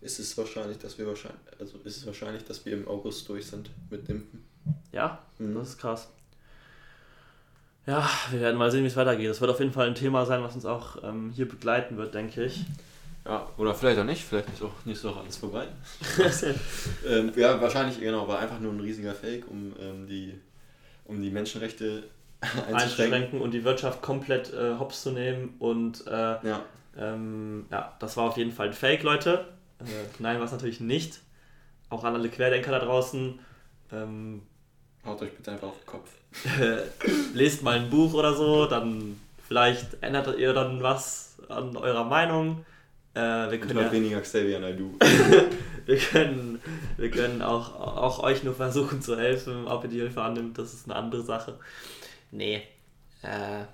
ist 0.00 0.18
es 0.18 0.36
wahrscheinlich, 0.36 0.78
dass 0.78 0.98
wir 0.98 1.06
wahrscheinlich, 1.06 1.40
also 1.58 1.78
ist 1.84 1.96
es 1.96 2.06
wahrscheinlich, 2.06 2.44
dass 2.44 2.64
wir 2.64 2.74
im 2.74 2.86
August 2.86 3.28
durch 3.28 3.46
sind 3.46 3.70
mit 3.90 4.08
Impfen. 4.08 4.44
Ja, 4.92 5.22
Mhm. 5.38 5.54
das 5.54 5.70
ist 5.70 5.78
krass. 5.78 6.08
Ja, 7.86 8.08
wir 8.30 8.40
werden 8.40 8.56
mal 8.56 8.70
sehen, 8.70 8.82
wie 8.82 8.88
es 8.88 8.96
weitergeht. 8.96 9.30
Das 9.30 9.40
wird 9.40 9.50
auf 9.50 9.60
jeden 9.60 9.72
Fall 9.72 9.86
ein 9.86 9.94
Thema 9.94 10.26
sein, 10.26 10.42
was 10.42 10.54
uns 10.56 10.64
auch 10.66 11.02
ähm, 11.04 11.30
hier 11.34 11.48
begleiten 11.48 11.96
wird, 11.96 12.14
denke 12.14 12.44
ich. 12.44 12.64
Ja, 13.24 13.48
oder 13.56 13.74
vielleicht 13.74 13.98
auch 13.98 14.04
nicht, 14.04 14.24
vielleicht 14.24 14.48
ist 14.50 14.62
auch 14.62 14.84
nicht 14.84 15.00
so 15.00 15.12
alles 15.12 15.36
vorbei. 15.36 15.66
ähm, 17.06 17.32
ja, 17.36 17.60
wahrscheinlich, 17.60 18.00
genau, 18.00 18.26
war 18.28 18.38
einfach 18.40 18.60
nur 18.60 18.72
ein 18.72 18.80
riesiger 18.80 19.14
Fake, 19.14 19.48
um 19.50 19.72
ähm, 19.80 20.06
die 20.06 20.34
um 21.04 21.22
die 21.22 21.30
Menschenrechte 21.30 22.04
einzuschränken. 22.40 22.74
Einzuschränken 22.74 23.40
und 23.40 23.50
die 23.52 23.64
Wirtschaft 23.64 24.02
komplett 24.02 24.52
äh, 24.52 24.78
hops 24.78 25.02
zu 25.02 25.10
nehmen. 25.10 25.54
Und 25.58 26.06
äh, 26.06 26.10
Ja, 26.10 26.62
ähm, 26.98 27.66
ja, 27.70 27.94
das 27.98 28.16
war 28.16 28.24
auf 28.24 28.36
jeden 28.36 28.52
Fall 28.52 28.68
ein 28.68 28.72
Fake, 28.72 29.02
Leute. 29.02 29.46
Äh, 29.80 29.84
nein, 30.18 30.38
war 30.38 30.46
es 30.46 30.52
natürlich 30.52 30.80
nicht. 30.80 31.20
Auch 31.90 32.04
an 32.04 32.14
alle 32.14 32.28
Querdenker 32.28 32.70
da 32.70 32.78
draußen. 32.78 33.38
Ähm, 33.92 34.42
haut 35.04 35.22
euch 35.22 35.32
bitte 35.32 35.52
einfach 35.52 35.68
auf 35.68 35.78
den 35.78 35.86
Kopf. 35.86 36.10
lest 37.34 37.62
mal 37.62 37.78
ein 37.78 37.90
Buch 37.90 38.14
oder 38.14 38.34
so, 38.34 38.66
dann 38.66 39.20
vielleicht 39.46 40.02
ändert 40.02 40.36
ihr 40.38 40.52
dann 40.52 40.82
was 40.82 41.36
an 41.48 41.76
eurer 41.76 42.04
Meinung. 42.04 42.64
Äh, 43.14 43.50
wir 43.50 43.60
können 43.60 43.78
ja, 43.78 43.92
weniger 43.92 44.20
Xavier 44.20 44.58
Naidoo. 44.58 44.94
wir 45.86 45.96
können, 45.96 46.60
wir 46.96 47.10
können 47.10 47.40
auch, 47.40 47.78
auch 47.80 48.22
euch 48.22 48.42
nur 48.42 48.54
versuchen 48.54 49.00
zu 49.00 49.16
helfen. 49.16 49.66
Ob 49.68 49.84
ihr 49.84 49.90
die 49.90 50.00
Hilfe 50.00 50.22
annimmt, 50.22 50.58
das 50.58 50.74
ist 50.74 50.86
eine 50.86 50.96
andere 50.96 51.22
Sache. 51.22 51.58
Nee. 52.30 52.62
Äh, 53.22 53.64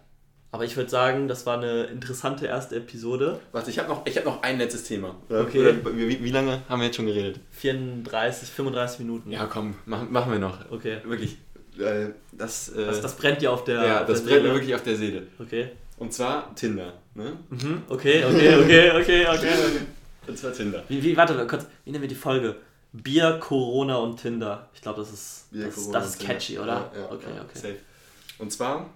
Aber 0.51 0.65
ich 0.65 0.77
würde 0.77 0.91
sagen, 0.91 1.29
das 1.29 1.47
war 1.47 1.57
eine 1.59 1.85
interessante 1.85 2.47
erste 2.47 2.77
Episode. 2.77 3.41
Warte, 3.53 3.71
ich 3.71 3.79
habe 3.79 3.89
noch, 3.89 4.05
ich 4.07 4.17
hab 4.17 4.25
noch 4.25 4.43
ein 4.43 4.59
letztes 4.59 4.85
Thema. 4.85 5.15
Okay. 5.29 5.61
Oder, 5.61 5.97
wie, 5.97 6.23
wie 6.23 6.31
lange 6.31 6.61
haben 6.69 6.81
wir 6.81 6.87
jetzt 6.87 6.97
schon 6.97 7.07
geredet? 7.07 7.41
34, 7.53 8.49
35 8.51 8.99
Minuten. 9.01 9.33
Ja, 9.33 9.47
komm, 9.47 9.75
machen, 9.87 10.13
machen 10.13 10.31
wir 10.33 10.39
noch. 10.39 10.71
Okay. 10.71 10.99
Wirklich. 11.05 11.39
Äh, 11.79 12.09
das, 12.33 12.69
äh, 12.69 12.85
Das, 12.85 13.01
das 13.01 13.17
brennt 13.17 13.41
dir 13.41 13.51
auf 13.51 13.65
der. 13.65 13.83
ja, 13.87 14.01
auf 14.03 14.07
das 14.07 14.23
der 14.25 14.31
brennt 14.31 14.43
mir 14.43 14.49
Seele. 14.49 14.55
wirklich 14.55 14.75
auf 14.75 14.83
der 14.83 14.97
Seele. 14.97 15.27
Okay. 15.39 15.71
Und 15.97 16.13
zwar 16.13 16.55
Tinder. 16.55 16.93
Ne? 17.15 17.33
Mhm. 17.51 17.83
Okay, 17.89 18.25
okay, 18.25 18.57
okay, 18.57 18.91
okay, 18.91 19.27
okay. 19.27 19.49
Und 20.27 20.39
zwar 20.39 20.53
Tinder. 20.53 20.85
Wie, 20.89 21.03
wie, 21.03 21.17
warte 21.17 21.35
mal 21.35 21.47
kurz, 21.49 21.67
wie 21.85 21.91
nennen 21.91 22.03
wir 22.03 22.09
die 22.09 22.15
Folge? 22.15 22.55
Bier, 22.93 23.39
Corona 23.41 23.97
und 23.97 24.21
Tinder. 24.21 24.69
Ich 24.75 24.81
glaube, 24.83 25.01
das 25.01 25.13
ist, 25.13 25.51
Bier, 25.51 25.65
das, 25.67 25.75
Corona 25.75 25.99
das 25.99 26.09
ist 26.09 26.13
und 26.15 26.19
Tinder. 26.21 26.35
catchy, 26.35 26.59
oder? 26.59 26.91
Ja, 26.95 27.01
ja, 27.01 27.05
okay, 27.11 27.27
ja, 27.37 27.43
okay. 27.43 27.59
Safe. 27.59 27.77
Und 28.43 28.51
zwar 28.51 28.91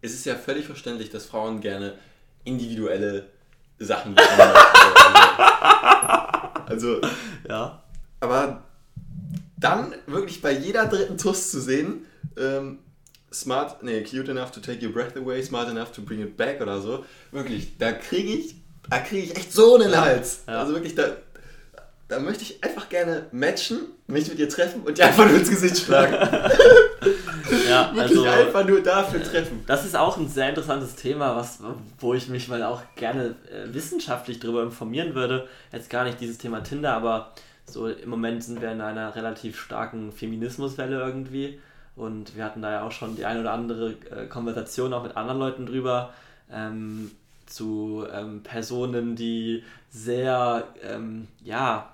ist 0.00 0.14
es 0.14 0.24
ja 0.24 0.36
völlig 0.36 0.64
verständlich, 0.64 1.10
dass 1.10 1.26
Frauen 1.26 1.60
gerne 1.60 1.94
individuelle 2.44 3.26
Sachen 3.80 4.14
bekommen. 4.14 4.38
also, 6.66 7.00
Ja. 7.48 7.82
aber 8.20 8.62
dann 9.56 9.92
wirklich 10.06 10.40
bei 10.40 10.52
jeder 10.52 10.86
dritten 10.86 11.18
Tuss 11.18 11.50
zu 11.50 11.60
sehen, 11.60 12.06
ähm, 12.38 12.78
smart, 13.34 13.82
nee, 13.82 14.04
cute 14.04 14.30
enough 14.30 14.52
to 14.52 14.60
take 14.60 14.86
your 14.86 14.92
breath 14.92 15.16
away, 15.16 15.42
smart 15.42 15.68
enough 15.68 15.90
to 15.90 16.02
bring 16.02 16.22
it 16.22 16.36
back 16.36 16.60
oder 16.60 16.80
so, 16.80 17.04
wirklich, 17.32 17.76
da 17.76 17.90
kriege 17.90 18.34
ich, 18.34 18.54
da 18.88 19.00
kriege 19.00 19.24
ich 19.24 19.36
echt 19.36 19.52
so 19.52 19.74
einen 19.74 20.00
Hals. 20.00 20.44
Ja. 20.46 20.60
Also 20.60 20.74
wirklich, 20.74 20.94
da, 20.94 21.16
da 22.06 22.20
möchte 22.20 22.44
ich 22.44 22.62
einfach 22.62 22.88
gerne 22.88 23.26
matchen, 23.32 23.80
mich 24.06 24.28
mit 24.28 24.38
ihr 24.38 24.48
treffen 24.48 24.82
und 24.82 24.96
die 24.96 25.02
einfach 25.02 25.26
nur 25.26 25.40
ins 25.40 25.50
Gesicht 25.50 25.78
schlagen. 25.78 26.14
Ja, 27.68 27.90
Wirklich 27.94 28.18
also. 28.18 28.24
einfach 28.24 28.66
nur 28.66 28.82
dafür 28.82 29.22
treffen. 29.22 29.64
Das 29.66 29.84
ist 29.84 29.96
auch 29.96 30.16
ein 30.16 30.28
sehr 30.28 30.48
interessantes 30.48 30.96
Thema, 30.96 31.36
was, 31.36 31.60
wo 31.98 32.14
ich 32.14 32.28
mich 32.28 32.48
mal 32.48 32.62
auch 32.62 32.82
gerne 32.96 33.34
äh, 33.50 33.72
wissenschaftlich 33.72 34.38
darüber 34.38 34.62
informieren 34.62 35.14
würde. 35.14 35.48
Jetzt 35.72 35.90
gar 35.90 36.04
nicht 36.04 36.20
dieses 36.20 36.38
Thema 36.38 36.62
Tinder, 36.62 36.92
aber 36.92 37.32
so 37.64 37.88
im 37.88 38.10
Moment 38.10 38.44
sind 38.44 38.60
wir 38.60 38.70
in 38.70 38.80
einer 38.80 39.14
relativ 39.14 39.58
starken 39.60 40.12
Feminismuswelle 40.12 40.98
irgendwie. 41.00 41.60
Und 41.96 42.36
wir 42.36 42.44
hatten 42.44 42.62
da 42.62 42.70
ja 42.70 42.82
auch 42.82 42.92
schon 42.92 43.16
die 43.16 43.24
eine 43.24 43.40
oder 43.40 43.52
andere 43.52 43.94
äh, 44.10 44.26
Konversation 44.26 44.92
auch 44.92 45.02
mit 45.02 45.16
anderen 45.16 45.40
Leuten 45.40 45.66
drüber. 45.66 46.12
Ähm, 46.52 47.10
zu 47.50 48.06
ähm, 48.12 48.42
Personen, 48.42 49.16
die 49.16 49.64
sehr, 49.90 50.68
ähm, 50.82 51.28
ja, 51.42 51.90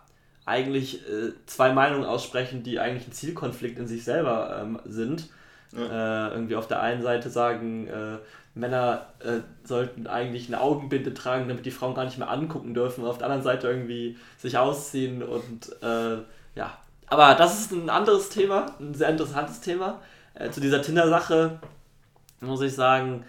eigentlich 0.46 1.06
äh, 1.08 1.32
zwei 1.46 1.72
Meinungen 1.72 2.04
aussprechen, 2.04 2.62
die 2.62 2.78
eigentlich 2.78 3.08
ein 3.08 3.12
Zielkonflikt 3.12 3.78
in 3.78 3.86
sich 3.86 4.04
selber 4.04 4.60
ähm, 4.62 4.78
sind. 4.86 5.28
Äh, 5.76 6.28
irgendwie 6.30 6.54
auf 6.54 6.68
der 6.68 6.80
einen 6.80 7.02
Seite 7.02 7.28
sagen, 7.28 7.88
äh, 7.88 8.18
Männer 8.54 9.08
äh, 9.18 9.40
sollten 9.64 10.06
eigentlich 10.06 10.46
eine 10.46 10.60
Augenbinde 10.60 11.12
tragen, 11.12 11.48
damit 11.48 11.66
die 11.66 11.70
Frauen 11.72 11.94
gar 11.94 12.04
nicht 12.04 12.16
mehr 12.16 12.30
angucken 12.30 12.72
dürfen. 12.72 13.02
Und 13.02 13.10
auf 13.10 13.18
der 13.18 13.26
anderen 13.26 13.42
Seite 13.42 13.68
irgendwie 13.68 14.16
sich 14.38 14.56
ausziehen 14.56 15.22
und 15.22 15.70
äh, 15.82 16.18
ja. 16.54 16.78
Aber 17.08 17.34
das 17.34 17.60
ist 17.60 17.72
ein 17.72 17.90
anderes 17.90 18.30
Thema, 18.30 18.66
ein 18.80 18.94
sehr 18.94 19.10
interessantes 19.10 19.60
Thema. 19.60 20.00
Äh, 20.34 20.50
zu 20.50 20.60
dieser 20.60 20.80
Tinder-Sache 20.80 21.60
muss 22.40 22.62
ich 22.62 22.74
sagen, 22.74 23.24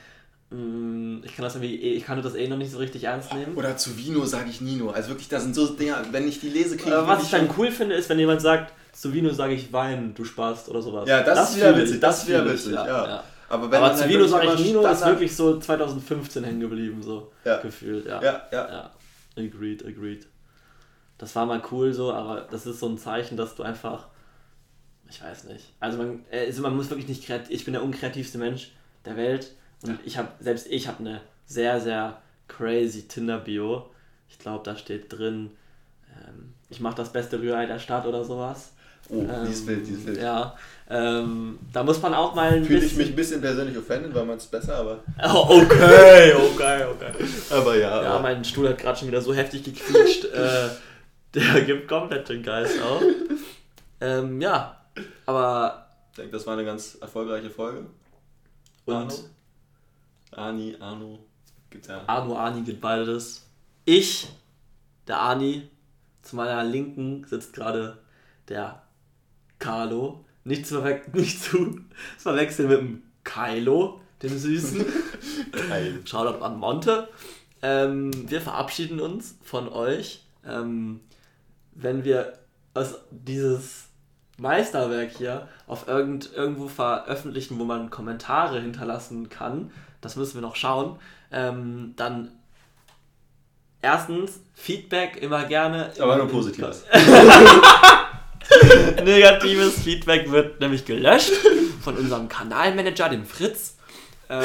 ich 0.50 1.36
kann 1.36 1.44
das 1.44 1.56
irgendwie, 1.56 1.76
eh- 1.76 1.94
ich 1.96 2.06
kann 2.06 2.22
das 2.22 2.36
eh 2.36 2.48
noch 2.48 2.56
nicht 2.58 2.72
so 2.72 2.78
richtig 2.78 3.04
ernst 3.04 3.34
nehmen. 3.34 3.56
Oder 3.56 3.76
zu 3.76 3.98
Vino 3.98 4.24
sage 4.24 4.50
ich 4.50 4.62
Nino. 4.62 4.92
Also 4.92 5.10
wirklich, 5.10 5.28
das 5.28 5.44
sind 5.44 5.54
so 5.54 5.68
Dinger, 5.68 6.06
wenn 6.12 6.26
ich 6.28 6.40
die 6.40 6.50
lese, 6.50 6.78
kriege 6.78 6.96
ich 7.02 7.08
was 7.08 7.24
ich 7.24 7.30
dann 7.32 7.50
cool 7.58 7.70
finde, 7.70 7.96
ist, 7.96 8.08
wenn 8.10 8.18
jemand 8.18 8.42
sagt, 8.42 8.74
zu 8.94 9.14
Vino 9.14 9.30
sage 9.34 9.54
ich 9.54 9.74
Wein, 9.74 10.14
du 10.16 10.24
Spaß 10.24 10.70
oder 10.70 10.82
sowas. 10.82 11.08
Ja, 11.08 11.22
das 11.22 11.52
ist 11.52 11.58
wieder 11.58 11.78
witzig, 11.78 12.00
das 12.00 12.24
ist 12.24 12.30
wieder 12.30 12.44
fühle 12.44 12.54
ich, 12.54 12.62
witzig, 12.62 12.74
ja. 12.76 13.24
Aber, 13.50 13.66
Aber 13.66 13.94
zu 13.94 14.02
halt 14.02 14.10
Vino 14.10 14.26
sage 14.26 14.48
ich 14.54 14.60
Nino 14.60 14.88
ist 14.88 15.06
wirklich 15.06 15.36
so 15.36 15.60
2015 15.60 16.44
hängen 16.46 16.60
geblieben, 16.62 17.04
so 17.04 17.32
Ja. 17.44 17.58
gefühlt, 17.58 18.06
ja. 18.06 18.22
Ja, 18.22 18.42
ja. 18.52 18.70
Ja, 18.70 18.92
agreed, 19.38 19.86
agreed. 19.86 20.28
Das 21.18 21.36
war 21.36 21.46
mal 21.46 21.62
cool 21.72 21.94
so, 21.94 22.14
aber 22.14 22.48
das 22.50 22.66
ist 22.66 22.80
so 22.80 22.88
ein 22.88 22.98
Zeichen, 22.98 23.36
dass 23.38 23.56
du 23.56 23.64
einfach, 23.64 24.08
ich 25.10 25.22
weiß 25.22 25.46
nicht, 25.46 25.74
also 25.82 25.98
man, 25.98 26.24
äh, 26.32 26.46
also 26.46 26.62
man 26.62 26.76
muss 26.76 26.90
wirklich 26.90 27.08
nicht 27.08 27.26
kreativ, 27.26 27.50
ich 27.54 27.66
bin 27.66 27.74
der 27.74 27.84
unkreativste 27.84 28.38
Mensch 28.38 28.72
der 29.06 29.18
Welt 29.18 29.54
und 29.84 30.00
ich 30.06 30.18
habe, 30.18 30.30
selbst 30.40 30.68
ich 30.70 30.88
habe 30.88 31.00
eine 31.00 31.22
sehr, 31.46 31.80
sehr 31.82 32.22
crazy 32.48 33.04
Tinder-Bio. 33.08 33.90
Ich 34.30 34.40
glaube, 34.40 34.64
da 34.64 34.76
steht 34.76 35.12
drin, 35.12 35.52
ähm, 36.16 36.54
ich 36.70 36.80
mache 36.80 36.96
das 36.96 37.12
beste 37.12 37.40
Rührei 37.40 37.66
der 37.66 37.80
Stadt 37.80 38.06
oder 38.06 38.24
sowas. 38.24 38.72
Oh, 39.10 39.24
dieses 39.46 39.62
Ähm, 39.62 39.66
Bild, 39.68 39.88
dieses 39.88 40.06
Bild. 40.06 40.18
Ja, 40.22 40.58
ähm, 40.90 41.60
da 41.72 41.84
muss 41.84 42.02
man 42.02 42.14
auch 42.14 42.36
mal 42.36 42.52
ein 42.52 42.66
Fühle 42.66 42.80
ich 42.80 42.84
bisschen... 42.86 42.98
mich 42.98 43.10
ein 43.10 43.16
bisschen 43.16 43.42
persönlich 43.42 43.78
offended, 43.78 44.14
weil 44.14 44.26
man 44.26 44.38
es 44.38 44.46
besser, 44.48 44.76
aber. 44.76 45.00
Oh, 45.24 45.62
okay, 45.62 46.34
okay, 46.34 46.84
okay. 46.84 47.12
Aber 47.50 47.76
ja. 47.76 48.04
Ja, 48.04 48.12
aber- 48.14 48.20
mein 48.24 48.44
Stuhl 48.44 48.68
hat 48.68 48.78
gerade 48.80 49.00
schon 49.00 49.08
wieder 49.08 49.22
so 49.22 49.34
heftig 49.34 49.64
gequietscht. 49.64 50.26
äh, 50.34 50.70
der 51.34 51.62
gibt 51.62 51.88
komplett 51.88 52.28
den 52.28 52.44
Geist 52.44 52.82
auf. 52.82 53.02
Ähm, 54.02 54.42
ja, 54.42 54.78
aber 55.26 55.88
ich 56.12 56.18
denke, 56.18 56.32
das 56.34 56.46
war 56.46 56.54
eine 56.54 56.66
ganz 56.66 56.98
erfolgreiche 57.00 57.50
Folge. 57.50 57.86
und 58.86 58.94
Arno? 58.94 59.14
Ani, 60.38 60.76
Arno, 60.80 61.20
gibt's 61.70 61.88
ja. 61.88 62.04
Arno 62.08 62.36
Ani 62.36 62.62
geht 62.62 62.82
beides. 62.82 63.48
Ich, 63.86 64.28
der 65.08 65.22
Ani, 65.22 65.70
zu 66.22 66.36
meiner 66.36 66.64
Linken 66.64 67.26
sitzt 67.26 67.54
gerade 67.54 67.98
der 68.50 68.84
Carlo. 69.60 70.26
Nicht 70.44 70.66
zu, 70.66 70.82
verwe 70.82 71.02
nicht 71.14 71.42
zu 71.42 71.80
verwechseln 72.18 72.70
mit 72.70 72.78
dem 72.80 73.04
Kylo, 73.24 74.02
dem 74.22 74.38
Süßen. 74.38 74.86
Geil. 75.70 76.02
Shoutout 76.06 76.44
an 76.44 76.58
Monte. 76.58 77.10
Ähm, 77.62 78.12
wir 78.30 78.42
verabschieden 78.42 79.00
uns 79.00 79.38
von 79.44 79.68
euch. 79.68 80.26
Ähm, 80.46 81.02
wenn 81.74 82.04
wir 82.04 82.40
aus 82.74 82.96
dieses 83.12 83.88
Meisterwerk 84.38 85.12
hier 85.18 85.48
auf 85.66 85.88
irgend, 85.88 86.32
irgendwo 86.34 86.68
veröffentlichen, 86.68 87.60
wo 87.60 87.66
man 87.66 87.90
Kommentare 87.90 88.62
hinterlassen 88.62 89.30
kann, 89.30 89.72
das 90.02 90.16
müssen 90.16 90.36
wir 90.36 90.42
noch 90.42 90.56
schauen, 90.56 90.98
ähm, 91.32 91.94
dann 91.96 92.32
erstens 93.82 94.40
Feedback 94.56 95.18
immer 95.22 95.46
gerne. 95.46 95.92
Aber 96.00 96.18
nur 96.18 96.28
positives. 96.28 96.84
Negatives 99.04 99.82
Feedback 99.82 100.32
wird 100.32 100.60
nämlich 100.60 100.86
gelöscht 100.86 101.34
von 101.82 101.98
unserem 101.98 102.30
Kanalmanager, 102.30 103.10
dem 103.10 103.26
Fritz. 103.26 103.78
Äh, 104.30 104.44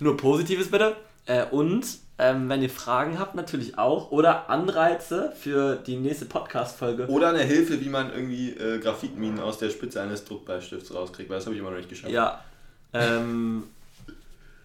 nur 0.00 0.16
Positives 0.16 0.70
bitte. 0.70 0.96
Äh, 1.26 1.44
und 1.46 1.86
ähm, 2.18 2.48
wenn 2.48 2.62
ihr 2.62 2.70
Fragen 2.70 3.18
habt, 3.18 3.34
natürlich 3.34 3.76
auch. 3.78 4.12
Oder 4.12 4.48
Anreize 4.48 5.32
für 5.38 5.76
die 5.76 5.96
nächste 5.96 6.26
Podcast-Folge. 6.26 7.06
Oder 7.08 7.30
eine 7.30 7.42
Hilfe, 7.42 7.80
wie 7.80 7.88
man 7.88 8.12
irgendwie 8.12 8.50
äh, 8.50 8.78
Graphitminen 8.78 9.40
aus 9.40 9.58
der 9.58 9.70
Spitze 9.70 10.00
eines 10.00 10.24
Druckbeistifts 10.24 10.94
rauskriegt, 10.94 11.28
weil 11.30 11.38
das 11.38 11.46
habe 11.46 11.54
ich 11.54 11.60
immer 11.60 11.70
noch 11.70 11.78
nicht 11.78 11.88
geschafft. 11.88 12.12
Ja. 12.12 12.44
Ähm, 12.92 13.64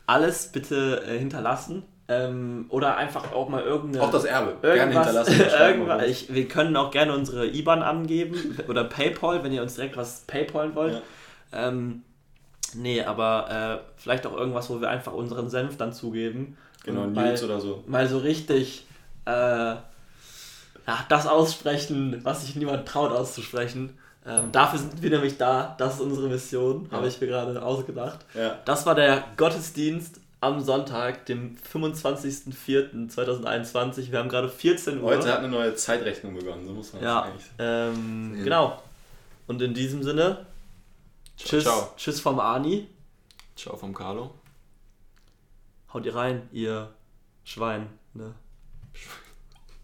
alles 0.10 0.51
bitte 0.51 1.03
äh, 1.07 1.18
hinterlassen. 1.18 1.84
Ähm, 2.07 2.66
oder 2.70 2.97
einfach 2.97 3.34
auch 3.34 3.49
mal 3.49 3.62
irgendeine. 3.62 4.03
Auch 4.03 4.12
das 4.12 4.26
Erbe. 4.26 4.55
Gerne 4.62 4.91
hinterlassen. 4.91 5.39
irgendwas, 5.60 6.03
ich, 6.07 6.34
wir 6.34 6.47
können 6.47 6.76
auch 6.76 6.89
gerne 6.89 7.14
unsere 7.14 7.45
IBAN 7.45 7.84
angeben 7.84 8.57
oder 8.68 8.84
PayPal, 8.84 9.43
wenn 9.43 9.51
ihr 9.51 9.62
uns 9.62 9.76
direkt 9.76 9.95
was 9.95 10.22
PayPalen 10.22 10.74
wollt. 10.74 11.03
Ja. 11.51 11.68
Ähm, 11.68 12.01
nee, 12.74 13.03
aber 13.03 13.84
äh, 13.86 14.01
vielleicht 14.01 14.26
auch 14.26 14.36
irgendwas, 14.36 14.72
wo 14.72 14.82
wir 14.82 14.89
einfach 14.89 15.14
unseren 15.14 15.49
Senf 15.49 15.78
dann 15.78 15.93
zugeben. 15.93 16.57
Genau, 16.84 17.05
News 17.05 17.41
mal, 17.41 17.45
oder 17.45 17.60
so. 17.60 17.84
mal 17.86 18.07
so 18.07 18.18
richtig 18.18 18.88
äh, 19.26 19.76
ja, 20.89 21.05
das 21.07 21.28
aussprechen, 21.28 22.22
was 22.24 22.41
sich 22.41 22.55
niemand 22.55 22.88
traut 22.88 23.12
auszusprechen. 23.12 23.99
Ähm, 24.30 24.51
dafür 24.51 24.80
sind 24.80 25.01
wir 25.01 25.09
nämlich 25.09 25.38
da. 25.38 25.75
Das 25.77 25.95
ist 25.95 26.01
unsere 26.01 26.27
Mission, 26.30 26.88
Ja. 26.91 26.97
habe 26.97 27.07
ich 27.07 27.19
mir 27.19 27.27
gerade 27.27 27.61
ausgedacht. 27.61 28.19
Ja. 28.36 28.57
Das 28.65 28.86
war 28.86 28.95
der 28.95 29.23
Gottesdienst 29.38 30.19
am 30.41 30.61
Sonntag, 30.61 31.25
dem 31.25 31.57
25.04.2021. 31.57 34.11
Wir 34.11 34.19
haben 34.19 34.30
gerade 34.30 34.47
14 34.49 35.01
Uhr. 35.01 35.09
Heute 35.09 35.32
hat 35.32 35.39
eine 35.39 35.49
neue 35.49 35.75
Zeitrechnung 35.75 36.34
begonnen, 36.36 36.65
so 36.65 36.73
muss 36.73 36.93
man 36.93 37.03
ja, 37.03 37.21
das 37.21 37.30
eigentlich 37.30 37.45
ähm, 37.59 38.34
sehen. 38.36 38.43
genau. 38.45 38.82
Und 39.47 39.61
in 39.61 39.73
diesem 39.73 40.03
Sinne, 40.03 40.45
tschüss, 41.38 41.63
ciao. 41.63 41.91
tschüss 41.97 42.19
vom 42.21 42.39
Ani. 42.39 42.88
Ciao 43.55 43.75
vom 43.75 43.93
Carlo. 43.93 44.32
Haut 45.93 46.05
ihr 46.05 46.15
rein, 46.15 46.47
ihr 46.51 46.89
Schwein. 47.43 47.88
Ne? 48.13 48.34
Schwein. 48.93 49.28